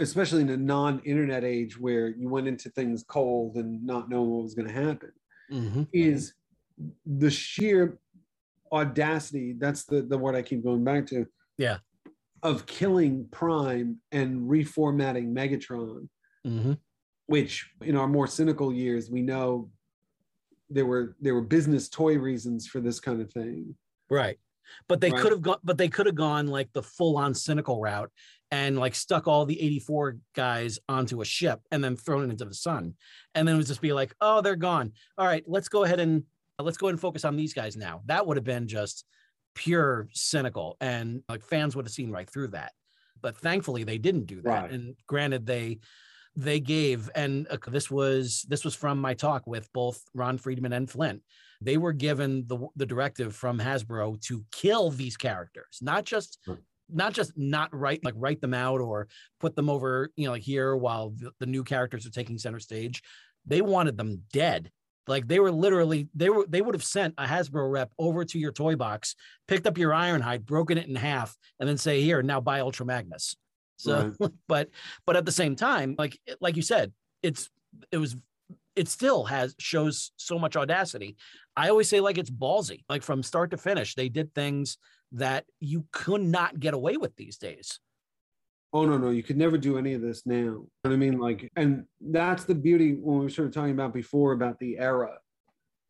especially 0.00 0.40
in 0.40 0.48
a 0.48 0.56
non-internet 0.56 1.44
age 1.44 1.78
where 1.78 2.08
you 2.08 2.28
went 2.28 2.48
into 2.48 2.70
things 2.70 3.04
cold 3.06 3.56
and 3.56 3.84
not 3.84 4.08
knowing 4.08 4.30
what 4.30 4.42
was 4.42 4.54
going 4.54 4.66
to 4.66 4.74
happen 4.74 5.12
mm-hmm. 5.52 5.82
is 5.92 6.34
the 7.06 7.30
sheer 7.30 7.98
audacity 8.72 9.54
that's 9.58 9.84
the 9.84 10.02
the 10.02 10.16
word 10.16 10.34
i 10.34 10.40
keep 10.40 10.64
going 10.64 10.84
back 10.84 11.06
to 11.06 11.26
yeah 11.58 11.78
of 12.42 12.64
killing 12.66 13.26
prime 13.30 13.98
and 14.12 14.48
reformatting 14.48 15.34
megatron 15.34 16.08
mm-hmm. 16.46 16.72
Which 17.30 17.70
in 17.82 17.96
our 17.96 18.08
more 18.08 18.26
cynical 18.26 18.72
years 18.72 19.08
we 19.08 19.22
know 19.22 19.70
there 20.68 20.84
were 20.84 21.14
there 21.20 21.32
were 21.32 21.40
business 21.42 21.88
toy 21.88 22.18
reasons 22.18 22.66
for 22.66 22.80
this 22.80 22.98
kind 22.98 23.20
of 23.20 23.30
thing. 23.32 23.72
Right. 24.10 24.36
But 24.88 25.00
they 25.00 25.12
Right. 25.12 25.20
could 25.22 25.30
have 25.30 25.40
gone 25.42 25.58
but 25.62 25.78
they 25.78 25.86
could 25.88 26.06
have 26.06 26.16
gone 26.16 26.48
like 26.48 26.72
the 26.72 26.82
full 26.82 27.16
on 27.16 27.32
cynical 27.34 27.80
route 27.80 28.10
and 28.50 28.76
like 28.76 28.96
stuck 28.96 29.28
all 29.28 29.46
the 29.46 29.60
84 29.62 30.16
guys 30.34 30.80
onto 30.88 31.20
a 31.20 31.24
ship 31.24 31.60
and 31.70 31.84
then 31.84 31.94
thrown 31.94 32.24
it 32.24 32.32
into 32.32 32.46
the 32.46 32.54
sun. 32.68 32.94
And 33.36 33.46
then 33.46 33.54
it 33.54 33.58
would 33.58 33.66
just 33.68 33.80
be 33.80 33.92
like 33.92 34.12
oh 34.20 34.40
they're 34.40 34.56
gone. 34.56 34.92
All 35.16 35.26
right 35.26 35.44
let's 35.46 35.68
go 35.68 35.84
ahead 35.84 36.00
and 36.00 36.24
uh, 36.58 36.64
let's 36.64 36.78
go 36.78 36.86
ahead 36.88 36.94
and 36.94 37.00
focus 37.00 37.24
on 37.24 37.36
these 37.36 37.54
guys 37.54 37.76
now. 37.76 38.02
That 38.06 38.26
would 38.26 38.36
have 38.38 38.44
been 38.44 38.66
just 38.66 39.04
pure 39.54 40.08
cynical 40.12 40.76
and 40.80 41.22
like 41.28 41.44
fans 41.44 41.76
would 41.76 41.86
have 41.86 41.92
seen 41.92 42.10
right 42.10 42.28
through 42.28 42.48
that. 42.48 42.72
But 43.22 43.36
thankfully 43.36 43.84
they 43.84 43.98
didn't 43.98 44.26
do 44.26 44.42
that. 44.42 44.62
Right. 44.62 44.72
and 44.72 44.96
granted 45.06 45.46
they 45.46 45.78
they 46.36 46.60
gave 46.60 47.10
and 47.14 47.46
uh, 47.48 47.56
this 47.68 47.90
was 47.90 48.46
this 48.48 48.64
was 48.64 48.74
from 48.74 49.00
my 49.00 49.14
talk 49.14 49.46
with 49.46 49.70
both 49.72 50.00
ron 50.14 50.38
friedman 50.38 50.72
and 50.72 50.88
flint 50.88 51.20
they 51.60 51.76
were 51.76 51.92
given 51.92 52.44
the 52.46 52.68
the 52.76 52.86
directive 52.86 53.34
from 53.34 53.58
hasbro 53.58 54.20
to 54.20 54.44
kill 54.52 54.90
these 54.90 55.16
characters 55.16 55.78
not 55.82 56.04
just 56.04 56.38
not 56.92 57.12
just 57.12 57.32
not 57.36 57.74
write 57.74 58.04
like 58.04 58.14
write 58.16 58.40
them 58.40 58.54
out 58.54 58.80
or 58.80 59.08
put 59.38 59.56
them 59.56 59.70
over 59.70 60.10
you 60.16 60.26
know 60.26 60.32
like 60.32 60.42
here 60.42 60.76
while 60.76 61.10
the, 61.10 61.30
the 61.40 61.46
new 61.46 61.64
characters 61.64 62.06
are 62.06 62.10
taking 62.10 62.38
center 62.38 62.60
stage. 62.60 63.02
They 63.46 63.62
wanted 63.62 63.96
them 63.96 64.22
dead. 64.32 64.70
Like 65.06 65.26
they 65.26 65.40
were 65.40 65.50
literally 65.50 66.08
they 66.14 66.30
were 66.30 66.46
they 66.48 66.60
would 66.60 66.74
have 66.74 66.84
sent 66.84 67.14
a 67.18 67.24
hasbro 67.24 67.70
rep 67.70 67.90
over 67.98 68.24
to 68.24 68.38
your 68.38 68.52
toy 68.52 68.76
box 68.76 69.16
picked 69.48 69.66
up 69.66 69.78
your 69.78 69.90
ironhide 69.92 70.44
broken 70.44 70.78
it 70.78 70.88
in 70.88 70.94
half 70.94 71.36
and 71.58 71.68
then 71.68 71.78
say 71.78 72.00
here 72.02 72.22
now 72.22 72.40
buy 72.40 72.60
ultra 72.60 72.86
magnus 72.86 73.34
so 73.80 74.12
but 74.48 74.68
but 75.06 75.16
at 75.16 75.24
the 75.24 75.32
same 75.32 75.56
time 75.56 75.94
like 75.98 76.18
like 76.40 76.56
you 76.56 76.62
said 76.62 76.92
it's 77.22 77.50
it 77.90 77.96
was 77.98 78.16
it 78.76 78.88
still 78.88 79.24
has 79.24 79.54
shows 79.58 80.12
so 80.16 80.38
much 80.38 80.56
audacity. 80.56 81.16
I 81.56 81.68
always 81.70 81.88
say 81.88 82.00
like 82.00 82.18
it's 82.18 82.30
ballsy 82.30 82.84
like 82.88 83.02
from 83.02 83.22
start 83.22 83.50
to 83.50 83.56
finish 83.56 83.94
they 83.94 84.08
did 84.08 84.34
things 84.34 84.78
that 85.12 85.44
you 85.58 85.86
could 85.92 86.22
not 86.22 86.60
get 86.60 86.72
away 86.74 86.96
with 86.96 87.14
these 87.16 87.36
days. 87.36 87.80
Oh 88.72 88.86
no 88.86 88.96
no 88.96 89.10
you 89.10 89.22
could 89.22 89.36
never 89.36 89.58
do 89.58 89.76
any 89.78 89.94
of 89.94 90.00
this 90.02 90.24
now. 90.26 90.34
You 90.34 90.68
know 90.84 90.92
i 90.92 90.96
mean? 90.96 91.18
Like 91.18 91.50
and 91.56 91.84
that's 92.00 92.44
the 92.44 92.54
beauty 92.54 92.94
when 92.94 93.18
we 93.18 93.24
were 93.24 93.30
sort 93.30 93.48
of 93.48 93.54
talking 93.54 93.72
about 93.72 93.92
before 93.92 94.32
about 94.32 94.58
the 94.58 94.78
era 94.78 95.18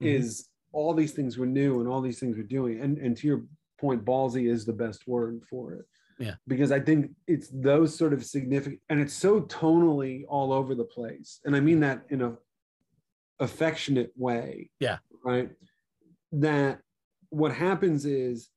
Mhm. 0.03 0.07
is 0.07 0.49
all 0.73 0.95
these 0.95 1.13
things 1.13 1.37
were 1.37 1.47
new 1.47 1.81
and 1.81 1.89
all 1.89 2.01
these 2.01 2.19
things 2.19 2.37
were 2.37 2.43
doing 2.59 2.81
and 2.81 2.97
and 2.99 3.17
to 3.19 3.27
your 3.27 3.45
point 3.79 4.05
ballsy 4.05 4.51
is 4.51 4.65
the 4.65 4.73
best 4.73 5.07
word 5.07 5.43
for 5.51 5.75
it 5.75 5.85
Yeah. 6.21 6.35
because 6.47 6.71
i 6.71 6.79
think 6.79 7.13
it's 7.27 7.49
those 7.53 7.97
sort 7.97 8.13
of 8.13 8.25
significant 8.25 8.81
and 8.91 9.01
it's 9.01 9.15
so 9.15 9.41
tonally 9.41 10.25
all 10.29 10.53
over 10.53 10.75
the 10.75 10.85
place 10.85 11.41
and 11.47 11.57
i 11.57 11.61
mean 11.61 11.81
that 11.81 12.03
in 12.11 12.21
a 12.23 12.37
affectionate 13.41 14.13
way 14.17 14.71
Yeah. 14.81 14.99
right 15.25 15.51
that 16.33 16.81
what 17.31 17.53
happens 17.53 18.05
is 18.05 18.51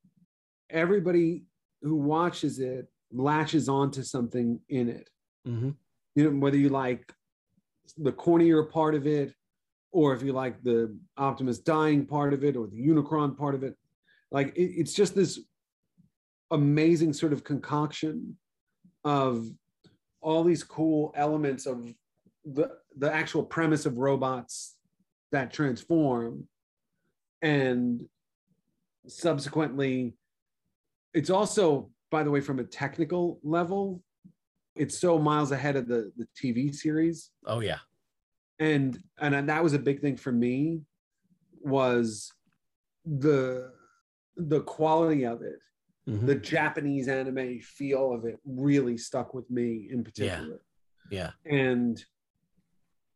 everybody 0.69 1.45
who 1.81 1.95
watches 1.95 2.59
it 2.59 2.87
latches 3.11 3.69
onto 3.69 4.03
something 4.03 4.59
in 4.67 4.89
it 4.89 5.09
mm-hmm. 5.47 5.69
you 6.15 6.31
know 6.31 6.37
whether 6.37 6.57
you 6.57 6.69
like 6.69 7.13
the 7.97 8.11
cornier 8.11 8.69
part 8.69 8.93
of 8.93 9.07
it 9.07 9.33
or 9.91 10.13
if 10.13 10.23
you 10.23 10.33
like 10.33 10.61
the 10.63 10.93
optimus 11.17 11.59
dying 11.59 12.05
part 12.05 12.33
of 12.33 12.43
it 12.43 12.57
or 12.57 12.67
the 12.67 12.87
unicron 12.87 13.37
part 13.37 13.55
of 13.55 13.63
it 13.63 13.75
like 14.31 14.53
it, 14.57 14.71
it's 14.79 14.93
just 14.93 15.15
this 15.15 15.39
amazing 16.53 17.13
sort 17.13 17.33
of 17.33 17.43
concoction 17.43 18.37
of 19.03 19.47
all 20.21 20.43
these 20.43 20.63
cool 20.63 21.13
elements 21.15 21.65
of 21.65 21.93
the 22.45 22.69
the 22.97 23.11
actual 23.11 23.43
premise 23.43 23.85
of 23.85 23.97
robots 23.97 24.75
that 25.31 25.51
transform 25.51 26.47
and 27.41 28.01
subsequently 29.07 30.13
it's 31.13 31.29
also 31.29 31.89
by 32.11 32.23
the 32.23 32.31
way 32.31 32.39
from 32.39 32.59
a 32.59 32.63
technical 32.63 33.39
level 33.43 34.01
it's 34.75 34.97
so 34.99 35.19
miles 35.19 35.51
ahead 35.51 35.75
of 35.75 35.87
the 35.87 36.11
the 36.17 36.27
tv 36.39 36.73
series. 36.73 37.31
Oh 37.45 37.59
yeah. 37.59 37.79
And 38.59 38.97
and 39.19 39.49
that 39.49 39.63
was 39.63 39.73
a 39.73 39.79
big 39.79 40.01
thing 40.01 40.17
for 40.17 40.31
me 40.31 40.81
was 41.61 42.31
the 43.05 43.71
the 44.37 44.61
quality 44.61 45.25
of 45.25 45.41
it 45.41 45.59
Mhm. 46.07 46.25
the 46.25 46.35
japanese 46.35 47.07
anime 47.07 47.59
feel 47.61 48.11
of 48.13 48.25
it 48.25 48.37
really 48.45 48.97
stuck 48.97 49.33
with 49.33 49.49
me 49.49 49.87
in 49.89 50.03
particular 50.03 50.59
yeah 51.09 51.31
and 51.45 52.03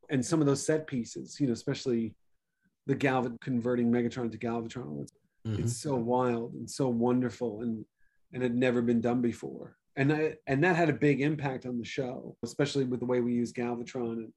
and 0.09 0.25
some 0.25 0.39
of 0.39 0.47
those 0.47 0.65
set 0.65 0.88
pieces, 0.88 1.39
you 1.39 1.47
know, 1.47 1.53
especially 1.53 2.15
the 2.85 2.95
Galvat 2.95 3.39
converting 3.41 3.91
Megatron 3.91 4.31
to 4.31 4.38
Galvatron. 4.38 5.01
It's, 5.01 5.11
mm-hmm. 5.45 5.63
it's 5.63 5.77
so 5.77 5.95
wild 5.95 6.53
and 6.53 6.69
so 6.69 6.88
wonderful 6.88 7.61
and 7.61 7.85
and 8.33 8.43
had 8.43 8.55
never 8.55 8.81
been 8.81 8.99
done 8.99 9.21
before. 9.21 9.77
And 9.95 10.11
I, 10.11 10.35
and 10.47 10.61
that 10.63 10.75
had 10.75 10.89
a 10.89 10.93
big 10.93 11.21
impact 11.21 11.65
on 11.65 11.77
the 11.77 11.85
show, 11.85 12.35
especially 12.43 12.83
with 12.83 12.99
the 12.99 13.05
way 13.05 13.21
we 13.21 13.33
use 13.33 13.53
Galvatron. 13.53 14.17
And 14.17 14.33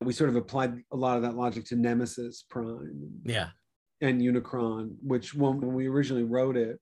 we 0.00 0.12
sort 0.12 0.28
of 0.28 0.36
applied 0.36 0.82
a 0.90 0.96
lot 0.96 1.16
of 1.16 1.22
that 1.22 1.36
logic 1.36 1.64
to 1.66 1.76
Nemesis 1.76 2.44
Prime. 2.50 3.20
Yeah. 3.24 3.50
And 4.00 4.20
Unicron, 4.20 4.96
which 5.02 5.34
when, 5.34 5.60
when 5.60 5.72
we 5.72 5.86
originally 5.86 6.24
wrote 6.24 6.56
it, 6.56 6.80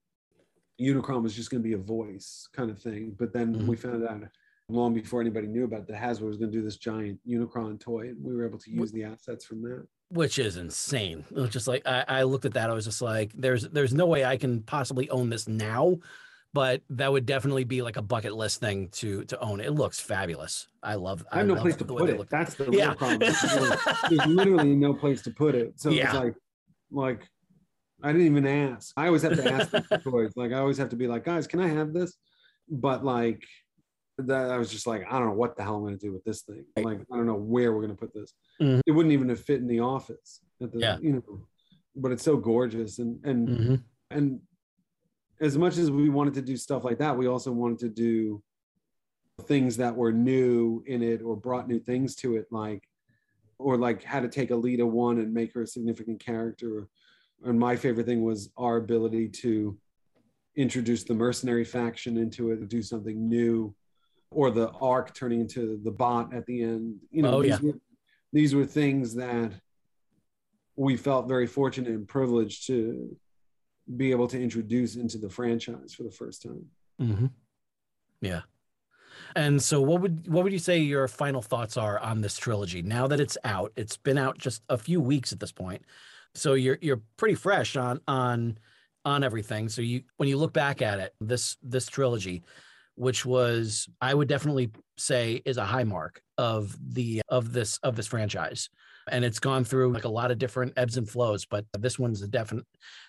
Unicron 0.80 1.22
was 1.22 1.34
just 1.34 1.50
going 1.50 1.62
to 1.62 1.68
be 1.68 1.74
a 1.74 1.78
voice 1.78 2.48
kind 2.52 2.70
of 2.70 2.80
thing. 2.80 3.14
But 3.18 3.32
then 3.32 3.54
mm-hmm. 3.54 3.66
we 3.66 3.76
found 3.76 4.06
out 4.06 4.22
long 4.68 4.94
before 4.94 5.20
anybody 5.20 5.46
knew 5.46 5.64
about 5.64 5.80
it, 5.80 5.86
that 5.88 5.96
Hasbro 5.96 6.26
was 6.26 6.36
going 6.36 6.52
to 6.52 6.58
do 6.58 6.62
this 6.62 6.76
giant 6.76 7.18
Unicron 7.26 7.80
toy, 7.80 8.08
and 8.08 8.22
we 8.22 8.34
were 8.34 8.46
able 8.46 8.58
to 8.58 8.70
use 8.70 8.92
the 8.92 9.04
assets 9.04 9.44
from 9.44 9.62
that. 9.62 9.86
Which 10.10 10.38
is 10.38 10.56
insane. 10.56 11.24
It 11.30 11.38
was 11.38 11.50
just 11.50 11.68
like 11.68 11.82
I, 11.86 12.04
I 12.08 12.22
looked 12.22 12.44
at 12.44 12.54
that, 12.54 12.70
I 12.70 12.74
was 12.74 12.84
just 12.84 13.02
like, 13.02 13.32
"There's, 13.34 13.68
there's 13.68 13.94
no 13.94 14.06
way 14.06 14.24
I 14.24 14.36
can 14.36 14.62
possibly 14.62 15.08
own 15.10 15.30
this 15.30 15.48
now." 15.48 15.98
But 16.54 16.80
that 16.90 17.12
would 17.12 17.26
definitely 17.26 17.64
be 17.64 17.82
like 17.82 17.98
a 17.98 18.02
bucket 18.02 18.34
list 18.34 18.60
thing 18.60 18.88
to 18.92 19.24
to 19.26 19.38
own. 19.38 19.60
It 19.60 19.74
looks 19.74 20.00
fabulous. 20.00 20.66
I 20.82 20.94
love. 20.94 21.24
I 21.30 21.38
have 21.38 21.46
no 21.46 21.56
place 21.56 21.76
to 21.76 21.84
put 21.84 22.08
it. 22.08 22.30
That's 22.30 22.54
the 22.54 22.64
real 22.64 22.94
problem. 22.94 23.18
There's 24.08 24.26
literally 24.26 24.74
no 24.74 24.94
place 24.94 25.20
to 25.22 25.30
put 25.30 25.54
it. 25.54 25.78
So 25.78 25.90
yeah. 25.90 26.06
it's 26.06 26.14
like, 26.14 26.34
like 26.90 27.30
I 28.02 28.12
didn't 28.12 28.26
even 28.26 28.46
ask. 28.46 28.92
I 28.96 29.06
always 29.06 29.22
have 29.22 29.36
to 29.36 29.52
ask 29.52 29.70
the 29.70 29.80
toys. 30.04 30.32
Like 30.36 30.52
I 30.52 30.58
always 30.58 30.78
have 30.78 30.90
to 30.90 30.96
be 30.96 31.06
like, 31.06 31.24
guys, 31.24 31.46
can 31.46 31.60
I 31.60 31.68
have 31.68 31.92
this? 31.92 32.16
But 32.68 33.04
like 33.04 33.42
that 34.18 34.50
I 34.50 34.58
was 34.58 34.70
just 34.70 34.86
like, 34.86 35.06
I 35.08 35.18
don't 35.18 35.28
know 35.28 35.34
what 35.34 35.56
the 35.56 35.62
hell 35.62 35.76
I'm 35.76 35.82
going 35.82 35.98
to 35.98 36.06
do 36.06 36.12
with 36.12 36.24
this 36.24 36.42
thing. 36.42 36.64
Like, 36.76 37.00
I 37.12 37.16
don't 37.16 37.26
know 37.26 37.34
where 37.34 37.72
we're 37.72 37.82
going 37.82 37.96
to 37.96 38.00
put 38.00 38.12
this. 38.12 38.34
Mm-hmm. 38.60 38.80
It 38.86 38.90
wouldn't 38.90 39.12
even 39.12 39.28
have 39.28 39.40
fit 39.40 39.60
in 39.60 39.68
the 39.68 39.80
office. 39.80 40.40
The, 40.60 40.70
yeah. 40.74 40.98
You 41.00 41.12
know, 41.12 41.40
but 41.94 42.12
it's 42.12 42.22
so 42.22 42.36
gorgeous 42.36 42.98
and 42.98 43.24
and 43.24 43.48
mm-hmm. 43.48 43.74
and 44.10 44.40
as 45.40 45.56
much 45.56 45.78
as 45.78 45.90
we 45.90 46.08
wanted 46.08 46.34
to 46.34 46.42
do 46.42 46.56
stuff 46.56 46.84
like 46.84 46.98
that, 46.98 47.16
we 47.16 47.28
also 47.28 47.52
wanted 47.52 47.78
to 47.80 47.88
do 47.88 48.42
things 49.42 49.76
that 49.76 49.94
were 49.94 50.12
new 50.12 50.82
in 50.86 51.02
it 51.02 51.22
or 51.22 51.36
brought 51.36 51.68
new 51.68 51.78
things 51.78 52.16
to 52.16 52.36
it, 52.36 52.46
like 52.50 52.82
or 53.58 53.76
like 53.76 54.02
how 54.02 54.20
to 54.20 54.28
take 54.28 54.50
Elita 54.50 54.88
one 54.88 55.18
and 55.18 55.32
make 55.32 55.52
her 55.54 55.62
a 55.62 55.66
significant 55.66 56.20
character. 56.20 56.88
And 57.44 57.58
my 57.58 57.76
favorite 57.76 58.06
thing 58.06 58.22
was 58.22 58.50
our 58.56 58.76
ability 58.76 59.28
to 59.28 59.78
introduce 60.56 61.04
the 61.04 61.14
mercenary 61.14 61.64
faction 61.64 62.16
into 62.16 62.50
it, 62.50 62.68
do 62.68 62.82
something 62.82 63.28
new 63.28 63.74
or 64.30 64.50
the 64.50 64.70
arc 64.80 65.14
turning 65.14 65.40
into 65.40 65.80
the 65.84 65.90
bot 65.90 66.34
at 66.34 66.44
the 66.46 66.62
end. 66.62 66.96
You 67.10 67.22
know, 67.22 67.36
oh, 67.36 67.42
these, 67.42 67.50
yeah. 67.50 67.58
were, 67.62 67.78
these 68.32 68.54
were 68.54 68.66
things 68.66 69.14
that 69.14 69.52
we 70.76 70.96
felt 70.96 71.28
very 71.28 71.46
fortunate 71.46 71.90
and 71.90 72.06
privileged 72.06 72.66
to 72.66 73.16
be 73.96 74.10
able 74.10 74.28
to 74.28 74.40
introduce 74.40 74.96
into 74.96 75.18
the 75.18 75.30
franchise 75.30 75.94
for 75.94 76.02
the 76.02 76.10
first 76.10 76.42
time. 76.42 76.66
Mm-hmm. 77.00 77.26
Yeah. 78.20 78.42
And 79.34 79.62
so, 79.62 79.80
what 79.80 80.00
would 80.00 80.28
what 80.28 80.44
would 80.44 80.52
you 80.52 80.58
say 80.58 80.78
your 80.78 81.08
final 81.08 81.42
thoughts 81.42 81.76
are 81.76 81.98
on 81.98 82.20
this 82.20 82.36
trilogy 82.36 82.82
now 82.82 83.06
that 83.08 83.20
it's 83.20 83.36
out? 83.44 83.72
It's 83.76 83.96
been 83.96 84.18
out 84.18 84.38
just 84.38 84.62
a 84.68 84.78
few 84.78 85.00
weeks 85.00 85.32
at 85.32 85.40
this 85.40 85.52
point, 85.52 85.84
so 86.34 86.54
you're 86.54 86.78
you're 86.80 87.02
pretty 87.16 87.34
fresh 87.34 87.76
on 87.76 88.00
on 88.06 88.58
on 89.04 89.24
everything. 89.24 89.68
So 89.68 89.82
you 89.82 90.02
when 90.16 90.28
you 90.28 90.36
look 90.36 90.52
back 90.52 90.82
at 90.82 91.00
it, 91.00 91.14
this 91.20 91.56
this 91.62 91.86
trilogy, 91.86 92.42
which 92.94 93.24
was 93.24 93.88
I 94.00 94.14
would 94.14 94.28
definitely 94.28 94.70
say 94.96 95.42
is 95.44 95.56
a 95.56 95.64
high 95.64 95.84
mark 95.84 96.20
of 96.36 96.76
the 96.94 97.22
of 97.28 97.52
this 97.52 97.78
of 97.78 97.96
this 97.96 98.06
franchise. 98.06 98.68
And 99.10 99.24
it's 99.24 99.38
gone 99.38 99.64
through 99.64 99.92
like 99.92 100.04
a 100.04 100.10
lot 100.10 100.30
of 100.30 100.38
different 100.38 100.74
ebbs 100.76 100.98
and 100.98 101.08
flows, 101.08 101.46
but 101.46 101.64
this 101.78 101.98
one's 101.98 102.20
a 102.20 102.28
definite 102.28 102.66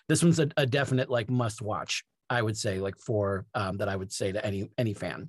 this 0.08 0.22
one's 0.22 0.40
a, 0.40 0.48
a 0.56 0.64
definite 0.64 1.10
like 1.10 1.28
must 1.28 1.60
watch, 1.60 2.04
I 2.30 2.40
would 2.40 2.56
say, 2.56 2.80
like 2.80 2.96
for 2.96 3.44
um, 3.54 3.76
that 3.76 3.88
I 3.90 3.96
would 3.96 4.10
say 4.10 4.32
to 4.32 4.44
any 4.44 4.70
any 4.78 4.94
fan. 4.94 5.28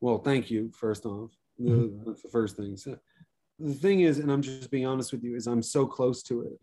Well, 0.00 0.18
thank 0.18 0.50
you, 0.50 0.70
first 0.74 1.04
off. 1.04 1.32
The, 1.58 1.70
mm-hmm. 1.70 2.04
That's 2.06 2.22
the 2.22 2.28
first 2.28 2.56
thing. 2.56 2.76
So, 2.76 2.96
the 3.58 3.74
thing 3.74 4.00
is, 4.00 4.18
and 4.18 4.30
I'm 4.32 4.42
just 4.42 4.70
being 4.70 4.86
honest 4.86 5.12
with 5.12 5.22
you, 5.22 5.36
is 5.36 5.46
I'm 5.46 5.62
so 5.62 5.86
close 5.86 6.22
to 6.24 6.42
it 6.42 6.58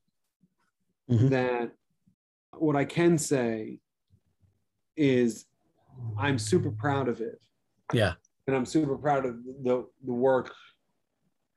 mm-hmm. 1.10 1.28
that 1.30 1.72
what 2.58 2.76
I 2.76 2.86
can 2.86 3.18
say 3.18 3.80
is 4.96 5.46
I'm 6.18 6.38
super 6.38 6.72
proud 6.72 7.08
of 7.08 7.22
it. 7.22 7.42
Yeah. 7.94 8.14
And 8.48 8.56
I'm 8.56 8.66
super 8.66 8.98
proud 8.98 9.26
of 9.26 9.44
the, 9.64 9.86
the 10.06 10.14
work 10.14 10.54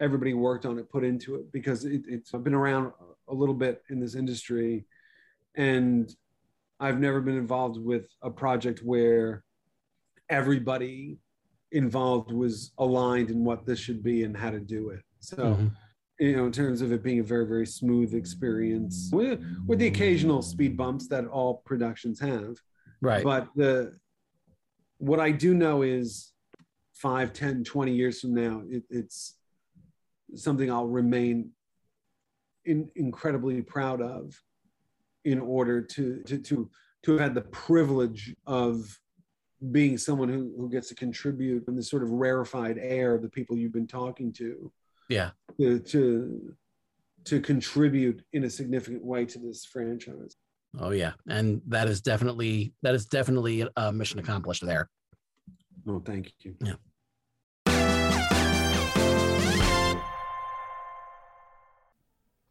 everybody 0.01 0.35
worked 0.35 0.67
on 0.67 0.79
it, 0.79 0.91
put 0.91 1.05
into 1.05 1.37
it, 1.37 1.51
because 1.53 1.85
it, 1.85 2.03
it's, 2.09 2.35
I've 2.35 2.45
been 2.45 2.55
around 2.55 2.93
a 3.29 3.35
little 3.35 3.55
bit 3.55 3.83
in 3.91 4.01
this 4.01 4.15
industry 4.15 4.85
and 5.57 6.15
I've 6.81 6.99
never 6.99 7.21
been 7.21 7.37
involved 7.37 7.81
with 7.81 8.07
a 8.23 8.31
project 8.31 8.81
where 8.85 9.45
everybody 10.29 11.19
involved 11.73 12.33
was 12.33 12.73
aligned 12.79 13.31
in 13.31 13.45
what 13.45 13.65
this 13.65 13.79
should 13.79 14.03
be 14.03 14.25
and 14.25 14.37
how 14.37 14.51
to 14.51 14.61
do 14.61 14.91
it. 14.91 15.01
So, 15.21 15.37
mm-hmm. 15.37 15.69
You 16.19 16.37
know, 16.37 16.47
in 16.47 16.53
terms 16.53 16.81
of 16.81 16.93
it 16.93 17.03
being 17.03 17.21
a 17.21 17.25
very, 17.25 17.47
very 17.47 17.67
smooth 17.67 18.15
experience 18.15 19.11
with, 19.13 19.45
with 19.67 19.79
the 19.79 19.87
occasional 19.87 20.43
speed 20.43 20.77
bumps 20.77 21.09
that 21.09 21.27
all 21.27 21.63
productions 21.65 22.21
have. 22.21 22.57
Right. 23.01 23.25
But 23.25 23.49
the 23.57 23.99
what 24.99 25.21
I 25.21 25.33
do 25.33 25.55
know 25.55 25.83
is 25.83 26.33
5, 26.95 27.33
10, 27.33 27.65
20 27.65 27.93
years 27.93 28.21
from 28.21 28.35
now, 28.35 28.63
it, 28.69 28.85
it's 28.89 29.37
something 30.35 30.71
I'll 30.71 30.87
remain 30.87 31.51
in, 32.65 32.89
incredibly 32.97 33.61
proud 33.63 34.01
of 34.01 34.41
in 35.25 35.41
order 35.41 35.83
to, 35.83 36.23
to, 36.23 36.39
to, 36.39 36.71
to 37.03 37.13
have 37.13 37.21
had 37.21 37.35
the 37.35 37.43
privilege 37.43 38.35
of 38.47 38.99
being 39.73 39.97
someone 39.99 40.29
who, 40.29 40.53
who 40.57 40.71
gets 40.71 40.89
to 40.89 40.95
contribute 40.95 41.67
in 41.69 41.77
this 41.77 41.91
sort 41.91 42.03
of 42.03 42.11
rarefied 42.11 42.79
air 42.79 43.15
of 43.15 43.23
the 43.23 43.29
people 43.29 43.57
you've 43.57 43.73
been 43.73 43.87
talking 43.87 44.33
to. 44.33 44.71
Yeah. 45.09 45.31
To, 45.61 45.79
to, 45.79 46.55
to 47.25 47.41
contribute 47.41 48.23
in 48.33 48.45
a 48.45 48.51
significant 48.51 49.05
way 49.05 49.25
to 49.27 49.39
this 49.39 49.65
franchise. 49.65 50.37
Oh 50.81 50.91
yeah, 50.91 51.13
and 51.29 51.63
that 51.69 51.89
is 51.89 52.01
definitely 52.01 52.73
that 52.83 52.95
is 52.95 53.07
definitely 53.07 53.67
a 53.77 53.93
mission 53.93 54.19
accomplished 54.19 54.67
there. 54.67 54.91
No, 55.85 56.01
thank 56.05 56.33
you. 56.41 56.57
Yeah. 56.61 56.75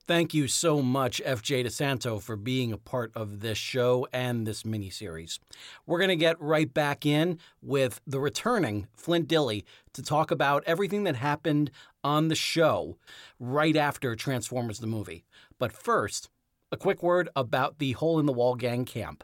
Thank 0.06 0.34
you 0.34 0.50
so 0.50 0.82
much, 0.82 1.22
FJ 1.26 1.66
DeSanto, 1.66 2.22
for 2.22 2.36
being 2.36 2.74
a 2.74 2.78
part 2.78 3.14
of 3.16 3.40
this 3.40 3.58
show 3.58 4.06
and 4.12 4.46
this 4.46 4.64
miniseries. 4.64 5.40
We're 5.86 6.00
going 6.00 6.10
to 6.10 6.18
get 6.18 6.40
right 6.42 6.72
back 6.72 7.06
in 7.06 7.40
with 7.62 8.02
the 8.06 8.20
returning 8.20 8.88
Flint 8.98 9.30
Dille 9.30 9.64
to 9.94 10.02
talk 10.02 10.30
about 10.30 10.62
everything 10.66 11.06
that 11.06 11.16
happened 11.16 11.72
on 12.04 12.28
the 12.28 12.36
show 12.36 12.98
right 13.40 13.76
after 13.76 14.16
Transformers 14.16 14.80
the 14.80 14.88
movie. 14.88 15.26
But 15.60 15.72
first, 15.72 16.30
a 16.72 16.78
quick 16.78 17.04
word 17.04 17.30
about 17.36 17.80
the 17.80 17.92
Hole 17.94 18.20
in 18.20 18.26
the 18.26 18.34
Wall 18.34 18.56
Gang 18.56 18.86
Camp. 18.86 19.24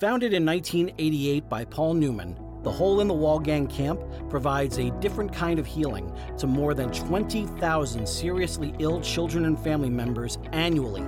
Founded 0.00 0.32
in 0.32 0.46
1988 0.46 1.48
by 1.48 1.64
Paul 1.64 1.94
Newman, 1.94 2.38
the 2.62 2.70
Hole 2.70 3.00
in 3.00 3.08
the 3.08 3.14
Wall 3.14 3.38
Gang 3.38 3.66
Camp 3.66 4.00
provides 4.28 4.78
a 4.78 4.90
different 5.00 5.32
kind 5.32 5.58
of 5.58 5.66
healing 5.66 6.12
to 6.38 6.46
more 6.46 6.74
than 6.74 6.90
20,000 6.92 8.08
seriously 8.08 8.74
ill 8.78 9.00
children 9.00 9.44
and 9.44 9.58
family 9.58 9.90
members 9.90 10.38
annually, 10.52 11.04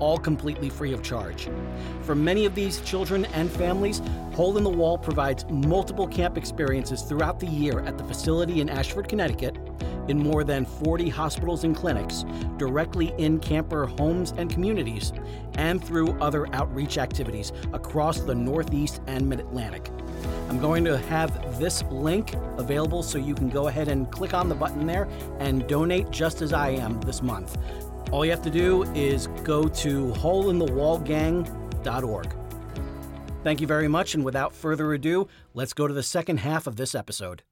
all 0.00 0.18
completely 0.18 0.68
free 0.68 0.92
of 0.92 1.02
charge. 1.02 1.48
For 2.02 2.14
many 2.14 2.46
of 2.46 2.54
these 2.54 2.80
children 2.80 3.24
and 3.26 3.50
families, 3.50 4.02
Hole 4.34 4.56
in 4.56 4.64
the 4.64 4.70
Wall 4.70 4.98
provides 4.98 5.44
multiple 5.48 6.06
camp 6.06 6.36
experiences 6.36 7.02
throughout 7.02 7.38
the 7.38 7.46
year 7.46 7.80
at 7.80 7.98
the 7.98 8.04
facility 8.04 8.60
in 8.60 8.68
Ashford, 8.68 9.08
Connecticut, 9.08 9.56
in 10.08 10.18
more 10.18 10.44
than 10.44 10.64
40 10.64 11.08
hospitals 11.08 11.64
and 11.64 11.76
clinics, 11.76 12.24
directly 12.56 13.12
in 13.18 13.38
camper 13.38 13.86
homes 13.86 14.32
and 14.36 14.50
communities, 14.50 15.12
and 15.54 15.82
through 15.82 16.18
other 16.20 16.52
outreach 16.54 16.98
activities 16.98 17.52
across 17.72 18.20
the 18.20 18.34
Northeast 18.34 19.00
and 19.06 19.28
Mid 19.28 19.40
Atlantic. 19.40 19.90
I'm 20.48 20.58
going 20.58 20.84
to 20.84 20.98
have 20.98 21.58
this 21.58 21.82
link 21.84 22.34
available 22.56 23.02
so 23.02 23.18
you 23.18 23.34
can 23.34 23.48
go 23.48 23.68
ahead 23.68 23.88
and 23.88 24.10
click 24.10 24.34
on 24.34 24.48
the 24.48 24.54
button 24.54 24.86
there 24.86 25.08
and 25.38 25.66
donate 25.66 26.10
just 26.10 26.42
as 26.42 26.52
I 26.52 26.70
am 26.70 27.00
this 27.02 27.22
month. 27.22 27.56
All 28.10 28.24
you 28.24 28.30
have 28.30 28.42
to 28.42 28.50
do 28.50 28.84
is 28.94 29.26
go 29.44 29.68
to 29.68 30.06
holeinthewallgang.org. 30.12 32.34
Thank 33.44 33.60
you 33.60 33.66
very 33.66 33.88
much, 33.88 34.14
and 34.14 34.24
without 34.24 34.54
further 34.54 34.94
ado, 34.94 35.28
let's 35.54 35.72
go 35.72 35.86
to 35.86 35.94
the 35.94 36.02
second 36.02 36.38
half 36.38 36.66
of 36.66 36.74
this 36.76 36.94
episode. 36.94 37.42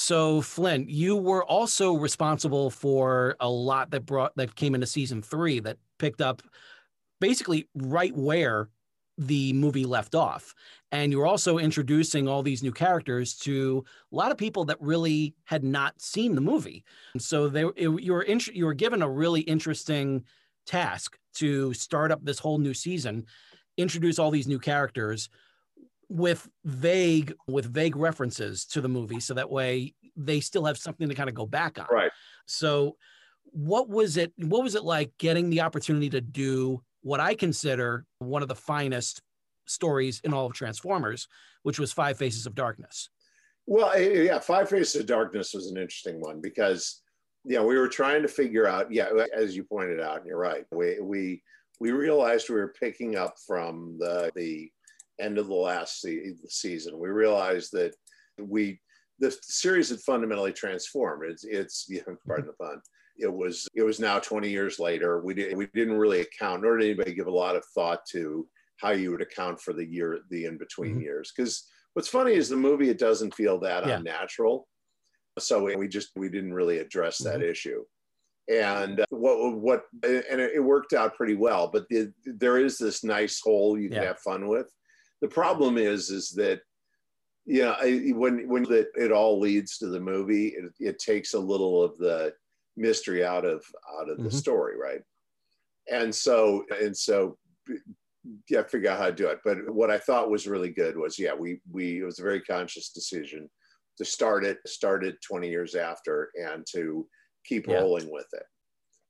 So 0.00 0.40
Flint, 0.42 0.88
you 0.88 1.16
were 1.16 1.44
also 1.44 1.92
responsible 1.92 2.70
for 2.70 3.34
a 3.40 3.50
lot 3.50 3.90
that 3.90 4.06
brought 4.06 4.36
that 4.36 4.54
came 4.54 4.76
into 4.76 4.86
season 4.86 5.22
three 5.22 5.58
that 5.58 5.76
picked 5.98 6.20
up 6.20 6.40
basically 7.20 7.68
right 7.74 8.16
where 8.16 8.68
the 9.18 9.52
movie 9.54 9.84
left 9.84 10.14
off. 10.14 10.54
And 10.92 11.10
you're 11.10 11.26
also 11.26 11.58
introducing 11.58 12.28
all 12.28 12.44
these 12.44 12.62
new 12.62 12.70
characters 12.70 13.34
to 13.38 13.84
a 14.12 14.14
lot 14.14 14.30
of 14.30 14.38
people 14.38 14.64
that 14.66 14.80
really 14.80 15.34
had 15.46 15.64
not 15.64 16.00
seen 16.00 16.36
the 16.36 16.40
movie. 16.40 16.84
So 17.18 17.48
they 17.48 17.64
it, 17.64 17.88
you 18.00 18.12
were 18.12 18.24
you 18.24 18.66
were 18.66 18.74
given 18.74 19.02
a 19.02 19.10
really 19.10 19.40
interesting 19.40 20.22
task 20.64 21.18
to 21.34 21.74
start 21.74 22.12
up 22.12 22.24
this 22.24 22.38
whole 22.38 22.58
new 22.58 22.72
season, 22.72 23.26
introduce 23.76 24.20
all 24.20 24.30
these 24.30 24.46
new 24.46 24.60
characters 24.60 25.28
with 26.08 26.48
vague 26.64 27.34
with 27.46 27.66
vague 27.66 27.96
references 27.96 28.64
to 28.64 28.80
the 28.80 28.88
movie 28.88 29.20
so 29.20 29.34
that 29.34 29.50
way 29.50 29.94
they 30.16 30.40
still 30.40 30.64
have 30.64 30.78
something 30.78 31.08
to 31.08 31.14
kind 31.14 31.28
of 31.28 31.34
go 31.34 31.46
back 31.46 31.78
on. 31.78 31.86
Right. 31.90 32.10
So 32.46 32.96
what 33.52 33.88
was 33.88 34.16
it 34.16 34.32
what 34.36 34.62
was 34.62 34.74
it 34.74 34.84
like 34.84 35.12
getting 35.18 35.50
the 35.50 35.60
opportunity 35.60 36.10
to 36.10 36.20
do 36.20 36.82
what 37.02 37.20
I 37.20 37.34
consider 37.34 38.04
one 38.18 38.42
of 38.42 38.48
the 38.48 38.54
finest 38.54 39.22
stories 39.66 40.20
in 40.24 40.32
all 40.32 40.46
of 40.46 40.54
Transformers, 40.54 41.28
which 41.62 41.78
was 41.78 41.92
Five 41.92 42.18
Faces 42.18 42.46
of 42.46 42.54
Darkness? 42.54 43.10
Well, 43.66 43.92
eh, 43.92 43.98
eh, 43.98 44.22
yeah, 44.22 44.38
Five 44.38 44.70
Faces 44.70 45.02
of 45.02 45.06
Darkness 45.06 45.52
was 45.54 45.70
an 45.70 45.76
interesting 45.76 46.20
one 46.20 46.40
because 46.40 47.02
yeah, 47.44 47.62
we 47.62 47.78
were 47.78 47.88
trying 47.88 48.22
to 48.22 48.28
figure 48.28 48.66
out, 48.66 48.92
yeah, 48.92 49.08
as 49.34 49.56
you 49.56 49.64
pointed 49.64 50.00
out, 50.00 50.18
and 50.18 50.26
you're 50.26 50.38
right. 50.38 50.64
We 50.72 50.98
we 51.00 51.42
we 51.80 51.92
realized 51.92 52.48
we 52.48 52.56
were 52.56 52.74
picking 52.78 53.16
up 53.16 53.36
from 53.46 53.96
the 53.98 54.30
the 54.34 54.70
end 55.20 55.38
of 55.38 55.48
the 55.48 55.54
last 55.54 56.00
se- 56.00 56.34
season. 56.48 56.98
We 56.98 57.08
realized 57.08 57.72
that 57.72 57.94
we 58.38 58.80
the 59.20 59.36
series 59.42 59.90
had 59.90 60.00
fundamentally 60.00 60.52
transformed. 60.52 61.24
It's 61.30 61.44
it's 61.44 61.86
you 61.88 62.02
know, 62.06 62.16
pardon 62.26 62.46
the 62.46 62.64
pun. 62.64 62.80
It 63.16 63.32
was 63.32 63.66
it 63.74 63.82
was 63.82 63.98
now 63.98 64.18
20 64.18 64.48
years 64.48 64.78
later. 64.78 65.20
We 65.20 65.34
did 65.34 65.56
we 65.56 65.66
didn't 65.74 65.98
really 65.98 66.20
account, 66.20 66.62
nor 66.62 66.76
did 66.76 66.86
anybody 66.86 67.14
give 67.14 67.26
a 67.26 67.30
lot 67.30 67.56
of 67.56 67.64
thought 67.74 68.00
to 68.12 68.46
how 68.76 68.90
you 68.90 69.10
would 69.10 69.22
account 69.22 69.60
for 69.60 69.72
the 69.72 69.84
year 69.84 70.20
the 70.30 70.44
in 70.44 70.56
between 70.56 70.92
mm-hmm. 70.92 71.02
years. 71.02 71.32
Because 71.36 71.66
what's 71.94 72.08
funny 72.08 72.34
is 72.34 72.48
the 72.48 72.56
movie 72.56 72.90
it 72.90 72.98
doesn't 72.98 73.34
feel 73.34 73.58
that 73.60 73.86
yeah. 73.86 73.96
unnatural. 73.96 74.68
So 75.38 75.64
we, 75.64 75.76
we 75.76 75.88
just 75.88 76.10
we 76.16 76.28
didn't 76.28 76.54
really 76.54 76.78
address 76.78 77.18
that 77.18 77.40
mm-hmm. 77.40 77.50
issue 77.50 77.84
and 78.48 79.00
uh, 79.00 79.04
what 79.10 79.56
what 79.58 79.82
and 80.02 80.40
it 80.40 80.62
worked 80.62 80.92
out 80.92 81.14
pretty 81.14 81.34
well 81.34 81.68
but 81.72 81.86
the, 81.90 82.12
there 82.24 82.58
is 82.58 82.78
this 82.78 83.04
nice 83.04 83.40
hole 83.40 83.78
you 83.78 83.88
can 83.88 84.02
yeah. 84.02 84.08
have 84.08 84.18
fun 84.20 84.48
with 84.48 84.66
the 85.20 85.28
problem 85.28 85.78
is 85.78 86.10
is 86.10 86.30
that 86.30 86.60
yeah 87.46 87.76
when 88.12 88.48
when 88.48 88.70
it, 88.72 88.88
it 88.94 89.12
all 89.12 89.40
leads 89.40 89.78
to 89.78 89.86
the 89.86 90.00
movie 90.00 90.48
it, 90.48 90.70
it 90.78 90.98
takes 90.98 91.34
a 91.34 91.38
little 91.38 91.82
of 91.82 91.96
the 91.98 92.32
mystery 92.76 93.24
out 93.24 93.44
of 93.44 93.64
out 93.98 94.08
of 94.08 94.18
the 94.18 94.24
mm-hmm. 94.24 94.36
story 94.36 94.76
right 94.78 95.02
and 95.90 96.14
so 96.14 96.64
and 96.82 96.96
so 96.96 97.36
yeah 98.50 98.62
figure 98.62 98.90
out 98.90 98.98
how 98.98 99.06
to 99.06 99.12
do 99.12 99.28
it 99.28 99.38
but 99.44 99.68
what 99.70 99.90
i 99.90 99.98
thought 99.98 100.30
was 100.30 100.46
really 100.46 100.70
good 100.70 100.96
was 100.96 101.18
yeah 101.18 101.34
we 101.34 101.60
we 101.72 102.00
it 102.00 102.04
was 102.04 102.18
a 102.18 102.22
very 102.22 102.40
conscious 102.42 102.90
decision 102.90 103.48
to 103.96 104.04
start 104.04 104.44
it 104.44 104.58
start 104.66 105.04
it 105.04 105.16
20 105.26 105.48
years 105.48 105.74
after 105.74 106.30
and 106.34 106.64
to 106.70 107.06
keep 107.44 107.66
yeah. 107.66 107.74
rolling 107.74 108.10
with 108.10 108.26
it 108.32 108.44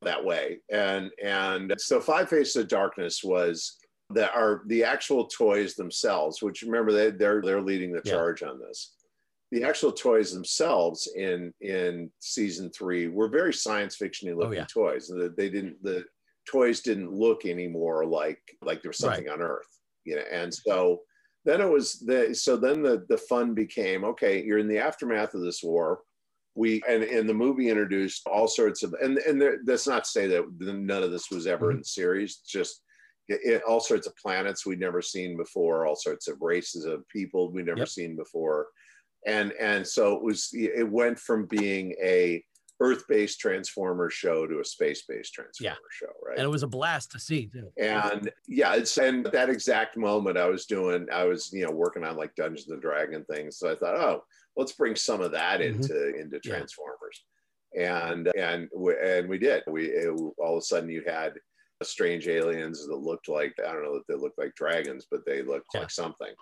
that 0.02 0.24
way 0.24 0.58
and 0.70 1.10
and 1.22 1.74
so 1.78 2.00
five 2.00 2.28
faces 2.28 2.56
of 2.56 2.68
darkness 2.68 3.22
was 3.24 3.78
that 4.10 4.30
are 4.34 4.62
the 4.66 4.82
actual 4.82 5.26
toys 5.26 5.74
themselves 5.74 6.40
which 6.40 6.62
remember 6.62 6.92
they, 6.92 7.10
they're 7.10 7.42
they're 7.42 7.60
leading 7.60 7.92
the 7.92 8.00
charge 8.00 8.42
yeah. 8.42 8.48
on 8.48 8.58
this 8.58 8.92
the 9.50 9.64
actual 9.64 9.92
toys 9.92 10.32
themselves 10.32 11.08
in 11.16 11.52
in 11.60 12.10
season 12.20 12.70
three 12.70 13.08
were 13.08 13.28
very 13.28 13.52
science 13.52 13.96
fictiony 13.96 14.32
oh, 14.32 14.36
looking 14.36 14.58
oh, 14.58 14.60
yeah. 14.60 14.66
toys. 14.66 15.10
They 15.36 15.48
didn't 15.48 15.82
the 15.82 16.04
toys 16.50 16.80
didn't 16.80 17.12
look 17.12 17.46
anymore 17.46 18.04
like 18.04 18.40
like 18.62 18.82
there 18.82 18.90
was 18.90 18.98
something 18.98 19.26
right. 19.26 19.34
on 19.34 19.42
Earth, 19.42 19.80
you 20.04 20.16
know. 20.16 20.24
And 20.30 20.52
so 20.52 21.00
then 21.44 21.60
it 21.60 21.68
was 21.68 22.00
the 22.00 22.34
so 22.34 22.56
then 22.56 22.82
the 22.82 23.06
the 23.08 23.18
fun 23.18 23.54
became 23.54 24.04
okay. 24.04 24.42
You're 24.42 24.58
in 24.58 24.68
the 24.68 24.78
aftermath 24.78 25.34
of 25.34 25.40
this 25.40 25.62
war. 25.62 26.00
We 26.54 26.82
and 26.86 27.02
and 27.02 27.28
the 27.28 27.34
movie 27.34 27.70
introduced 27.70 28.26
all 28.26 28.48
sorts 28.48 28.82
of 28.82 28.94
and 29.00 29.16
and 29.18 29.40
there, 29.40 29.58
that's 29.64 29.86
not 29.86 30.04
to 30.04 30.10
say 30.10 30.26
that 30.26 30.44
none 30.60 31.02
of 31.02 31.10
this 31.10 31.30
was 31.30 31.46
ever 31.46 31.66
mm-hmm. 31.66 31.76
in 31.76 31.78
the 31.78 31.84
series. 31.84 32.36
Just 32.36 32.82
it, 33.28 33.62
all 33.62 33.80
sorts 33.80 34.06
of 34.06 34.16
planets 34.16 34.64
we'd 34.64 34.80
never 34.80 35.02
seen 35.02 35.36
before, 35.36 35.86
all 35.86 35.96
sorts 35.96 36.28
of 36.28 36.40
races 36.40 36.84
of 36.84 37.06
people 37.08 37.50
we'd 37.50 37.66
never 37.66 37.80
yep. 37.80 37.88
seen 37.88 38.16
before 38.16 38.68
and 39.26 39.52
and 39.60 39.86
so 39.86 40.14
it 40.14 40.22
was 40.22 40.50
it 40.52 40.88
went 40.88 41.18
from 41.18 41.46
being 41.46 41.94
a 42.02 42.42
earth-based 42.80 43.40
transformer 43.40 44.08
show 44.08 44.46
to 44.46 44.60
a 44.60 44.64
space-based 44.64 45.34
transformer 45.34 45.74
yeah. 45.74 45.88
show 45.90 46.12
right 46.24 46.38
and 46.38 46.44
it 46.44 46.50
was 46.50 46.62
a 46.62 46.68
blast 46.68 47.10
to 47.10 47.18
see 47.18 47.46
too 47.46 47.68
and 47.76 48.30
yeah 48.46 48.74
it's 48.74 48.96
and 48.98 49.26
that 49.26 49.50
exact 49.50 49.96
moment 49.96 50.38
i 50.38 50.46
was 50.46 50.64
doing 50.64 51.06
i 51.12 51.24
was 51.24 51.52
you 51.52 51.64
know 51.64 51.72
working 51.72 52.04
on 52.04 52.16
like 52.16 52.34
dungeons 52.36 52.70
and 52.70 52.80
dragon 52.80 53.24
things 53.24 53.58
so 53.58 53.70
i 53.70 53.74
thought 53.74 53.96
oh 53.96 54.22
let's 54.56 54.72
bring 54.72 54.94
some 54.94 55.20
of 55.20 55.32
that 55.32 55.60
mm-hmm. 55.60 55.82
into 55.82 56.14
into 56.14 56.38
transformers 56.38 57.24
yeah. 57.74 58.12
and 58.12 58.30
and 58.38 58.68
we, 58.74 58.94
and 59.02 59.28
we 59.28 59.38
did 59.38 59.62
we 59.66 59.86
it, 59.86 60.10
all 60.38 60.56
of 60.56 60.58
a 60.58 60.62
sudden 60.62 60.88
you 60.88 61.02
had 61.04 61.32
strange 61.84 62.26
aliens 62.28 62.86
that 62.86 62.96
looked 62.96 63.28
like 63.28 63.54
i 63.66 63.72
don't 63.72 63.84
know 63.84 63.94
that 63.94 64.02
they 64.08 64.14
looked 64.14 64.38
like 64.38 64.54
dragons 64.54 65.06
but 65.10 65.20
they 65.26 65.42
looked 65.42 65.66
yeah. 65.74 65.80
like 65.80 65.90
something 65.90 66.32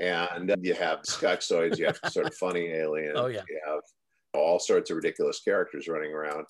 and 0.00 0.54
you 0.62 0.74
have 0.74 1.02
Skekzoids, 1.02 1.78
you 1.78 1.86
have 1.86 1.98
sort 2.10 2.26
of 2.26 2.34
funny 2.34 2.66
aliens, 2.72 3.14
oh, 3.16 3.26
yeah. 3.26 3.42
you 3.48 3.60
have 3.66 3.80
all 4.34 4.58
sorts 4.58 4.90
of 4.90 4.96
ridiculous 4.96 5.40
characters 5.40 5.88
running 5.88 6.12
around, 6.12 6.46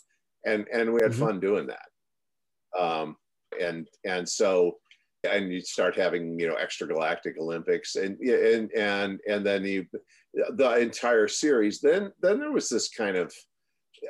and 0.46 0.66
and 0.72 0.92
we 0.92 1.00
had 1.02 1.12
mm-hmm. 1.12 1.24
fun 1.24 1.40
doing 1.40 1.66
that. 1.66 2.80
Um, 2.80 3.16
and 3.60 3.86
and 4.04 4.28
so 4.28 4.78
and 5.28 5.52
you 5.52 5.60
start 5.60 5.96
having 5.96 6.38
you 6.38 6.48
know 6.48 6.56
extragalactic 6.56 7.38
Olympics 7.38 7.96
and 7.96 8.18
and 8.20 8.70
and 8.72 9.20
and 9.28 9.44
then 9.44 9.64
you 9.64 9.86
the 10.56 10.76
entire 10.78 11.28
series. 11.28 11.80
Then 11.80 12.12
then 12.20 12.38
there 12.38 12.52
was 12.52 12.68
this 12.68 12.88
kind 12.88 13.16
of 13.16 13.32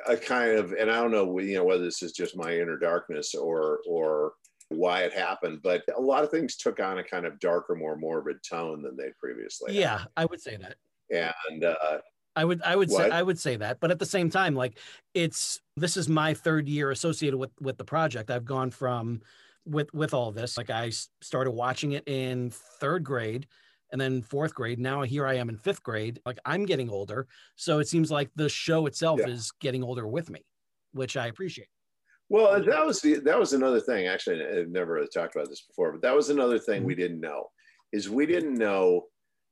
a 0.07 0.17
kind 0.17 0.51
of 0.51 0.73
and 0.73 0.89
I 0.89 1.01
don't 1.01 1.11
know 1.11 1.39
you 1.39 1.55
know 1.55 1.63
whether 1.63 1.83
this 1.83 2.01
is 2.01 2.11
just 2.11 2.35
my 2.35 2.57
inner 2.57 2.77
darkness 2.77 3.35
or 3.35 3.79
or 3.87 4.33
why 4.69 5.01
it 5.01 5.13
happened, 5.13 5.59
but 5.63 5.83
a 5.95 6.01
lot 6.01 6.23
of 6.23 6.31
things 6.31 6.55
took 6.57 6.79
on 6.79 6.97
a 6.97 7.03
kind 7.03 7.25
of 7.25 7.39
darker, 7.39 7.75
more 7.75 7.95
morbid 7.95 8.37
tone 8.47 8.81
than 8.81 8.95
they 8.97 9.09
previously. 9.19 9.77
Yeah, 9.77 9.99
had. 9.99 10.07
I 10.17 10.25
would 10.25 10.41
say 10.41 10.57
that. 10.57 10.75
And 11.49 11.63
uh, 11.63 11.99
I 12.35 12.45
would, 12.45 12.61
I 12.63 12.75
would 12.75 12.89
what? 12.89 13.03
say, 13.03 13.09
I 13.11 13.21
would 13.21 13.39
say 13.39 13.55
that. 13.57 13.79
But 13.79 13.91
at 13.91 13.99
the 13.99 14.05
same 14.05 14.29
time, 14.29 14.55
like 14.55 14.79
it's 15.13 15.61
this 15.77 15.97
is 15.97 16.09
my 16.09 16.33
third 16.33 16.67
year 16.67 16.91
associated 16.91 17.37
with 17.37 17.51
with 17.61 17.77
the 17.77 17.85
project. 17.85 18.31
I've 18.31 18.45
gone 18.45 18.71
from 18.71 19.21
with 19.65 19.93
with 19.93 20.13
all 20.13 20.31
this. 20.31 20.57
Like 20.57 20.69
I 20.69 20.91
started 21.21 21.51
watching 21.51 21.91
it 21.91 22.07
in 22.07 22.49
third 22.51 23.03
grade 23.03 23.47
and 23.93 24.01
then 24.01 24.23
fourth 24.23 24.53
grade. 24.53 24.79
Now 24.79 25.03
here 25.03 25.25
I 25.25 25.35
am 25.35 25.47
in 25.47 25.55
fifth 25.55 25.83
grade. 25.83 26.19
Like 26.25 26.39
I'm 26.43 26.65
getting 26.65 26.89
older. 26.89 27.27
So 27.55 27.79
it 27.79 27.87
seems 27.87 28.11
like 28.11 28.29
the 28.35 28.49
show 28.49 28.87
itself 28.87 29.21
yeah. 29.21 29.31
is 29.31 29.51
getting 29.61 29.83
older 29.83 30.07
with 30.07 30.29
me, 30.29 30.41
which 30.91 31.15
I 31.15 31.27
appreciate. 31.27 31.69
Well, 32.29 32.61
that 32.63 32.85
was 32.85 32.99
the, 33.01 33.19
that 33.19 33.39
was 33.39 33.53
another 33.53 33.79
thing. 33.79 34.07
Actually, 34.07 34.43
I've 34.43 34.69
never 34.69 34.99
talked 35.05 35.35
about 35.35 35.49
this 35.49 35.61
before, 35.61 35.91
but 35.91 36.01
that 36.01 36.15
was 36.15 36.29
another 36.29 36.57
thing 36.57 36.79
mm-hmm. 36.79 36.87
we 36.87 36.95
didn't 36.95 37.21
know 37.21 37.45
is 37.93 38.09
we 38.09 38.25
didn't 38.25 38.55
know 38.55 39.03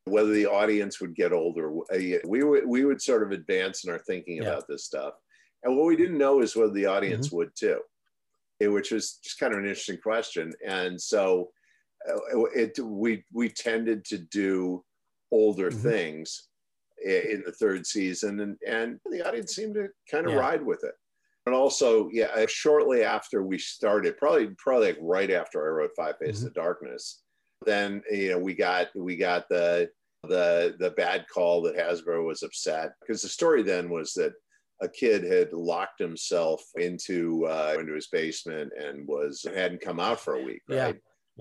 whether 0.06 0.32
the 0.32 0.48
audience 0.48 1.00
would 1.00 1.16
get 1.16 1.32
older. 1.32 1.72
Uh, 1.94 2.18
we 2.28 2.44
would 2.44 2.68
we 2.68 2.84
would 2.84 3.02
sort 3.02 3.22
of 3.22 3.32
advance 3.32 3.84
in 3.84 3.92
our 3.92 4.00
thinking 4.00 4.38
yeah. 4.38 4.50
about 4.50 4.68
this 4.68 4.86
stuff, 4.86 5.14
and 5.64 5.78
what 5.78 5.86
we 5.86 5.96
didn't 5.96 6.18
know 6.18 6.42
is 6.42 6.56
whether 6.56 6.74
the 6.74 6.88
audience 6.88 7.28
mm-hmm. 7.28 7.38
would 7.38 7.56
too, 7.56 7.80
which 8.60 8.92
was 8.92 9.20
just 9.24 9.40
kind 9.40 9.54
of 9.54 9.60
an 9.60 9.66
interesting 9.66 10.00
question. 10.02 10.52
And 10.68 11.00
so, 11.00 11.52
it 12.56 12.78
we 12.80 13.24
we 13.34 13.50
tended 13.50 14.06
to 14.06 14.18
do 14.18 14.84
older 15.32 15.70
mm-hmm. 15.70 15.90
things 15.90 16.48
in 17.04 17.44
the 17.46 17.52
third 17.54 17.86
season, 17.86 18.40
and 18.42 18.58
and 18.68 19.00
the 19.10 19.28
audience 19.28 19.56
seemed 19.56 19.76
to 19.76 19.88
kind 20.10 20.26
of 20.26 20.34
yeah. 20.34 20.40
ride 20.40 20.66
with 20.66 20.84
it 20.84 20.94
and 21.46 21.56
also 21.56 22.10
yeah 22.12 22.28
uh, 22.36 22.46
shortly 22.48 23.04
after 23.04 23.44
we 23.44 23.58
started 23.58 24.18
probably 24.18 24.50
probably 24.58 24.88
like 24.88 24.98
right 25.02 25.32
after 25.32 25.66
i 25.66 25.70
wrote 25.70 25.92
five 25.96 26.16
faces 26.20 26.40
mm-hmm. 26.40 26.48
of 26.48 26.54
darkness 26.54 27.24
then 27.66 28.02
you 28.12 28.30
know 28.30 28.40
we 28.40 28.54
got 28.54 28.88
we 28.96 29.16
got 29.16 29.48
the 29.50 29.90
the 30.28 30.76
the 30.80 30.92
bad 30.92 31.26
call 31.34 31.62
that 31.62 31.76
hasbro 31.76 32.26
was 32.26 32.44
upset 32.44 32.92
because 33.02 33.22
the 33.22 33.30
story 33.30 33.64
then 33.64 33.90
was 33.90 34.14
that 34.14 34.34
a 34.84 34.90
kid 34.90 35.24
had 35.24 35.52
locked 35.54 36.00
himself 36.00 36.64
into 36.76 37.46
uh, 37.46 37.76
into 37.80 37.94
his 37.94 38.08
basement 38.08 38.72
and 38.80 39.08
was 39.08 39.46
hadn't 39.56 39.82
come 39.82 40.00
out 40.00 40.20
for 40.20 40.36
a 40.36 40.44
week 40.44 40.62
right 40.70 40.76
yeah, 40.76 40.92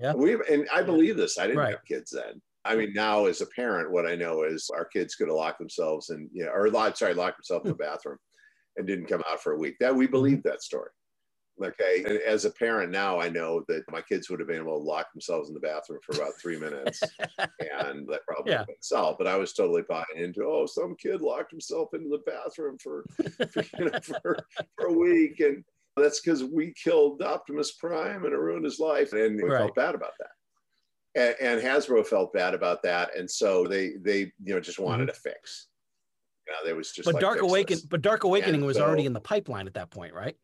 yeah. 0.01 0.13
we 0.13 0.33
and 0.49 0.67
i 0.73 0.81
believe 0.81 1.15
this 1.15 1.37
i 1.37 1.43
didn't 1.45 1.59
right. 1.59 1.71
have 1.71 1.85
kids 1.85 2.11
then 2.11 2.41
I 2.63 2.75
mean, 2.75 2.93
now 2.93 3.25
as 3.25 3.41
a 3.41 3.47
parent, 3.47 3.91
what 3.91 4.05
I 4.05 4.15
know 4.15 4.43
is 4.43 4.69
our 4.73 4.85
kids 4.85 5.15
could 5.15 5.27
have 5.27 5.35
locked 5.35 5.59
themselves 5.59 6.09
in, 6.11 6.29
you 6.31 6.45
know, 6.45 6.51
or 6.51 6.67
sorry, 6.93 7.13
locked 7.13 7.37
themselves 7.37 7.65
in 7.65 7.71
the 7.71 7.75
bathroom 7.75 8.17
and 8.77 8.87
didn't 8.87 9.07
come 9.07 9.23
out 9.29 9.41
for 9.41 9.53
a 9.53 9.57
week. 9.57 9.77
That 9.79 9.95
we 9.95 10.05
mm-hmm. 10.05 10.11
believe 10.11 10.43
that 10.43 10.61
story. 10.61 10.89
Okay. 11.61 12.03
And 12.07 12.19
as 12.19 12.45
a 12.45 12.51
parent 12.51 12.91
now, 12.91 13.19
I 13.19 13.29
know 13.29 13.63
that 13.67 13.83
my 13.89 14.01
kids 14.01 14.29
would 14.29 14.39
have 14.39 14.47
been 14.47 14.61
able 14.61 14.77
to 14.77 14.83
lock 14.83 15.11
themselves 15.11 15.49
in 15.49 15.53
the 15.53 15.59
bathroom 15.59 15.99
for 16.03 16.15
about 16.15 16.33
three 16.41 16.57
minutes 16.57 17.01
and 17.39 18.07
that 18.07 18.21
probably 18.27 18.53
yeah. 18.53 18.65
solved. 18.79 19.17
But 19.17 19.27
I 19.27 19.35
was 19.37 19.53
totally 19.53 19.83
buying 19.87 20.05
into, 20.15 20.45
oh, 20.45 20.65
some 20.65 20.95
kid 20.95 21.21
locked 21.21 21.51
himself 21.51 21.89
into 21.93 22.09
the 22.09 22.31
bathroom 22.31 22.77
for, 22.81 23.05
for 23.51 23.63
you 23.77 23.85
know, 23.85 23.99
for, 24.01 24.37
for 24.77 24.87
a 24.87 24.93
week. 24.93 25.39
And 25.39 25.63
that's 25.97 26.21
because 26.21 26.43
we 26.43 26.73
killed 26.73 27.21
Optimus 27.21 27.73
Prime 27.73 28.23
and 28.23 28.33
it 28.33 28.37
ruined 28.37 28.65
his 28.65 28.79
life. 28.79 29.13
And 29.13 29.35
we 29.35 29.49
right. 29.49 29.59
felt 29.59 29.75
bad 29.75 29.95
about 29.95 30.13
that. 30.19 30.29
and, 31.15 31.35
and, 31.41 31.61
Hasbro 31.61 32.05
felt 32.05 32.31
bad 32.33 32.53
about 32.53 32.83
that, 32.83 33.17
and 33.17 33.29
so 33.29 33.67
they 33.67 33.93
they 33.99 34.31
you 34.43 34.53
know 34.53 34.59
just 34.59 34.79
wanted 34.79 35.09
mm-hmm. 35.09 35.27
a 35.27 35.31
fix. 35.31 35.67
You 36.47 36.53
know, 36.53 36.59
there 36.65 36.75
was 36.75 36.91
just 36.91 37.05
but 37.05 37.15
like, 37.15 37.21
Dark 37.21 37.41
Awaken, 37.41 37.79
but 37.89 38.01
Dark 38.01 38.23
Awakening 38.23 38.55
and 38.55 38.65
was 38.65 38.77
so, 38.77 38.85
already 38.85 39.05
in 39.05 39.13
the 39.13 39.21
pipeline 39.21 39.67
at 39.67 39.73
that 39.73 39.91
point, 39.91 40.13
right? 40.13 40.35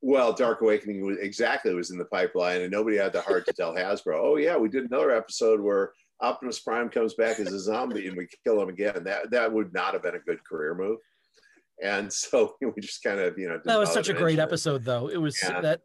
Well, 0.00 0.32
Dark 0.32 0.60
Awakening 0.60 1.04
was 1.04 1.18
exactly 1.18 1.74
was 1.74 1.90
in 1.90 1.98
the 1.98 2.04
pipeline, 2.04 2.62
and 2.62 2.70
nobody 2.70 2.96
had 2.96 3.12
the 3.12 3.22
heart 3.22 3.46
to 3.46 3.52
tell 3.52 3.74
Hasbro, 3.74 4.14
"Oh 4.20 4.36
yeah, 4.36 4.56
we 4.56 4.68
did 4.68 4.84
another 4.84 5.10
episode 5.10 5.60
where 5.60 5.92
Optimus 6.20 6.60
Prime 6.60 6.88
comes 6.88 7.14
back 7.14 7.40
as 7.40 7.52
a 7.52 7.58
zombie 7.58 8.06
and 8.06 8.16
we 8.16 8.28
kill 8.44 8.60
him 8.60 8.68
again." 8.68 9.02
That 9.02 9.30
that 9.30 9.52
would 9.52 9.72
not 9.72 9.92
have 9.94 10.02
been 10.02 10.14
a 10.14 10.20
good 10.20 10.44
career 10.44 10.74
move. 10.74 10.98
And 11.82 12.12
so 12.12 12.54
we 12.60 12.80
just 12.80 13.02
kind 13.02 13.20
of, 13.20 13.38
you 13.38 13.48
know, 13.48 13.60
that 13.64 13.78
was 13.78 13.92
such 13.92 14.08
a 14.08 14.14
great 14.14 14.38
episode, 14.38 14.82
it. 14.82 14.84
though. 14.84 15.08
It 15.08 15.18
was 15.18 15.38
yeah. 15.42 15.60
that 15.60 15.80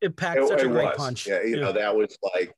it 0.00 0.16
packed 0.16 0.38
it, 0.38 0.48
such 0.48 0.62
a 0.62 0.68
great 0.68 0.86
was. 0.86 0.96
punch. 0.96 1.26
Yeah, 1.26 1.42
you 1.42 1.56
yeah. 1.56 1.64
know, 1.64 1.72
that 1.72 1.94
was 1.94 2.16
like 2.34 2.54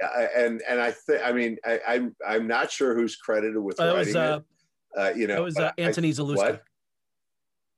and 0.00 0.62
and 0.68 0.80
I 0.80 0.92
think 0.92 1.22
I 1.24 1.32
mean 1.32 1.56
I, 1.64 1.80
I'm 1.86 2.16
I'm 2.26 2.46
not 2.46 2.70
sure 2.70 2.94
who's 2.94 3.16
credited 3.16 3.58
with 3.58 3.78
writing 3.78 3.96
was, 3.96 4.16
uh, 4.16 4.40
it. 4.40 5.00
Uh, 5.00 5.12
you 5.14 5.26
know, 5.26 5.36
it 5.36 5.44
was 5.44 5.58
uh, 5.58 5.72
Antoni 5.78 6.10
Zalewski. 6.10 6.60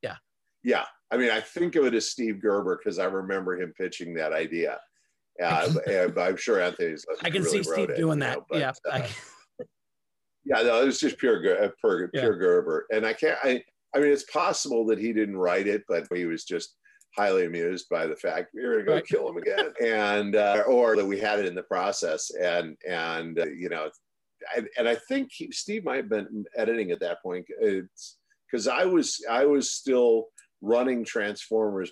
Yeah, 0.03 0.16
yeah. 0.62 0.85
I 1.11 1.16
mean, 1.16 1.31
I 1.31 1.41
think 1.41 1.74
of 1.74 1.85
it 1.87 1.95
as 1.95 2.09
Steve 2.09 2.41
Gerber 2.41 2.78
because 2.78 2.99
I 2.99 3.05
remember 3.05 3.61
him 3.61 3.72
pitching 3.76 4.14
that 4.14 4.33
idea. 4.33 4.78
Uh, 5.43 5.72
but, 6.14 6.18
I'm 6.18 6.37
sure 6.37 6.61
Anthony's. 6.61 7.05
I 7.22 7.31
can 7.31 7.43
really 7.43 7.62
see 7.64 7.72
Steve 7.72 7.97
doing 7.97 8.20
that. 8.20 8.39
Know, 8.39 8.47
but, 8.49 8.61
yeah. 8.61 8.72
Uh, 8.89 9.03
yeah, 10.45 10.62
no, 10.62 10.83
it 10.83 10.87
was 10.87 11.01
just 11.01 11.18
pure, 11.18 11.41
pure, 11.41 11.72
pure 11.81 12.11
yeah. 12.12 12.20
Gerber, 12.39 12.87
and 12.93 13.05
I 13.05 13.12
can't. 13.12 13.39
I, 13.43 13.62
I 13.95 13.99
mean, 13.99 14.12
it's 14.12 14.30
possible 14.30 14.86
that 14.86 14.99
he 14.99 15.12
didn't 15.12 15.36
write 15.36 15.66
it, 15.66 15.82
but 15.88 16.07
he 16.14 16.26
was 16.26 16.45
just 16.45 16.76
highly 17.16 17.47
amused 17.47 17.88
by 17.88 18.07
the 18.07 18.16
fact 18.16 18.55
we 18.55 18.64
were 18.66 18.82
going 18.82 19.03
to 19.03 19.07
kill 19.07 19.28
him 19.28 19.36
again, 19.36 19.72
and 19.84 20.36
uh, 20.36 20.62
or 20.66 20.97
that 20.97 21.07
we 21.07 21.18
had 21.18 21.38
it 21.38 21.47
in 21.47 21.55
the 21.55 21.62
process, 21.64 22.30
and 22.30 22.76
and 22.88 23.38
uh, 23.38 23.47
you 23.47 23.68
know, 23.68 23.91
I, 24.57 24.62
and 24.78 24.88
I 24.88 24.97
think 25.09 25.30
he, 25.32 25.51
Steve 25.53 25.84
might 25.84 25.97
have 25.97 26.09
been 26.09 26.45
editing 26.57 26.91
at 26.91 27.01
that 27.01 27.22
point. 27.22 27.47
It's 27.61 28.18
because 28.51 28.68
I 28.68 28.84
was 28.84 29.24
I 29.28 29.45
was 29.45 29.72
still 29.72 30.26
running 30.61 31.05
Transformers, 31.05 31.91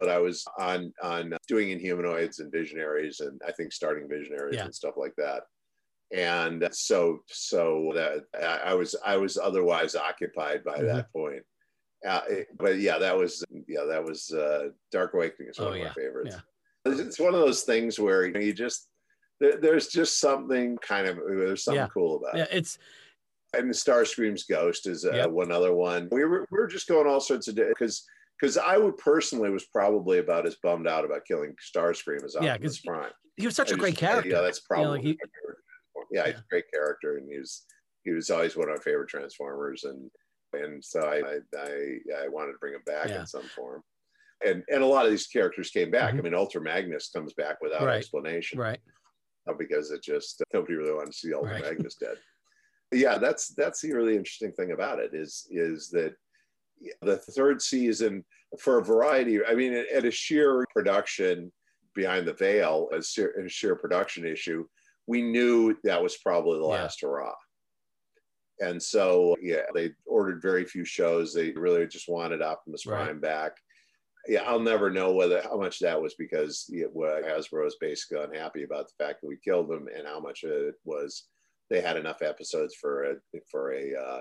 but 0.00 0.08
I 0.08 0.18
was 0.18 0.44
on 0.58 0.92
on 1.02 1.34
doing 1.46 1.68
Inhumanoids 1.68 2.40
and 2.40 2.52
Visionaries, 2.52 3.20
and 3.20 3.40
I 3.46 3.52
think 3.52 3.72
starting 3.72 4.08
Visionaries 4.08 4.56
yeah. 4.56 4.64
and 4.64 4.74
stuff 4.74 4.94
like 4.96 5.14
that. 5.16 5.42
And 6.14 6.68
so 6.72 7.20
so 7.26 7.92
that 7.94 8.24
I 8.64 8.74
was 8.74 8.96
I 9.04 9.16
was 9.16 9.36
otherwise 9.36 9.94
occupied 9.94 10.64
by 10.64 10.78
mm-hmm. 10.78 10.86
that 10.86 11.12
point 11.12 11.42
uh, 12.06 12.20
but 12.58 12.78
yeah, 12.78 12.98
that 12.98 13.16
was 13.16 13.44
yeah, 13.66 13.84
that 13.84 14.04
was 14.04 14.30
uh, 14.30 14.68
Dark 14.92 15.14
Awakening 15.14 15.50
is 15.50 15.58
one 15.58 15.68
oh, 15.68 15.72
of 15.72 15.78
yeah. 15.78 15.84
my 15.84 15.92
favorites. 15.92 16.36
Yeah. 16.36 16.92
It's 16.92 17.18
one 17.18 17.34
of 17.34 17.40
those 17.40 17.62
things 17.62 17.98
where 17.98 18.26
you, 18.26 18.32
know, 18.32 18.40
you 18.40 18.52
just 18.52 18.88
there, 19.40 19.56
there's 19.60 19.88
just 19.88 20.20
something 20.20 20.78
kind 20.78 21.08
of 21.08 21.16
there's 21.16 21.64
something 21.64 21.82
yeah. 21.82 21.88
cool 21.92 22.16
about 22.16 22.36
yeah, 22.36 22.44
it. 22.44 22.50
It's 22.52 22.78
and 23.56 23.70
Starscream's 23.70 24.44
Ghost 24.44 24.86
is 24.86 25.04
uh, 25.04 25.12
yep. 25.12 25.30
one 25.30 25.50
other 25.50 25.74
one. 25.74 26.08
We 26.12 26.24
were 26.24 26.46
we 26.50 26.58
were 26.58 26.68
just 26.68 26.86
going 26.86 27.08
all 27.08 27.20
sorts 27.20 27.48
of 27.48 27.56
because 27.56 28.04
because 28.40 28.56
I 28.56 28.78
would 28.78 28.96
personally 28.96 29.50
was 29.50 29.64
probably 29.64 30.18
about 30.18 30.46
as 30.46 30.56
bummed 30.62 30.86
out 30.86 31.04
about 31.04 31.24
killing 31.26 31.54
Starscream 31.74 32.24
as 32.24 32.36
yeah, 32.40 32.54
Optimus 32.54 32.80
Prime. 32.80 33.10
He 33.36 33.46
was 33.46 33.56
such 33.56 33.72
I 33.72 33.74
a 33.74 33.78
great 33.78 33.96
character. 33.96 34.30
Yeah, 34.30 34.40
that's 34.40 34.60
probably 34.60 34.98
like 34.98 35.02
he, 35.02 35.18
yeah, 36.10 36.26
he's 36.26 36.36
a 36.36 36.44
great 36.50 36.70
character, 36.72 37.16
and 37.18 37.28
he 37.30 37.38
was 37.38 37.64
he 38.04 38.10
was 38.12 38.30
always 38.30 38.56
one 38.56 38.68
of 38.68 38.76
my 38.76 38.82
favorite 38.82 39.08
Transformers, 39.08 39.84
and 39.84 40.10
and 40.52 40.82
so 40.84 41.00
I 41.00 41.38
I, 41.58 42.24
I 42.24 42.28
wanted 42.28 42.52
to 42.52 42.58
bring 42.58 42.74
him 42.74 42.82
back 42.86 43.08
yeah. 43.08 43.20
in 43.20 43.26
some 43.26 43.44
form. 43.54 43.82
And 44.44 44.62
and 44.68 44.82
a 44.82 44.86
lot 44.86 45.04
of 45.04 45.10
these 45.10 45.26
characters 45.26 45.70
came 45.70 45.90
back. 45.90 46.10
Mm-hmm. 46.10 46.18
I 46.18 46.22
mean, 46.22 46.34
Ultra 46.34 46.60
Magnus 46.60 47.10
comes 47.10 47.32
back 47.34 47.56
without 47.60 47.84
right. 47.84 47.96
explanation, 47.96 48.58
right? 48.58 48.80
Because 49.58 49.90
it 49.90 50.02
just 50.02 50.42
nobody 50.52 50.74
really 50.74 50.92
wanted 50.92 51.12
to 51.12 51.18
see 51.18 51.34
Ultra 51.34 51.54
right. 51.54 51.62
Magnus 51.62 51.96
dead. 51.96 52.16
yeah, 52.92 53.18
that's 53.18 53.48
that's 53.48 53.80
the 53.80 53.92
really 53.92 54.16
interesting 54.16 54.52
thing 54.52 54.72
about 54.72 55.00
it 55.00 55.10
is 55.12 55.46
is 55.50 55.90
that 55.90 56.14
the 57.02 57.16
third 57.16 57.60
season 57.60 58.24
for 58.58 58.78
a 58.78 58.84
variety. 58.84 59.44
I 59.44 59.54
mean, 59.54 59.72
at 59.74 60.04
a 60.04 60.10
sheer 60.10 60.64
production 60.72 61.52
behind 61.94 62.26
the 62.26 62.34
veil, 62.34 62.88
a 62.92 63.02
sheer, 63.02 63.32
a 63.44 63.48
sheer 63.48 63.74
production 63.74 64.24
issue, 64.24 64.66
we 65.08 65.22
knew 65.22 65.74
that 65.84 66.02
was 66.02 66.18
probably 66.18 66.58
the 66.58 66.64
yeah. 66.64 66.82
last 66.82 67.00
hurrah. 67.00 67.34
And 68.60 68.80
so, 68.80 69.36
yeah, 69.40 69.62
they 69.74 69.92
ordered 70.06 70.42
very 70.42 70.64
few 70.64 70.84
shows. 70.84 71.32
They 71.32 71.52
really 71.52 71.86
just 71.86 72.08
wanted 72.08 72.42
Optimus 72.42 72.86
right. 72.86 73.04
Prime 73.04 73.20
back. 73.20 73.52
Yeah, 74.26 74.42
I'll 74.42 74.60
never 74.60 74.90
know 74.90 75.12
whether 75.12 75.40
how 75.40 75.56
much 75.56 75.78
that 75.78 76.00
was 76.00 76.14
because 76.14 76.66
yeah, 76.68 76.86
Hasbro 76.94 77.64
was 77.64 77.76
basically 77.80 78.22
unhappy 78.22 78.64
about 78.64 78.88
the 78.88 79.02
fact 79.02 79.22
that 79.22 79.28
we 79.28 79.38
killed 79.42 79.70
them, 79.70 79.86
and 79.96 80.06
how 80.06 80.20
much 80.20 80.44
it 80.44 80.74
was 80.84 81.24
they 81.70 81.80
had 81.80 81.96
enough 81.96 82.20
episodes 82.20 82.74
for 82.74 83.04
a 83.04 83.14
for 83.50 83.72
a 83.72 83.94
uh, 83.94 84.20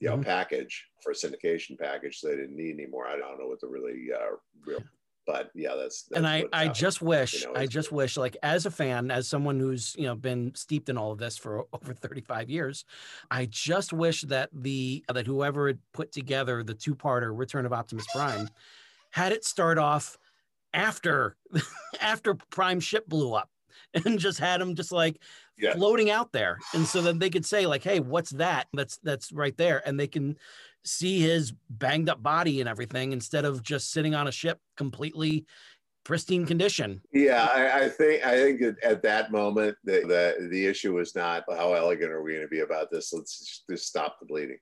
you 0.00 0.08
know 0.08 0.14
mm-hmm. 0.14 0.22
package 0.22 0.84
for 1.02 1.12
a 1.12 1.14
syndication 1.14 1.78
package, 1.78 2.18
so 2.18 2.28
they 2.28 2.36
didn't 2.36 2.56
need 2.56 2.74
anymore. 2.74 3.06
I 3.06 3.16
don't 3.16 3.38
know 3.38 3.46
what 3.46 3.60
the 3.60 3.68
really 3.68 4.08
uh, 4.12 4.36
real 4.66 4.82
but 5.26 5.50
yeah, 5.54 5.74
that's, 5.74 6.02
that's 6.02 6.18
and 6.18 6.26
I, 6.26 6.44
I 6.52 6.68
just 6.68 7.00
wish, 7.00 7.42
you 7.42 7.52
know, 7.52 7.58
I 7.58 7.66
just 7.66 7.90
wish, 7.90 8.16
like 8.16 8.36
as 8.42 8.66
a 8.66 8.70
fan, 8.70 9.10
as 9.10 9.26
someone 9.28 9.58
who's 9.58 9.94
you 9.96 10.04
know 10.04 10.14
been 10.14 10.54
steeped 10.54 10.88
in 10.88 10.98
all 10.98 11.12
of 11.12 11.18
this 11.18 11.36
for 11.36 11.64
over 11.72 11.94
35 11.94 12.50
years, 12.50 12.84
I 13.30 13.46
just 13.46 13.92
wish 13.92 14.22
that 14.22 14.50
the 14.52 15.04
that 15.12 15.26
whoever 15.26 15.68
had 15.68 15.78
put 15.92 16.12
together 16.12 16.62
the 16.62 16.74
two-parter 16.74 17.36
Return 17.36 17.66
of 17.66 17.72
Optimus 17.72 18.06
Prime 18.12 18.48
had 19.10 19.32
it 19.32 19.44
start 19.44 19.78
off 19.78 20.18
after 20.72 21.36
after 22.00 22.34
Prime 22.34 22.80
ship 22.80 23.08
blew 23.08 23.32
up 23.32 23.50
and 24.04 24.18
just 24.18 24.38
had 24.38 24.60
him 24.60 24.74
just 24.74 24.92
like 24.92 25.20
yeah. 25.56 25.74
floating 25.74 26.10
out 26.10 26.32
there 26.32 26.58
and 26.74 26.86
so 26.86 27.00
then 27.00 27.18
they 27.18 27.30
could 27.30 27.46
say 27.46 27.66
like 27.66 27.82
hey 27.82 28.00
what's 28.00 28.30
that 28.30 28.66
that's 28.72 28.98
that's 29.02 29.32
right 29.32 29.56
there 29.56 29.86
and 29.86 29.98
they 29.98 30.06
can 30.06 30.36
see 30.84 31.20
his 31.20 31.52
banged 31.70 32.08
up 32.08 32.22
body 32.22 32.60
and 32.60 32.68
everything 32.68 33.12
instead 33.12 33.44
of 33.44 33.62
just 33.62 33.90
sitting 33.90 34.14
on 34.14 34.28
a 34.28 34.32
ship 34.32 34.60
completely 34.76 35.46
pristine 36.04 36.46
condition. 36.46 37.00
Yeah, 37.12 37.48
I, 37.52 37.84
I 37.84 37.88
think 37.88 38.24
I 38.24 38.36
think 38.36 38.76
at 38.82 39.02
that 39.02 39.32
moment 39.32 39.76
the, 39.84 40.00
the 40.06 40.48
the 40.48 40.66
issue 40.66 40.94
was 40.94 41.14
not 41.14 41.44
how 41.50 41.72
elegant 41.72 42.12
are 42.12 42.22
we 42.22 42.32
going 42.32 42.44
to 42.44 42.48
be 42.48 42.60
about 42.60 42.90
this. 42.90 43.12
Let's 43.12 43.38
just, 43.38 43.64
just, 43.68 43.86
stop 43.86 44.18
the 44.20 44.26
bleeding. 44.26 44.58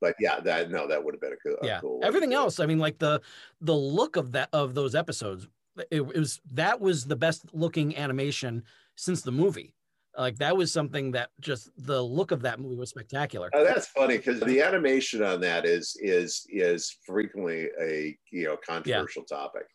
But 0.00 0.14
yeah, 0.20 0.40
that 0.40 0.70
no, 0.70 0.86
that 0.86 1.02
would 1.02 1.14
have 1.14 1.20
been 1.20 1.32
a 1.32 1.36
cool. 1.36 1.56
Yeah, 1.62 1.78
a 1.78 1.80
cool 1.80 2.00
everything 2.02 2.32
else. 2.32 2.60
I 2.60 2.66
mean, 2.66 2.78
like 2.78 2.98
the 2.98 3.20
the 3.60 3.74
look 3.74 4.16
of 4.16 4.32
that 4.32 4.48
of 4.52 4.74
those 4.74 4.94
episodes, 4.94 5.48
it, 5.76 5.86
it 5.90 6.16
was 6.16 6.40
that 6.52 6.80
was 6.80 7.04
the 7.04 7.16
best 7.16 7.44
looking 7.52 7.96
animation 7.96 8.62
since 8.96 9.22
the 9.22 9.32
movie. 9.32 9.74
Like 10.16 10.36
that 10.38 10.56
was 10.56 10.72
something 10.72 11.12
that 11.12 11.30
just 11.40 11.70
the 11.76 12.00
look 12.00 12.32
of 12.32 12.42
that 12.42 12.58
movie 12.58 12.76
was 12.76 12.90
spectacular. 12.90 13.50
Oh, 13.54 13.64
that's 13.64 13.86
funny 13.88 14.16
because 14.16 14.40
the 14.40 14.60
animation 14.60 15.22
on 15.22 15.40
that 15.42 15.64
is 15.64 15.96
is 16.00 16.46
is 16.48 16.96
frequently 17.06 17.68
a 17.80 18.16
you 18.32 18.44
know 18.44 18.56
controversial 18.66 19.24
yeah. 19.30 19.36
topic, 19.36 19.66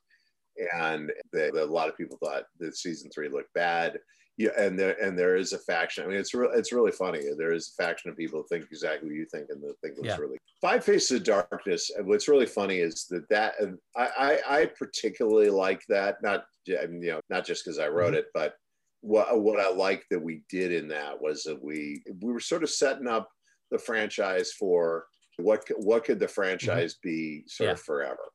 and 0.76 1.12
the, 1.32 1.52
the, 1.54 1.64
a 1.64 1.66
lot 1.66 1.88
of 1.88 1.98
people 1.98 2.18
thought 2.24 2.44
that 2.60 2.76
season 2.76 3.10
three 3.14 3.30
looked 3.30 3.54
bad. 3.54 4.00
Yeah, 4.36 4.50
and 4.58 4.78
there 4.78 5.00
and 5.02 5.18
there 5.18 5.36
is 5.36 5.54
a 5.54 5.60
faction. 5.60 6.04
I 6.04 6.08
mean, 6.08 6.18
it's 6.18 6.34
real. 6.34 6.50
It's 6.54 6.74
really 6.74 6.92
funny. 6.92 7.22
There 7.38 7.54
is 7.54 7.72
a 7.78 7.84
faction 7.84 8.10
of 8.10 8.18
people 8.18 8.42
who 8.42 8.48
think 8.48 8.66
exactly 8.72 9.10
what 9.10 9.16
you 9.16 9.28
think, 9.32 9.48
and 9.50 9.62
the 9.62 9.76
thing 9.84 9.96
was 9.96 10.08
yeah. 10.08 10.18
really 10.18 10.38
Five 10.60 10.84
Faces 10.84 11.18
of 11.18 11.24
Darkness. 11.24 11.92
What's 12.02 12.28
really 12.28 12.48
funny 12.48 12.80
is 12.80 13.06
that 13.12 13.30
that 13.30 13.54
I 13.96 14.08
I, 14.18 14.62
I 14.62 14.66
particularly 14.66 15.52
like 15.52 15.84
that. 15.90 16.24
Not 16.24 16.46
I 16.68 16.88
mean, 16.88 17.04
you 17.04 17.12
know 17.12 17.20
not 17.30 17.46
just 17.46 17.64
because 17.64 17.78
I 17.78 17.90
wrote 17.90 18.14
mm-hmm. 18.14 18.20
it, 18.20 18.26
but 18.34 18.56
what 19.04 19.42
what 19.42 19.60
I 19.60 19.70
liked 19.70 20.06
that 20.10 20.24
we 20.24 20.44
did 20.50 20.72
in 20.72 20.88
that 20.88 21.22
was 21.22 21.44
that 21.44 21.62
we 21.62 22.02
we 22.22 22.32
were 22.32 22.40
sort 22.40 22.64
of 22.64 22.70
setting 22.70 23.08
up 23.08 23.30
the 23.70 23.78
franchise 23.78 24.54
for 24.54 25.06
what 25.38 25.68
what 25.76 26.06
could 26.06 26.20
the 26.20 26.28
franchise 26.28 26.94
mm-hmm. 26.94 27.10
be 27.10 27.44
sort 27.48 27.68
yeah. 27.68 27.74
of 27.74 27.82
forever. 27.82 28.32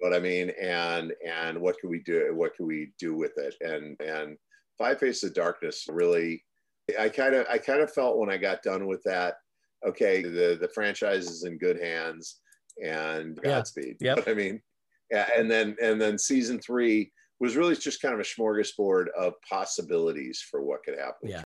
What 0.00 0.14
I 0.14 0.18
mean, 0.18 0.50
and 0.60 1.12
and 1.26 1.60
what 1.60 1.78
can 1.80 1.90
we 1.90 2.00
do? 2.00 2.32
What 2.34 2.56
can 2.56 2.66
we 2.66 2.92
do 2.98 3.14
with 3.14 3.32
it? 3.36 3.54
And 3.60 3.96
and 4.00 4.36
Five 4.78 4.98
Faces 4.98 5.30
of 5.30 5.34
Darkness 5.34 5.86
really, 5.88 6.42
I 6.98 7.08
kind 7.08 7.36
of 7.36 7.46
I 7.48 7.58
kind 7.58 7.80
of 7.80 7.92
felt 7.92 8.18
when 8.18 8.30
I 8.30 8.36
got 8.36 8.62
done 8.62 8.88
with 8.88 9.02
that. 9.04 9.34
Okay, 9.86 10.22
the 10.22 10.58
the 10.60 10.70
franchise 10.74 11.30
is 11.30 11.44
in 11.44 11.56
good 11.56 11.80
hands, 11.80 12.40
and 12.84 13.40
Godspeed. 13.40 13.96
Yeah. 14.00 14.16
Yep. 14.16 14.24
I 14.28 14.34
mean, 14.34 14.60
yeah, 15.12 15.28
and 15.36 15.48
then 15.48 15.76
and 15.80 16.00
then 16.00 16.18
season 16.18 16.58
three 16.58 17.12
was 17.40 17.56
really 17.56 17.76
just 17.76 18.02
kind 18.02 18.14
of 18.14 18.20
a 18.20 18.24
smorgasbord 18.24 19.06
of 19.16 19.34
possibilities 19.48 20.40
for 20.40 20.62
what 20.62 20.82
could 20.82 20.98
happen. 20.98 21.28
Yeah. 21.28 21.42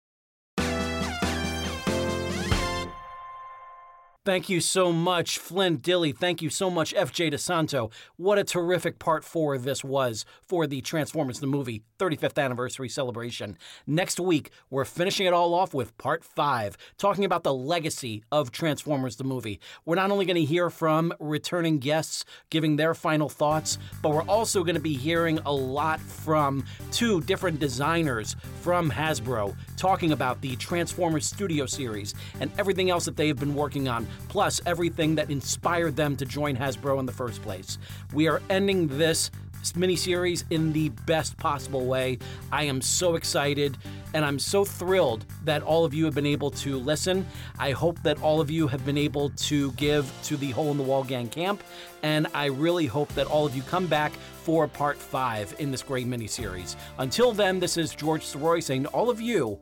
Thank 4.30 4.48
you 4.48 4.60
so 4.60 4.92
much, 4.92 5.38
Flint 5.38 5.82
Dille. 5.82 6.16
Thank 6.16 6.40
you 6.40 6.50
so 6.50 6.70
much, 6.70 6.94
FJ 6.94 7.32
DeSanto. 7.32 7.90
What 8.16 8.38
a 8.38 8.44
terrific 8.44 9.00
part 9.00 9.24
four 9.24 9.58
this 9.58 9.82
was 9.82 10.24
for 10.46 10.68
the 10.68 10.82
Transformers 10.82 11.40
the 11.40 11.48
movie 11.48 11.82
35th 11.98 12.40
anniversary 12.40 12.88
celebration. 12.88 13.58
Next 13.88 14.20
week, 14.20 14.50
we're 14.70 14.84
finishing 14.84 15.26
it 15.26 15.32
all 15.32 15.52
off 15.52 15.74
with 15.74 15.98
part 15.98 16.22
five, 16.22 16.76
talking 16.96 17.24
about 17.24 17.42
the 17.42 17.52
legacy 17.52 18.22
of 18.30 18.52
Transformers 18.52 19.16
the 19.16 19.24
movie. 19.24 19.58
We're 19.84 19.96
not 19.96 20.12
only 20.12 20.26
going 20.26 20.36
to 20.36 20.44
hear 20.44 20.70
from 20.70 21.12
returning 21.18 21.80
guests 21.80 22.24
giving 22.50 22.76
their 22.76 22.94
final 22.94 23.28
thoughts, 23.28 23.78
but 24.00 24.12
we're 24.12 24.22
also 24.22 24.62
going 24.62 24.76
to 24.76 24.80
be 24.80 24.94
hearing 24.94 25.40
a 25.40 25.52
lot 25.52 25.98
from 25.98 26.64
two 26.92 27.20
different 27.22 27.58
designers 27.58 28.36
from 28.60 28.92
Hasbro 28.92 29.56
talking 29.76 30.12
about 30.12 30.40
the 30.40 30.54
Transformers 30.54 31.26
Studio 31.26 31.66
series 31.66 32.14
and 32.38 32.52
everything 32.58 32.90
else 32.90 33.04
that 33.06 33.16
they 33.16 33.26
have 33.26 33.38
been 33.38 33.56
working 33.56 33.88
on, 33.88 34.06
plus 34.28 34.60
everything 34.66 35.14
that 35.16 35.30
inspired 35.30 35.96
them 35.96 36.16
to 36.16 36.24
join 36.24 36.56
Hasbro 36.56 36.98
in 36.98 37.06
the 37.06 37.12
first 37.12 37.42
place. 37.42 37.78
We 38.12 38.28
are 38.28 38.42
ending 38.50 38.88
this 38.88 39.30
miniseries 39.62 40.44
in 40.50 40.72
the 40.72 40.88
best 41.06 41.36
possible 41.36 41.84
way. 41.84 42.18
I 42.50 42.64
am 42.64 42.80
so 42.80 43.14
excited 43.14 43.76
and 44.14 44.24
I'm 44.24 44.38
so 44.38 44.64
thrilled 44.64 45.26
that 45.44 45.62
all 45.62 45.84
of 45.84 45.92
you 45.92 46.04
have 46.06 46.14
been 46.14 46.26
able 46.26 46.50
to 46.52 46.78
listen. 46.78 47.26
I 47.58 47.72
hope 47.72 48.02
that 48.02 48.20
all 48.22 48.40
of 48.40 48.50
you 48.50 48.66
have 48.68 48.84
been 48.84 48.98
able 48.98 49.30
to 49.30 49.72
give 49.72 50.10
to 50.24 50.36
the 50.36 50.50
Hole 50.50 50.70
in 50.70 50.78
the 50.78 50.82
Wall 50.82 51.04
Gang 51.04 51.28
Camp, 51.28 51.62
and 52.02 52.26
I 52.34 52.46
really 52.46 52.86
hope 52.86 53.08
that 53.14 53.26
all 53.26 53.46
of 53.46 53.54
you 53.54 53.62
come 53.62 53.86
back 53.86 54.12
for 54.42 54.66
part 54.66 54.96
five 54.96 55.54
in 55.58 55.70
this 55.70 55.82
great 55.82 56.08
miniseries. 56.08 56.74
Until 56.98 57.32
then, 57.32 57.60
this 57.60 57.76
is 57.76 57.94
George 57.94 58.24
Sirois 58.24 58.62
saying 58.62 58.84
to 58.84 58.88
all 58.88 59.10
of 59.10 59.20
you, 59.20 59.60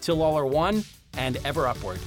till 0.00 0.22
all 0.22 0.36
are 0.36 0.46
one 0.46 0.84
and 1.18 1.38
ever 1.44 1.66
upward. 1.66 1.98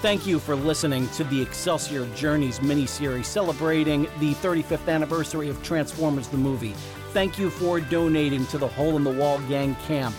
Thank 0.00 0.26
you 0.26 0.38
for 0.38 0.56
listening 0.56 1.08
to 1.10 1.24
the 1.24 1.42
Excelsior 1.42 2.06
Journeys 2.14 2.58
miniseries 2.60 3.26
celebrating 3.26 4.04
the 4.18 4.32
35th 4.36 4.88
anniversary 4.88 5.50
of 5.50 5.62
Transformers 5.62 6.26
the 6.28 6.38
movie. 6.38 6.72
Thank 7.12 7.38
you 7.38 7.50
for 7.50 7.80
donating 7.80 8.46
to 8.46 8.56
the 8.56 8.66
Hole 8.66 8.96
in 8.96 9.04
the 9.04 9.10
Wall 9.10 9.38
Gang 9.40 9.74
Camp. 9.86 10.14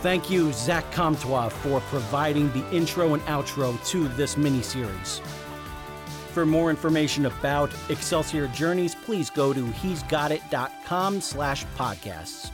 Thank 0.00 0.30
you, 0.30 0.50
Zach 0.54 0.90
Comtois, 0.92 1.50
for 1.50 1.80
providing 1.82 2.50
the 2.52 2.66
intro 2.74 3.12
and 3.12 3.22
outro 3.24 3.76
to 3.88 4.08
this 4.08 4.36
miniseries. 4.36 5.20
For 6.32 6.46
more 6.46 6.70
information 6.70 7.26
about 7.26 7.70
Excelsior 7.90 8.48
Journeys, 8.48 8.94
please 8.94 9.28
go 9.28 9.52
to 9.52 9.66
he'sgotit.com 9.66 11.20
slash 11.20 11.66
podcasts. 11.76 12.50